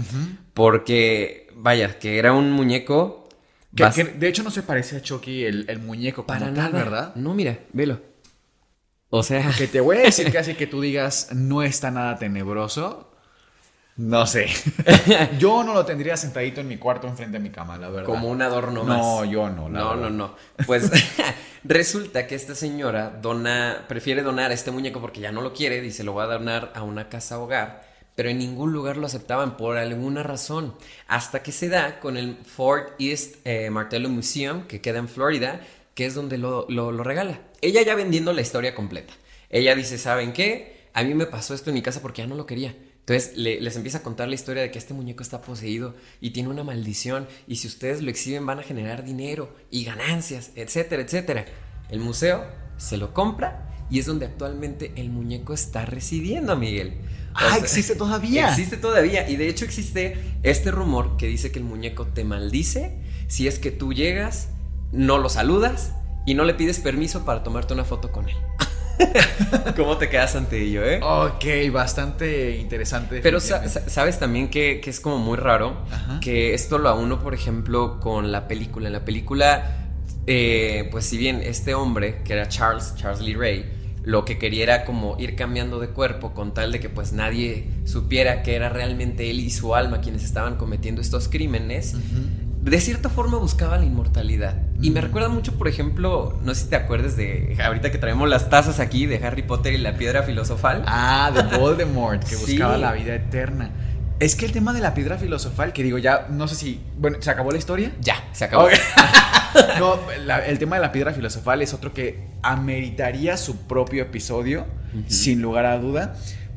Porque, 0.54 1.48
vaya, 1.56 1.98
que 1.98 2.20
era 2.20 2.32
un 2.32 2.52
muñeco. 2.52 3.28
Que, 3.74 4.04
de 4.04 4.28
hecho 4.28 4.44
no 4.44 4.52
se 4.52 4.62
parece 4.62 4.98
a 4.98 5.02
Chucky 5.02 5.44
el, 5.44 5.64
el 5.68 5.80
muñeco 5.80 6.24
como 6.24 6.28
para 6.28 6.46
tal, 6.46 6.54
nada, 6.54 6.68
¿verdad? 6.68 7.14
No, 7.16 7.34
mira, 7.34 7.58
velo. 7.72 8.00
O 9.10 9.22
sea, 9.22 9.50
Que 9.56 9.68
te 9.68 9.80
voy 9.80 9.98
a 9.98 10.00
decir 10.00 10.30
que 10.30 10.38
así 10.38 10.54
que 10.54 10.66
tú 10.66 10.80
digas 10.80 11.28
no 11.32 11.62
está 11.62 11.90
nada 11.90 12.18
tenebroso. 12.18 13.12
No 13.96 14.26
sé. 14.26 14.48
yo 15.38 15.64
no 15.64 15.72
lo 15.72 15.86
tendría 15.86 16.16
sentadito 16.18 16.60
en 16.60 16.68
mi 16.68 16.76
cuarto 16.76 17.06
enfrente 17.08 17.38
de 17.38 17.42
mi 17.42 17.50
cama, 17.50 17.78
la 17.78 17.88
verdad. 17.88 18.04
como 18.04 18.28
un 18.28 18.42
adorno 18.42 18.84
más. 18.84 18.98
No, 18.98 19.24
yo 19.24 19.48
no, 19.48 19.70
la 19.70 19.78
no, 19.80 19.88
verdad. 19.90 20.10
no, 20.10 20.10
no. 20.10 20.36
Pues 20.66 20.90
resulta 21.64 22.26
que 22.26 22.34
esta 22.34 22.54
señora 22.54 23.10
dona, 23.22 23.86
prefiere 23.88 24.22
donar 24.22 24.52
este 24.52 24.70
muñeco 24.70 25.00
porque 25.00 25.20
ya 25.20 25.32
no 25.32 25.40
lo 25.40 25.54
quiere, 25.54 25.80
dice 25.80 26.04
lo 26.04 26.14
va 26.14 26.24
a 26.24 26.38
donar 26.38 26.72
a 26.74 26.82
una 26.82 27.08
casa 27.08 27.38
hogar, 27.38 27.86
pero 28.14 28.28
en 28.28 28.38
ningún 28.38 28.72
lugar 28.72 28.98
lo 28.98 29.06
aceptaban 29.06 29.56
por 29.56 29.78
alguna 29.78 30.22
razón. 30.22 30.74
Hasta 31.08 31.42
que 31.42 31.52
se 31.52 31.68
da 31.70 31.98
con 32.00 32.18
el 32.18 32.36
Ford 32.44 32.88
East 32.98 33.36
eh, 33.44 33.70
Martello 33.70 34.10
Museum, 34.10 34.66
que 34.66 34.82
queda 34.82 34.98
en 34.98 35.08
Florida, 35.08 35.60
que 35.94 36.04
es 36.04 36.14
donde 36.14 36.36
lo, 36.36 36.66
lo- 36.68 36.92
lo 36.92 37.02
regala. 37.02 37.40
Ella 37.66 37.82
ya 37.82 37.94
vendiendo 37.94 38.32
la 38.32 38.42
historia 38.42 38.74
completa. 38.74 39.12
Ella 39.50 39.74
dice, 39.74 39.98
¿saben 39.98 40.32
qué? 40.32 40.86
A 40.92 41.02
mí 41.02 41.14
me 41.14 41.26
pasó 41.26 41.52
esto 41.54 41.70
en 41.70 41.74
mi 41.74 41.82
casa 41.82 42.00
porque 42.00 42.22
ya 42.22 42.28
no 42.28 42.36
lo 42.36 42.46
quería. 42.46 42.76
Entonces 43.00 43.36
le- 43.36 43.60
les 43.60 43.76
empieza 43.76 43.98
a 43.98 44.02
contar 44.02 44.28
la 44.28 44.34
historia 44.34 44.62
de 44.62 44.70
que 44.70 44.78
este 44.78 44.94
muñeco 44.94 45.22
está 45.22 45.40
poseído 45.40 45.94
y 46.20 46.30
tiene 46.30 46.48
una 46.48 46.64
maldición 46.64 47.26
y 47.46 47.56
si 47.56 47.66
ustedes 47.68 48.02
lo 48.02 48.10
exhiben 48.10 48.46
van 48.46 48.58
a 48.60 48.62
generar 48.62 49.04
dinero 49.04 49.54
y 49.70 49.84
ganancias, 49.84 50.50
etcétera, 50.56 51.02
etcétera. 51.02 51.44
El 51.90 52.00
museo 52.00 52.44
se 52.78 52.96
lo 52.96 53.12
compra 53.14 53.68
y 53.90 53.98
es 54.00 54.06
donde 54.06 54.26
actualmente 54.26 54.92
el 54.96 55.10
muñeco 55.10 55.54
está 55.54 55.86
residiendo, 55.86 56.56
Miguel. 56.56 56.94
O 57.34 57.38
Ah, 57.38 57.48
sea, 57.54 57.58
existe 57.58 57.94
todavía. 57.94 58.48
Existe 58.50 58.76
todavía 58.76 59.28
y 59.28 59.36
de 59.36 59.48
hecho 59.48 59.64
existe 59.64 60.16
este 60.42 60.70
rumor 60.70 61.16
que 61.16 61.26
dice 61.26 61.52
que 61.52 61.58
el 61.58 61.64
muñeco 61.64 62.06
te 62.06 62.24
maldice 62.24 62.96
si 63.28 63.46
es 63.48 63.58
que 63.58 63.70
tú 63.70 63.92
llegas, 63.92 64.48
no 64.92 65.18
lo 65.18 65.28
saludas 65.28 65.92
y 66.26 66.34
no 66.34 66.44
le 66.44 66.52
pides 66.54 66.78
permiso 66.80 67.24
para 67.24 67.42
tomarte 67.42 67.72
una 67.72 67.84
foto 67.84 68.12
con 68.12 68.28
él. 68.28 68.36
¿Cómo 69.76 69.96
te 69.98 70.08
quedas 70.08 70.34
ante 70.36 70.60
ello, 70.62 70.84
eh? 70.84 71.00
Ok, 71.02 71.44
bastante 71.72 72.56
interesante. 72.56 73.20
Pero 73.22 73.40
sa- 73.40 73.68
sabes 73.68 74.18
también 74.18 74.48
que, 74.48 74.80
que 74.82 74.90
es 74.90 75.00
como 75.00 75.18
muy 75.18 75.36
raro 75.36 75.76
Ajá. 75.92 76.18
que 76.20 76.54
esto 76.54 76.78
lo 76.78 76.94
uno, 76.98 77.20
por 77.22 77.34
ejemplo, 77.34 78.00
con 78.00 78.32
la 78.32 78.48
película. 78.48 78.86
En 78.88 78.94
la 78.94 79.04
película, 79.04 79.76
eh, 80.26 80.88
pues 80.90 81.04
si 81.04 81.18
bien 81.18 81.42
este 81.44 81.74
hombre, 81.74 82.22
que 82.24 82.32
era 82.32 82.48
Charles, 82.48 82.94
Charles 82.96 83.20
Lee 83.20 83.34
Ray, 83.34 83.66
lo 84.02 84.24
que 84.24 84.38
quería 84.38 84.62
era 84.62 84.84
como 84.84 85.16
ir 85.18 85.36
cambiando 85.36 85.78
de 85.80 85.88
cuerpo 85.88 86.32
con 86.32 86.54
tal 86.54 86.70
de 86.72 86.80
que 86.80 86.88
pues 86.88 87.12
nadie 87.12 87.68
supiera 87.84 88.42
que 88.44 88.54
era 88.54 88.68
realmente 88.68 89.28
él 89.30 89.40
y 89.40 89.50
su 89.50 89.74
alma 89.74 90.00
quienes 90.00 90.22
estaban 90.24 90.56
cometiendo 90.56 91.00
estos 91.02 91.28
crímenes. 91.28 91.94
De 92.66 92.80
cierta 92.80 93.08
forma 93.08 93.38
buscaba 93.38 93.78
la 93.78 93.84
inmortalidad. 93.84 94.56
Y 94.82 94.90
me 94.90 95.00
recuerda 95.00 95.28
mucho, 95.28 95.52
por 95.56 95.68
ejemplo, 95.68 96.38
no 96.42 96.54
sé 96.54 96.62
si 96.64 96.68
te 96.70 96.76
acuerdas 96.76 97.16
de 97.16 97.56
ahorita 97.64 97.90
que 97.92 97.98
traemos 97.98 98.28
las 98.28 98.50
tazas 98.50 98.80
aquí 98.80 99.06
de 99.06 99.24
Harry 99.24 99.42
Potter 99.42 99.72
y 99.72 99.78
la 99.78 99.94
piedra 99.96 100.24
filosofal. 100.24 100.82
Ah, 100.86 101.30
de 101.32 101.56
Voldemort, 101.58 102.22
que 102.24 102.34
Sí. 102.36 102.52
buscaba 102.52 102.76
la 102.76 102.92
vida 102.92 103.14
eterna. 103.14 103.70
Es 104.18 104.34
que 104.34 104.46
el 104.46 104.52
tema 104.52 104.72
de 104.72 104.80
la 104.80 104.94
piedra 104.94 105.16
filosofal, 105.18 105.72
que 105.72 105.82
digo, 105.82 105.98
ya 105.98 106.26
no 106.30 106.48
sé 106.48 106.54
si. 106.56 106.80
Bueno, 106.98 107.18
¿se 107.20 107.30
acabó 107.30 107.52
la 107.52 107.58
historia? 107.58 107.92
Ya, 108.00 108.16
se 108.32 108.44
acabó. 108.44 108.68
No, 109.78 109.96
la- 110.26 110.44
el 110.44 110.58
tema 110.58 110.76
de 110.76 110.82
la 110.82 110.92
piedra 110.92 111.14
filosofal 111.14 111.62
es 111.62 111.72
otro 111.72 111.94
que 111.94 112.26
ameritaría 112.42 113.38
su 113.38 113.56
propio 113.56 114.02
episodio, 114.02 114.66
sin 115.08 115.40
lugar 115.40 115.64
a 115.64 115.78
duda. 115.78 116.14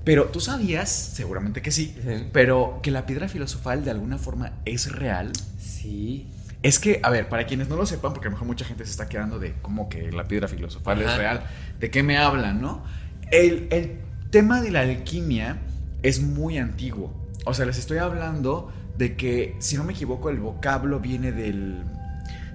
Pero 0.09 0.25
tú 0.29 0.39
sabías, 0.39 0.89
seguramente 0.89 1.61
que 1.61 1.69
sí, 1.69 1.95
Sí. 2.03 2.27
pero 2.33 2.79
que 2.81 2.89
la 2.89 3.05
piedra 3.05 3.27
filosofal 3.27 3.85
de 3.85 3.91
alguna 3.91 4.17
forma 4.17 4.53
es 4.65 4.91
real. 4.91 5.31
Sí. 5.59 6.25
Es 6.63 6.79
que, 6.79 6.99
a 7.03 7.11
ver, 7.11 7.29
para 7.29 7.45
quienes 7.45 7.69
no 7.69 7.75
lo 7.75 7.85
sepan, 7.85 8.11
porque 8.13 8.27
a 8.27 8.31
lo 8.31 8.35
mejor 8.37 8.47
mucha 8.47 8.65
gente 8.65 8.85
se 8.85 8.89
está 8.89 9.07
quedando 9.07 9.37
de 9.37 9.53
cómo 9.61 9.87
que 9.87 10.11
la 10.11 10.27
piedra 10.27 10.47
filosofal 10.47 10.99
Ajá. 11.03 11.11
es 11.11 11.17
real, 11.19 11.43
¿de 11.79 11.91
qué 11.91 12.01
me 12.01 12.17
hablan, 12.17 12.59
no? 12.59 12.83
El, 13.29 13.67
el 13.69 13.99
tema 14.31 14.63
de 14.63 14.71
la 14.71 14.79
alquimia 14.81 15.57
es 16.01 16.23
muy 16.23 16.57
antiguo. 16.57 17.13
O 17.45 17.53
sea, 17.53 17.67
les 17.67 17.77
estoy 17.77 17.99
hablando 17.99 18.73
de 18.97 19.15
que, 19.15 19.57
si 19.59 19.77
no 19.77 19.83
me 19.83 19.93
equivoco, 19.93 20.31
el 20.31 20.39
vocablo 20.39 20.99
viene 20.99 21.31
del, 21.31 21.83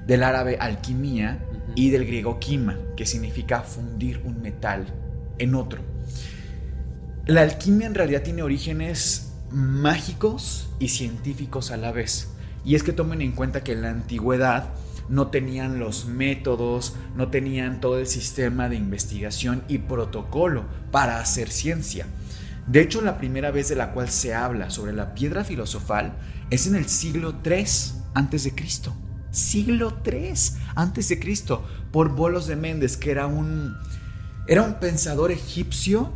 del 0.08 0.24
árabe 0.24 0.56
alquimia 0.58 1.38
y 1.76 1.90
del 1.90 2.04
griego 2.04 2.40
quima, 2.40 2.76
que 2.96 3.06
significa 3.06 3.60
fundir 3.60 4.20
un 4.24 4.42
metal 4.42 4.86
en 5.38 5.54
otro. 5.54 5.93
La 7.26 7.40
alquimia 7.40 7.86
en 7.86 7.94
realidad 7.94 8.22
tiene 8.22 8.42
orígenes 8.42 9.32
mágicos 9.50 10.68
y 10.78 10.88
científicos 10.88 11.70
a 11.70 11.78
la 11.78 11.90
vez. 11.90 12.28
Y 12.66 12.74
es 12.74 12.82
que 12.82 12.92
tomen 12.92 13.22
en 13.22 13.32
cuenta 13.32 13.64
que 13.64 13.72
en 13.72 13.80
la 13.80 13.88
antigüedad 13.88 14.74
no 15.08 15.28
tenían 15.28 15.78
los 15.78 16.04
métodos, 16.04 16.94
no 17.16 17.28
tenían 17.28 17.80
todo 17.80 17.98
el 17.98 18.06
sistema 18.06 18.68
de 18.68 18.76
investigación 18.76 19.64
y 19.68 19.78
protocolo 19.78 20.66
para 20.90 21.18
hacer 21.18 21.50
ciencia. 21.50 22.04
De 22.66 22.82
hecho, 22.82 23.00
la 23.00 23.16
primera 23.16 23.50
vez 23.50 23.70
de 23.70 23.76
la 23.76 23.92
cual 23.92 24.10
se 24.10 24.34
habla 24.34 24.68
sobre 24.68 24.92
la 24.92 25.14
piedra 25.14 25.44
filosofal 25.44 26.18
es 26.50 26.66
en 26.66 26.76
el 26.76 26.90
siglo 26.90 27.36
III 27.42 27.64
antes 28.12 28.44
de 28.44 28.54
Cristo. 28.54 28.94
Siglo 29.30 29.96
III 30.04 30.34
antes 30.74 31.08
de 31.08 31.18
Cristo 31.18 31.64
por 31.90 32.10
Bolos 32.14 32.46
de 32.48 32.56
Méndez, 32.56 32.98
que 32.98 33.10
era 33.10 33.26
un 33.26 33.74
era 34.46 34.60
un 34.60 34.74
pensador 34.74 35.30
egipcio 35.30 36.12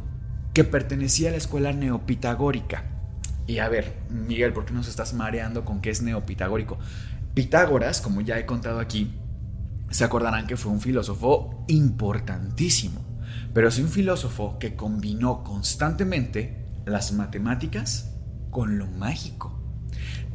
que 0.58 0.64
pertenecía 0.64 1.28
a 1.28 1.30
la 1.30 1.36
escuela 1.36 1.72
neopitagórica. 1.72 2.82
Y 3.46 3.60
a 3.60 3.68
ver, 3.68 3.94
Miguel, 4.10 4.52
¿por 4.52 4.64
qué 4.64 4.74
nos 4.74 4.88
estás 4.88 5.14
mareando 5.14 5.64
con 5.64 5.80
que 5.80 5.88
es 5.88 6.02
neopitagórico? 6.02 6.80
Pitágoras, 7.32 8.00
como 8.00 8.22
ya 8.22 8.40
he 8.40 8.44
contado 8.44 8.80
aquí, 8.80 9.14
se 9.90 10.02
acordarán 10.02 10.48
que 10.48 10.56
fue 10.56 10.72
un 10.72 10.80
filósofo 10.80 11.64
importantísimo, 11.68 13.04
pero 13.54 13.68
es 13.68 13.78
un 13.78 13.88
filósofo 13.88 14.58
que 14.58 14.74
combinó 14.74 15.44
constantemente 15.44 16.66
las 16.86 17.12
matemáticas 17.12 18.10
con 18.50 18.78
lo 18.78 18.88
mágico. 18.88 19.56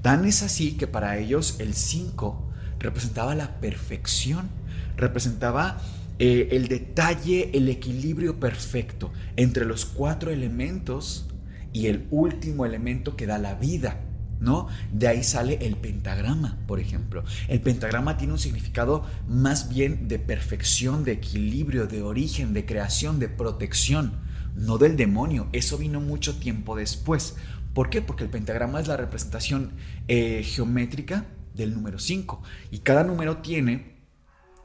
Tan 0.01 0.23
es 0.23 0.41
así 0.41 0.77
que 0.77 0.87
para 0.87 1.17
ellos 1.17 1.57
el 1.59 1.73
5 1.73 2.49
representaba 2.79 3.35
la 3.35 3.59
perfección, 3.59 4.47
representaba 4.95 5.81
eh, 6.19 6.49
el 6.51 6.67
detalle, 6.67 7.49
el 7.53 7.69
equilibrio 7.69 8.39
perfecto 8.39 9.11
entre 9.35 9.65
los 9.65 9.85
cuatro 9.85 10.31
elementos 10.31 11.27
y 11.73 11.87
el 11.87 12.07
último 12.11 12.65
elemento 12.65 13.15
que 13.15 13.25
da 13.25 13.39
la 13.39 13.55
vida, 13.55 13.99
¿no? 14.39 14.67
De 14.91 15.07
ahí 15.07 15.23
sale 15.23 15.57
el 15.61 15.75
pentagrama, 15.75 16.59
por 16.67 16.79
ejemplo. 16.79 17.23
El 17.47 17.61
pentagrama 17.61 18.17
tiene 18.17 18.33
un 18.33 18.39
significado 18.39 19.05
más 19.27 19.69
bien 19.69 20.07
de 20.07 20.19
perfección, 20.19 21.03
de 21.03 21.13
equilibrio, 21.13 21.87
de 21.87 22.03
origen, 22.03 22.53
de 22.53 22.65
creación, 22.65 23.19
de 23.19 23.29
protección, 23.29 24.13
no 24.55 24.77
del 24.77 24.95
demonio. 24.95 25.49
Eso 25.51 25.77
vino 25.77 25.99
mucho 25.99 26.37
tiempo 26.37 26.75
después. 26.75 27.35
¿Por 27.73 27.89
qué? 27.89 28.03
Porque 28.03 28.23
el 28.23 28.29
pentagrama 28.29 28.79
es 28.79 28.87
la 28.87 28.97
representación 28.97 29.71
eh, 30.07 30.43
geométrica 30.43 31.25
del 31.55 31.73
número 31.73 31.97
5 31.97 32.41
y 32.71 32.79
cada 32.79 33.03
número 33.03 33.37
tiene 33.37 33.92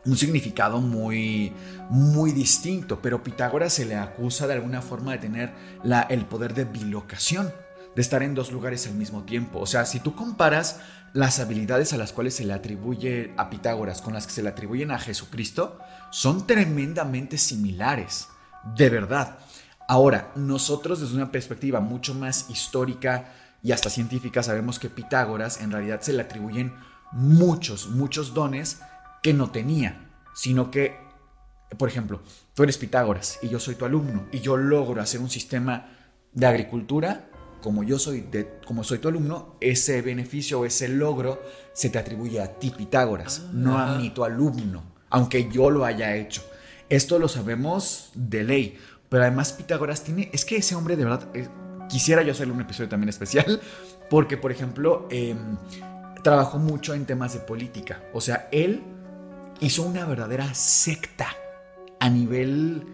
un 0.09 0.17
significado 0.17 0.81
muy, 0.81 1.53
muy 1.91 2.33
distinto, 2.33 3.01
pero 3.03 3.23
Pitágoras 3.23 3.75
se 3.75 3.85
le 3.85 3.95
acusa 3.95 4.47
de 4.47 4.55
alguna 4.55 4.81
forma 4.81 5.13
de 5.13 5.19
tener 5.19 5.53
la, 5.85 6.03
el 6.03 6.25
poder 6.25 6.55
de 6.55 6.65
bilocación, 6.65 7.53
de 7.95 8.03
estar 8.03 8.23
en 8.23 8.35
dos 8.35 8.51
lugares 8.51 8.87
al 8.87 8.95
mismo 8.95 9.25
tiempo. 9.25 9.61
O 9.61 9.67
sea, 9.67 9.85
si 9.85 10.01
tú 10.01 10.15
comparas 10.15 10.81
las 11.13 11.41
habilidades 11.41 11.93
a 11.93 11.99
las 11.99 12.13
cuales 12.13 12.35
se 12.35 12.45
le 12.45 12.55
atribuye 12.55 13.35
a 13.37 13.51
Pitágoras 13.51 14.01
con 14.01 14.15
las 14.15 14.27
que 14.27 14.33
se 14.33 14.43
le 14.43 14.49
atribuyen 14.49 14.91
a 14.93 14.99
Jesucristo, 14.99 15.79
son 16.11 16.47
tremendamente 16.47 17.37
similares, 17.37 18.29
de 18.77 18.89
verdad. 18.89 19.39
Ahora, 19.89 20.33
nosotros 20.37 21.01
desde 21.01 21.17
una 21.17 21.33
perspectiva 21.33 21.81
mucho 21.81 22.15
más 22.15 22.49
histórica 22.49 23.33
y 23.63 23.73
hasta 23.73 23.91
científica 23.91 24.43
sabemos 24.43 24.79
que 24.79 24.89
Pitágoras 24.89 25.61
en 25.61 25.71
realidad 25.71 26.01
se 26.01 26.15
le 26.15 26.23
atribuyen 26.23 26.73
muchos, 27.13 27.89
muchos 27.89 28.33
dones 28.33 28.81
que 29.23 29.35
no 29.35 29.51
tenía, 29.51 30.11
sino 30.35 30.71
que, 30.71 30.97
por 31.77 31.89
ejemplo, 31.89 32.23
tú 32.55 32.63
eres 32.63 32.79
Pitágoras 32.79 33.39
y 33.43 33.49
yo 33.49 33.59
soy 33.59 33.75
tu 33.75 33.85
alumno 33.85 34.27
y 34.33 34.41
yo 34.41 34.57
logro 34.57 35.01
hacer 35.01 35.21
un 35.21 35.31
sistema 35.31 35.91
de 36.33 36.47
agricultura 36.47 37.29
como 37.63 37.83
yo 37.83 37.99
soy 37.99 38.21
de, 38.21 38.61
como 38.65 38.85
soy 38.85 38.99
tu 38.99 39.09
alumno, 39.09 39.57
ese 39.61 40.03
beneficio 40.03 40.61
o 40.61 40.65
ese 40.65 40.89
logro 40.89 41.43
se 41.73 41.91
te 41.91 41.99
atribuye 41.99 42.41
a 42.41 42.59
ti 42.59 42.71
Pitágoras, 42.71 43.43
Ah, 43.45 43.51
no 43.53 43.79
a 43.79 43.97
mí 43.97 44.11
tu 44.11 44.25
alumno, 44.25 44.85
aunque 45.11 45.49
yo 45.51 45.71
lo 45.71 45.85
haya 45.85 46.15
hecho. 46.17 46.43
Esto 46.89 47.19
lo 47.19 47.29
sabemos 47.29 48.11
de 48.15 48.45
ley, 48.45 48.79
pero 49.09 49.25
además 49.25 49.53
Pitágoras 49.53 50.03
tiene, 50.05 50.31
es 50.33 50.45
que 50.45 50.57
ese 50.57 50.75
hombre 50.75 50.97
de 50.97 51.05
verdad 51.05 51.29
eh, 51.35 51.49
quisiera 51.89 52.23
yo 52.23 52.33
hacerle 52.33 52.55
un 52.55 52.61
episodio 52.61 52.89
también 52.89 53.09
especial 53.09 53.61
porque 54.09 54.37
por 54.37 54.53
ejemplo 54.53 55.07
em, 55.11 55.57
trabajó 56.23 56.59
mucho 56.59 56.95
en 56.95 57.05
temas 57.05 57.35
de 57.35 57.41
política, 57.41 58.03
o 58.13 58.21
sea, 58.21 58.49
él 58.53 58.83
hizo 59.61 59.83
una 59.83 60.05
verdadera 60.05 60.55
secta 60.55 61.29
a 62.01 62.09
nivel 62.09 62.87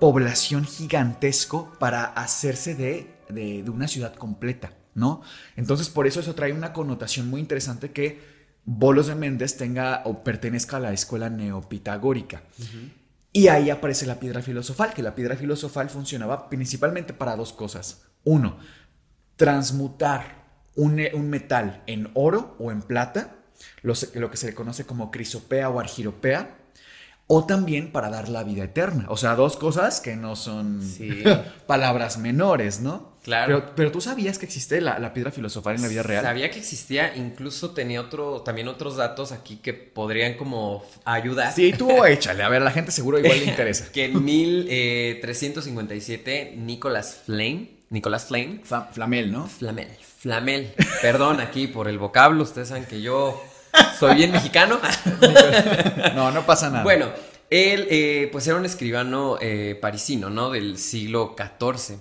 población 0.00 0.64
gigantesco 0.64 1.72
para 1.78 2.04
hacerse 2.04 2.74
de, 2.74 3.14
de, 3.28 3.62
de 3.62 3.70
una 3.70 3.88
ciudad 3.88 4.14
completa, 4.14 4.72
¿no? 4.94 5.22
Entonces 5.56 5.88
por 5.88 6.06
eso 6.06 6.20
eso 6.20 6.34
trae 6.34 6.52
una 6.52 6.72
connotación 6.72 7.28
muy 7.28 7.40
interesante 7.40 7.92
que 7.92 8.32
Bolos 8.64 9.08
de 9.08 9.16
Méndez 9.16 9.56
tenga 9.56 10.02
o 10.04 10.22
pertenezca 10.22 10.76
a 10.76 10.80
la 10.80 10.92
escuela 10.92 11.28
neopitagórica. 11.28 12.42
Y 13.32 13.48
ahí 13.48 13.70
aparece 13.70 14.06
la 14.06 14.20
piedra 14.20 14.42
filosofal, 14.42 14.92
que 14.94 15.02
la 15.02 15.14
piedra 15.14 15.36
filosofal 15.36 15.90
funcionaba 15.90 16.48
principalmente 16.48 17.12
para 17.12 17.34
dos 17.34 17.52
cosas. 17.52 18.02
Uno, 18.24 18.58
transmutar 19.36 20.42
un, 20.76 21.00
un 21.14 21.30
metal 21.30 21.82
en 21.86 22.10
oro 22.14 22.56
o 22.60 22.70
en 22.70 22.82
plata, 22.82 23.41
lo, 23.82 24.30
que 24.30 24.36
se 24.36 24.46
le 24.46 24.54
conoce 24.54 24.86
como 24.86 25.10
crisopea 25.10 25.68
o 25.68 25.80
argiropea, 25.80 26.58
o 27.26 27.44
también 27.46 27.90
para 27.92 28.10
dar 28.10 28.28
la 28.28 28.44
vida 28.44 28.64
eterna. 28.64 29.06
O 29.08 29.16
sea, 29.16 29.36
dos 29.36 29.56
cosas 29.56 30.00
que 30.00 30.16
no 30.16 30.36
son 30.36 30.82
Sí. 30.82 31.22
palabras 31.66 32.18
menores, 32.18 32.80
¿no? 32.80 33.12
Claro. 33.22 33.60
Pero, 33.60 33.72
pero 33.76 33.92
tú 33.92 34.00
sabías 34.00 34.38
que 34.38 34.46
existe 34.46 34.80
la, 34.80 34.98
la 34.98 35.14
piedra 35.14 35.30
filosofal 35.30 35.76
en 35.76 35.82
la 35.82 35.88
vida 35.88 36.02
real. 36.02 36.24
Sabía 36.24 36.50
que 36.50 36.58
existía, 36.58 37.14
incluso 37.16 37.70
tenía 37.70 38.00
otro, 38.00 38.42
también 38.42 38.66
otros 38.66 38.96
datos 38.96 39.30
aquí 39.30 39.54
que 39.56 39.72
podrían 39.72 40.34
como 40.34 40.84
ayudar. 41.04 41.52
Sí, 41.54 41.72
tú 41.72 42.04
échale. 42.08 42.42
A 42.42 42.48
ver, 42.48 42.62
a 42.62 42.64
la 42.64 42.72
gente 42.72 42.90
seguro 42.90 43.20
igual 43.20 43.38
le 43.38 43.44
interesa. 43.46 43.86
Que 43.92 44.06
en 44.06 44.24
1357 44.24 46.54
Nicolas 46.56 47.20
Flame, 47.24 47.68
Nicolas 47.90 48.24
Flame, 48.26 48.62
Flamel, 48.92 49.30
¿no? 49.30 49.46
Flamel, 49.46 49.86
Flamel, 50.18 50.74
perdón 51.00 51.40
aquí 51.40 51.68
por 51.68 51.86
el 51.88 51.98
vocablo, 51.98 52.42
ustedes 52.42 52.66
saben 52.68 52.86
que 52.86 53.02
yo 53.02 53.40
soy 53.98 54.14
bien 54.16 54.32
mexicano. 54.32 54.78
No, 56.14 56.30
no 56.30 56.44
pasa 56.44 56.68
nada. 56.70 56.82
Bueno, 56.84 57.06
él 57.50 57.86
eh, 57.90 58.28
pues 58.32 58.46
era 58.46 58.56
un 58.56 58.64
escribano 58.64 59.38
eh, 59.40 59.78
parisino, 59.80 60.30
¿no? 60.30 60.50
Del 60.50 60.78
siglo 60.78 61.34
XIV. 61.36 61.98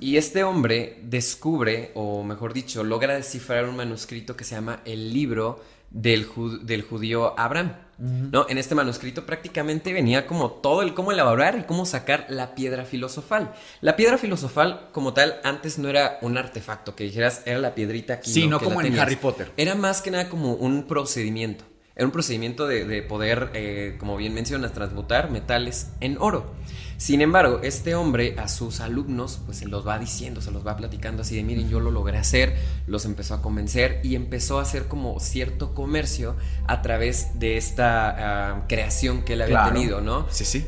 Y 0.00 0.16
este 0.16 0.44
hombre 0.44 0.98
descubre, 1.02 1.92
o 1.94 2.22
mejor 2.22 2.52
dicho, 2.52 2.84
logra 2.84 3.14
descifrar 3.14 3.64
un 3.68 3.76
manuscrito 3.76 4.36
que 4.36 4.44
se 4.44 4.54
llama 4.54 4.80
el 4.84 5.12
libro 5.12 5.62
del, 5.90 6.28
ju- 6.28 6.60
del 6.60 6.82
judío 6.82 7.38
Abraham. 7.38 7.72
¿No? 7.98 8.46
En 8.48 8.58
este 8.58 8.74
manuscrito 8.74 9.26
prácticamente 9.26 9.92
venía 9.92 10.26
como 10.26 10.50
todo 10.52 10.82
el 10.82 10.94
cómo 10.94 11.10
elaborar 11.10 11.58
y 11.58 11.62
cómo 11.64 11.84
sacar 11.84 12.26
la 12.28 12.54
piedra 12.54 12.84
filosofal. 12.84 13.52
La 13.80 13.96
piedra 13.96 14.18
filosofal, 14.18 14.88
como 14.92 15.14
tal, 15.14 15.40
antes 15.42 15.78
no 15.78 15.88
era 15.88 16.18
un 16.22 16.38
artefacto 16.38 16.94
que 16.94 17.04
dijeras, 17.04 17.42
era 17.44 17.58
la 17.58 17.74
piedrita 17.74 18.14
aquí. 18.14 18.30
Sí, 18.30 18.46
no 18.46 18.58
Que 18.60 18.66
como 18.66 18.80
en. 18.82 18.98
Harry 18.98 19.16
Potter. 19.16 19.50
Era 19.56 19.74
más 19.74 20.00
que 20.00 20.10
nada 20.10 20.28
como 20.28 20.54
un 20.54 20.84
procedimiento. 20.86 21.64
Era 21.96 22.06
un 22.06 22.12
procedimiento 22.12 22.68
de, 22.68 22.84
de 22.84 23.02
poder, 23.02 23.50
eh, 23.54 23.96
como 23.98 24.16
bien 24.16 24.32
mencionas, 24.32 24.72
transmutar 24.72 25.30
metales 25.32 25.88
en 26.00 26.16
oro. 26.20 26.54
Sin 26.98 27.20
embargo, 27.22 27.60
este 27.62 27.94
hombre 27.94 28.34
a 28.38 28.48
sus 28.48 28.80
alumnos, 28.80 29.38
pues 29.46 29.58
se 29.58 29.66
los 29.68 29.86
va 29.86 30.00
diciendo, 30.00 30.40
se 30.40 30.50
los 30.50 30.66
va 30.66 30.76
platicando 30.76 31.22
así 31.22 31.36
de, 31.36 31.44
miren, 31.44 31.68
yo 31.70 31.78
lo 31.78 31.92
logré 31.92 32.18
hacer, 32.18 32.56
los 32.88 33.04
empezó 33.04 33.34
a 33.34 33.40
convencer 33.40 34.00
y 34.02 34.16
empezó 34.16 34.58
a 34.58 34.62
hacer 34.62 34.88
como 34.88 35.20
cierto 35.20 35.74
comercio 35.76 36.34
a 36.66 36.82
través 36.82 37.38
de 37.38 37.56
esta 37.56 38.50
ah, 38.56 38.64
creación 38.68 39.22
que 39.22 39.34
él 39.34 39.42
había 39.42 39.60
Claro. 39.62 39.72
tenido, 39.74 40.00
¿no? 40.00 40.26
Sí, 40.30 40.44
sí. 40.44 40.66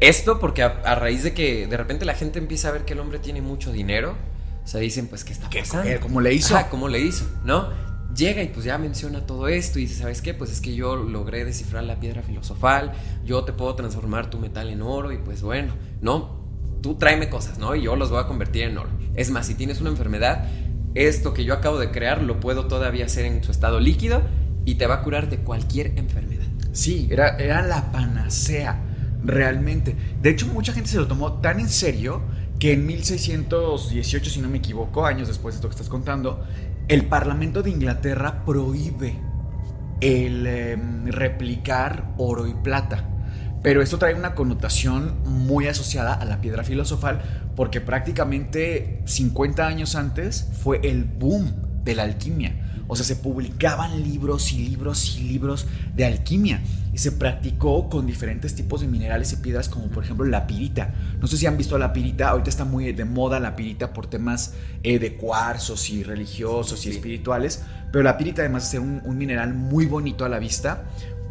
Esto 0.00 0.38
porque 0.38 0.62
a, 0.62 0.80
a 0.84 0.94
raíz 0.94 1.24
de 1.24 1.34
que 1.34 1.66
de 1.66 1.76
repente 1.76 2.04
la 2.04 2.14
gente 2.14 2.38
empieza 2.38 2.68
a 2.68 2.70
ver 2.72 2.84
que 2.84 2.92
el 2.92 3.00
hombre 3.00 3.18
tiene 3.18 3.42
mucho 3.42 3.72
dinero, 3.72 4.14
o 4.64 4.68
sea, 4.68 4.80
dicen, 4.80 5.08
pues, 5.08 5.24
¿qué 5.24 5.32
está 5.32 5.50
¿Qué- 5.50 5.60
pasando? 5.60 5.90
eh, 5.90 5.98
cómo 6.00 6.20
le 6.20 6.32
hizo? 6.32 6.56
Ajá, 6.56 6.68
¿cómo 6.70 6.86
le 6.88 7.00
hizo? 7.00 7.24
¿No? 7.44 7.68
Llega 8.14 8.42
y 8.42 8.48
pues 8.48 8.64
ya 8.64 8.78
menciona 8.78 9.26
todo 9.26 9.48
esto 9.48 9.78
y 9.78 9.82
dice, 9.82 10.02
¿sabes 10.02 10.22
qué? 10.22 10.34
Pues 10.34 10.52
es 10.52 10.60
que 10.60 10.74
yo 10.74 10.96
logré 10.96 11.44
descifrar 11.44 11.82
la 11.84 11.98
piedra 11.98 12.22
filosofal, 12.22 12.92
yo 13.24 13.44
te 13.44 13.52
puedo 13.52 13.74
transformar 13.74 14.30
tu 14.30 14.38
metal 14.38 14.68
en 14.68 14.82
oro 14.82 15.10
y 15.10 15.18
pues 15.18 15.42
bueno, 15.42 15.72
¿no? 16.00 16.44
Tú 16.80 16.94
tráeme 16.94 17.28
cosas, 17.28 17.58
¿no? 17.58 17.74
Y 17.74 17.82
yo 17.82 17.96
los 17.96 18.10
voy 18.10 18.20
a 18.20 18.26
convertir 18.26 18.64
en 18.64 18.78
oro. 18.78 18.90
Es 19.14 19.30
más, 19.30 19.46
si 19.46 19.54
tienes 19.54 19.80
una 19.80 19.90
enfermedad, 19.90 20.48
esto 20.94 21.34
que 21.34 21.44
yo 21.44 21.54
acabo 21.54 21.78
de 21.78 21.90
crear 21.90 22.22
lo 22.22 22.38
puedo 22.38 22.66
todavía 22.66 23.06
hacer 23.06 23.24
en 23.24 23.42
su 23.42 23.50
estado 23.50 23.80
líquido 23.80 24.22
y 24.64 24.76
te 24.76 24.86
va 24.86 24.96
a 24.96 25.02
curar 25.02 25.28
de 25.28 25.38
cualquier 25.38 25.98
enfermedad. 25.98 26.44
Sí, 26.72 27.08
era, 27.10 27.36
era 27.36 27.62
la 27.62 27.90
panacea, 27.90 28.80
realmente. 29.24 29.96
De 30.20 30.30
hecho, 30.30 30.46
mucha 30.46 30.72
gente 30.72 30.88
se 30.88 30.98
lo 30.98 31.08
tomó 31.08 31.40
tan 31.40 31.58
en 31.58 31.68
serio 31.68 32.22
que 32.58 32.72
en 32.72 32.86
1618, 32.86 34.30
si 34.30 34.40
no 34.40 34.48
me 34.48 34.58
equivoco, 34.58 35.04
años 35.04 35.28
después 35.28 35.54
de 35.54 35.58
esto 35.58 35.68
que 35.68 35.74
estás 35.74 35.88
contando, 35.88 36.44
el 36.88 37.06
Parlamento 37.06 37.62
de 37.62 37.70
Inglaterra 37.70 38.44
prohíbe 38.44 39.16
el 40.00 40.46
em, 40.46 41.06
replicar 41.06 42.12
oro 42.18 42.46
y 42.46 42.54
plata. 42.54 43.08
Pero 43.62 43.80
esto 43.80 43.98
trae 43.98 44.14
una 44.14 44.34
connotación 44.34 45.22
muy 45.24 45.66
asociada 45.68 46.12
a 46.12 46.24
la 46.26 46.42
piedra 46.42 46.64
filosofal 46.64 47.22
porque 47.56 47.80
prácticamente 47.80 49.00
50 49.06 49.66
años 49.66 49.94
antes 49.94 50.50
fue 50.62 50.80
el 50.82 51.04
boom 51.04 51.50
de 51.82 51.94
la 51.94 52.02
alquimia. 52.02 52.63
O 52.86 52.96
sea, 52.96 53.04
se 53.04 53.16
publicaban 53.16 54.02
libros 54.02 54.52
y 54.52 54.58
libros 54.68 55.16
y 55.16 55.22
libros 55.24 55.66
de 55.94 56.04
alquimia 56.04 56.60
y 56.92 56.98
se 56.98 57.12
practicó 57.12 57.88
con 57.88 58.06
diferentes 58.06 58.54
tipos 58.54 58.80
de 58.82 58.86
minerales 58.88 59.32
y 59.32 59.36
piedras 59.36 59.68
como 59.68 59.86
por 59.88 60.04
ejemplo 60.04 60.24
la 60.26 60.46
pirita. 60.46 60.94
No 61.20 61.26
sé 61.26 61.36
si 61.36 61.46
han 61.46 61.56
visto 61.56 61.78
la 61.78 61.92
pirita, 61.92 62.28
ahorita 62.28 62.50
está 62.50 62.64
muy 62.64 62.92
de 62.92 63.04
moda 63.04 63.40
la 63.40 63.56
pirita 63.56 63.92
por 63.92 64.06
temas 64.06 64.54
eh, 64.82 64.98
de 64.98 65.16
cuarzos 65.16 65.88
y 65.90 66.02
religiosos 66.04 66.80
y 66.80 66.90
Sí. 66.90 66.90
espirituales, 66.90 67.62
pero 67.90 68.04
la 68.04 68.16
pirita 68.18 68.42
además 68.42 68.64
de 68.64 68.70
ser 68.70 68.80
un, 68.80 69.00
un 69.04 69.16
mineral 69.18 69.54
muy 69.54 69.86
bonito 69.86 70.24
a 70.24 70.28
la 70.28 70.38
vista, 70.38 70.84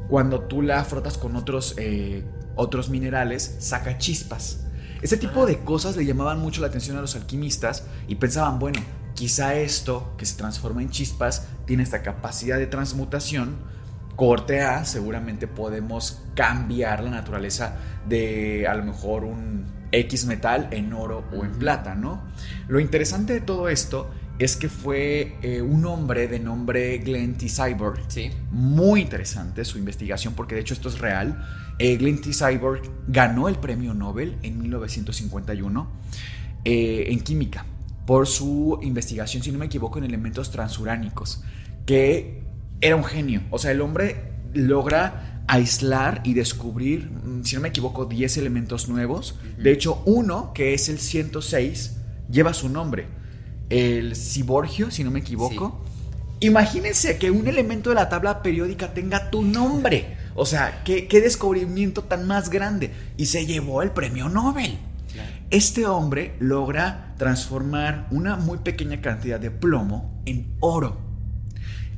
cuando 0.10 0.42
tú 0.42 0.62
la 0.62 0.84
frotas 0.84 1.18
con 1.18 1.36
otros, 1.36 1.76
eh, 1.78 2.24
otros 2.56 2.90
minerales, 2.90 3.56
saca 3.60 3.98
chispas. 3.98 4.60
Ese 5.02 5.18
tipo 5.18 5.46
de 5.46 5.60
cosas 5.60 5.96
le 5.98 6.06
llamaban 6.06 6.40
mucho 6.40 6.62
la 6.62 6.68
atención 6.68 6.98
a 6.98 7.02
los 7.02 7.16
alquimistas 7.16 7.84
y 8.08 8.16
pensaban, 8.16 8.58
bueno, 8.60 8.80
quizá 9.16 9.56
esto 9.56 10.14
que 10.18 10.26
se 10.26 10.38
transforma 10.38 10.82
en 10.82 10.90
chispas 10.90 11.48
tiene 11.66 11.84
esta 11.84 12.02
capacidad 12.02 12.58
de 12.58 12.68
transmutación. 12.68 13.56
Corte 14.16 14.62
A, 14.62 14.86
seguramente 14.86 15.48
podemos 15.48 16.22
cambiar 16.36 17.04
la 17.04 17.10
naturaleza 17.10 17.78
de 18.08 18.68
a 18.68 18.76
lo 18.76 18.84
mejor 18.84 19.24
un 19.24 19.66
X 19.92 20.26
metal 20.26 20.68
en 20.72 20.94
oro 20.94 21.24
o 21.36 21.44
en 21.44 21.52
plata, 21.54 21.96
¿no? 21.96 22.22
Lo 22.68 22.80
interesante 22.80 23.34
de 23.34 23.42
todo 23.42 23.70
esto 23.70 24.12
es 24.40 24.56
que 24.56 24.68
fue 24.68 25.36
eh, 25.42 25.62
un 25.62 25.86
hombre 25.86 26.28
de 26.28 26.40
nombre 26.40 26.98
Glenn 26.98 27.36
T. 27.38 27.48
Cyborg, 27.48 28.00
Sí. 28.08 28.32
muy 28.52 29.02
interesante 29.02 29.64
su 29.64 29.78
investigación 29.78 30.34
porque 30.34 30.56
de 30.56 30.62
hecho 30.62 30.74
esto 30.74 30.90
es 30.90 31.00
real. 31.00 31.46
Eh, 31.80 31.98
Glenn 31.98 32.22
T. 32.22 32.32
Cyborg 32.34 32.82
ganó 33.08 33.48
el 33.48 33.56
premio 33.56 33.94
Nobel 33.94 34.38
en 34.42 34.60
1951 34.60 35.88
eh, 36.66 37.06
en 37.10 37.20
química. 37.22 37.66
Por 38.06 38.28
su 38.28 38.80
investigación, 38.82 39.44
si 39.44 39.52
no 39.52 39.60
me 39.60 39.66
equivoco, 39.66 39.98
en 39.98 40.06
elementos 40.06 40.52
transuránicos, 40.52 41.44
que 41.86 42.44
era 42.82 42.96
un 42.96 43.04
genio. 43.04 43.44
O 43.50 43.58
sea, 43.58 43.72
el 43.72 43.82
hombre 43.82 44.34
logra 44.54 45.44
aislar 45.48 46.22
y 46.24 46.34
descubrir, 46.34 47.10
mm, 47.10 47.44
si 47.44 47.56
no 47.56 47.62
me 47.62 47.70
equivoco, 47.70 48.06
10 48.06 48.38
elementos 48.38 48.90
nuevos. 48.90 49.36
De 49.58 49.72
hecho, 49.72 50.02
uno, 50.06 50.52
que 50.54 50.74
es 50.74 50.90
el 50.90 51.00
106, 51.00 51.98
lleva 52.30 52.54
su 52.54 52.70
nombre. 52.70 53.08
El 53.70 54.16
ciborgio, 54.16 54.92
si 54.92 55.04
no 55.04 55.12
me 55.12 55.20
equivoco. 55.20 55.84
Imagínense 56.40 57.18
que 57.18 57.32
un 57.32 57.48
elemento 57.48 57.90
de 57.90 57.96
la 57.96 58.10
tabla 58.10 58.44
periódica 58.44 58.94
tenga 58.94 59.30
tu 59.30 59.44
nombre. 59.44 60.18
O 60.36 60.46
sea, 60.46 60.82
¿qué, 60.84 61.08
qué 61.08 61.22
descubrimiento 61.22 62.04
tan 62.04 62.28
más 62.28 62.50
grande. 62.50 62.92
Y 63.16 63.28
se 63.28 63.46
llevó 63.46 63.82
el 63.82 63.92
premio 63.92 64.28
Nobel. 64.28 64.78
Este 65.50 65.86
hombre 65.86 66.36
logra 66.40 67.14
transformar 67.18 68.08
una 68.12 68.36
muy 68.36 68.60
pequeña 68.60 69.02
cantidad 69.02 69.40
de 69.40 69.52
plomo 69.52 70.22
en 70.26 70.56
oro. 70.60 70.98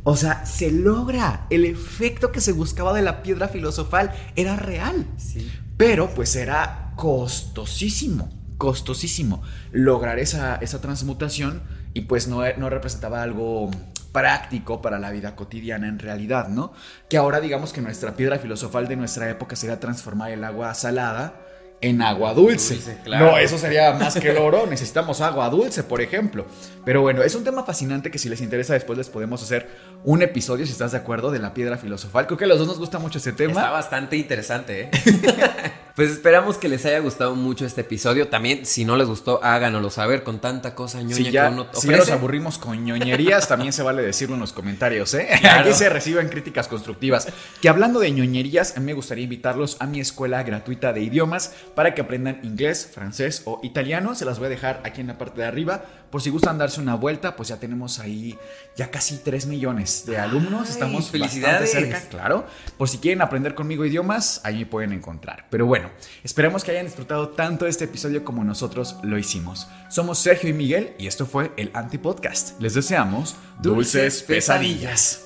O 0.04 0.16
sea, 0.16 0.46
se 0.46 0.72
logra. 0.72 1.48
El 1.50 1.66
efecto 1.66 2.32
que 2.32 2.42
se 2.42 2.52
buscaba 2.52 2.94
de 2.94 3.02
la 3.02 3.24
piedra 3.24 3.48
filosofal 3.48 4.12
era 4.36 4.56
real. 4.56 5.08
Sí. 5.18 5.52
Pero 5.78 6.10
pues 6.14 6.36
era 6.36 6.94
costosísimo, 6.96 8.30
costosísimo 8.58 9.42
lograr 9.72 10.20
esa, 10.20 10.56
esa 10.58 10.80
transmutación 10.80 11.64
y 11.94 12.02
pues 12.02 12.28
no, 12.28 12.42
no 12.58 12.70
representaba 12.70 13.24
algo 13.24 13.72
práctico 14.12 14.82
para 14.82 15.00
la 15.00 15.12
vida 15.12 15.36
cotidiana 15.36 15.88
en 15.88 16.00
realidad, 16.00 16.48
¿no? 16.48 16.72
Que 17.10 17.18
ahora 17.18 17.42
digamos 17.42 17.74
que 17.74 17.82
nuestra 17.82 18.16
piedra 18.16 18.40
filosofal 18.40 18.88
de 18.88 18.96
nuestra 18.96 19.30
época 19.30 19.56
sería 19.58 19.80
transformar 19.80 20.32
el 20.32 20.44
agua 20.44 20.74
salada 20.74 21.45
en 21.82 22.02
agua 22.02 22.34
dulce. 22.34 22.76
Dulce, 22.76 22.98
claro. 23.04 23.26
No, 23.26 23.38
eso 23.38 23.58
sería 23.58 23.94
más 23.94 24.18
que 24.18 24.30
el 24.30 24.38
oro. 24.38 24.66
Necesitamos 24.70 25.22
agua 25.22 25.50
dulce, 25.50 25.84
por 25.84 26.02
ejemplo. 26.02 26.46
Pero 26.84 27.02
bueno, 27.02 27.22
es 27.24 27.36
un 27.36 27.44
tema 27.44 27.64
fascinante 27.64 28.12
que 28.12 28.18
si 28.18 28.30
les 28.30 28.42
interesa 28.42 28.74
después 28.74 28.98
les 28.98 29.10
podemos 29.10 29.42
hacer 29.44 29.68
un 30.04 30.22
episodio, 30.22 30.66
si 30.66 30.72
estás 30.72 30.92
de 30.94 30.98
acuerdo, 30.98 31.32
de 31.32 31.40
la 31.40 31.54
piedra 31.54 31.78
filosofal. 31.78 32.28
Creo 32.28 32.38
que 32.38 32.46
a 32.46 32.48
los 32.48 32.60
dos 32.60 32.68
nos 32.68 32.80
gusta 32.80 33.00
mucho 33.00 33.20
ese 33.20 33.34
tema. 33.34 33.54
Está 33.54 33.70
bastante 33.70 34.18
interesante, 34.18 34.82
¿eh? 34.82 34.92
pues 35.96 36.12
esperamos 36.12 36.58
que 36.58 36.68
les 36.68 36.86
haya 36.86 37.00
gustado 37.00 37.36
mucho 37.36 37.66
este 37.66 37.82
episodio. 37.82 38.28
También, 38.28 38.66
si 38.66 38.84
no 38.84 38.98
les 38.98 39.08
gustó, 39.08 39.42
háganoslo 39.42 39.90
saber 39.90 40.24
con 40.24 40.40
tanta 40.40 40.76
cosa 40.76 41.02
ñoña 41.02 41.16
Si 41.16 41.32
ya, 41.32 41.48
que 41.48 41.54
uno 41.54 41.68
si 41.72 41.88
ya 41.88 41.98
nos 41.98 42.12
aburrimos 42.12 42.58
con 42.58 42.84
ñoñerías, 42.84 43.48
también 43.48 43.72
se 43.72 43.82
vale 43.82 44.02
decirlo 44.02 44.36
en 44.36 44.42
los 44.42 44.52
comentarios, 44.52 45.14
¿eh? 45.14 45.30
Claro. 45.40 45.70
Aquí 45.70 45.74
se 45.74 45.90
reciben 45.90 46.28
críticas 46.28 46.68
constructivas. 46.68 47.28
Que 47.62 47.70
hablando 47.70 48.00
de 48.02 48.12
ñoñerías, 48.12 48.76
a 48.76 48.80
mí 48.82 48.88
me 48.88 48.94
gustaría 48.94 49.24
invitarlos 49.24 49.78
a 49.80 49.86
mi 49.86 50.02
escuela 50.02 50.44
gratuita 50.44 50.92
de 50.92 51.02
idiomas 51.02 51.54
para 51.76 51.96
que 51.96 52.02
aprendan 52.02 52.40
inglés, 52.44 52.90
francés 52.94 53.44
o 53.46 53.62
italiano. 53.64 54.16
Se 54.16 54.26
las 54.26 54.38
voy 54.40 54.48
a 54.48 54.50
dejar 54.50 54.82
aquí 54.84 55.00
en 55.00 55.08
la 55.08 55.18
parte 55.18 55.42
de 55.42 55.48
arriba. 55.48 55.84
Por 56.12 56.22
si 56.22 56.30
gustan 56.30 56.58
darse 56.58 56.82
una 56.82 56.96
vuelta, 56.96 57.36
pues 57.36 57.50
ya 57.50 57.58
tenemos 57.58 58.00
ahí 58.00 58.38
ya 58.76 58.92
casi 58.92 59.18
3 59.18 59.48
millones 59.48 60.06
de 60.06 60.18
alumnos. 60.18 60.68
Ay, 60.68 60.74
Estamos 60.74 61.10
felicidades. 61.10 61.62
bastante 61.74 61.92
cerca, 61.92 62.10
claro. 62.10 62.46
Por 62.78 62.90
si 62.90 62.98
quieren 62.98 63.22
aprender 63.22 63.56
conmigo 63.56 63.86
idiomas, 63.86 64.42
ahí 64.44 64.60
me 64.60 64.66
pueden 64.66 64.94
encontrar. 64.94 65.46
Pero 65.50 65.66
bueno, 65.66 65.85
esperemos 66.24 66.64
que 66.64 66.72
hayan 66.72 66.86
disfrutado 66.86 67.30
tanto 67.30 67.68
este 67.68 67.86
episodio 67.86 68.24
como 68.24 68.44
nosotros 68.44 68.98
lo 69.04 69.18
hicimos. 69.18 69.68
Somos 69.90 70.20
Sergio 70.20 70.50
y 70.50 70.54
Miguel 70.54 70.96
y 70.98 71.08
esto 71.08 71.26
fue 71.26 71.52
el 71.58 71.72
Antipodcast. 71.74 72.60
Les 72.60 72.74
deseamos 72.74 73.36
dulces 73.62 74.24
pesadillas. 74.24 75.26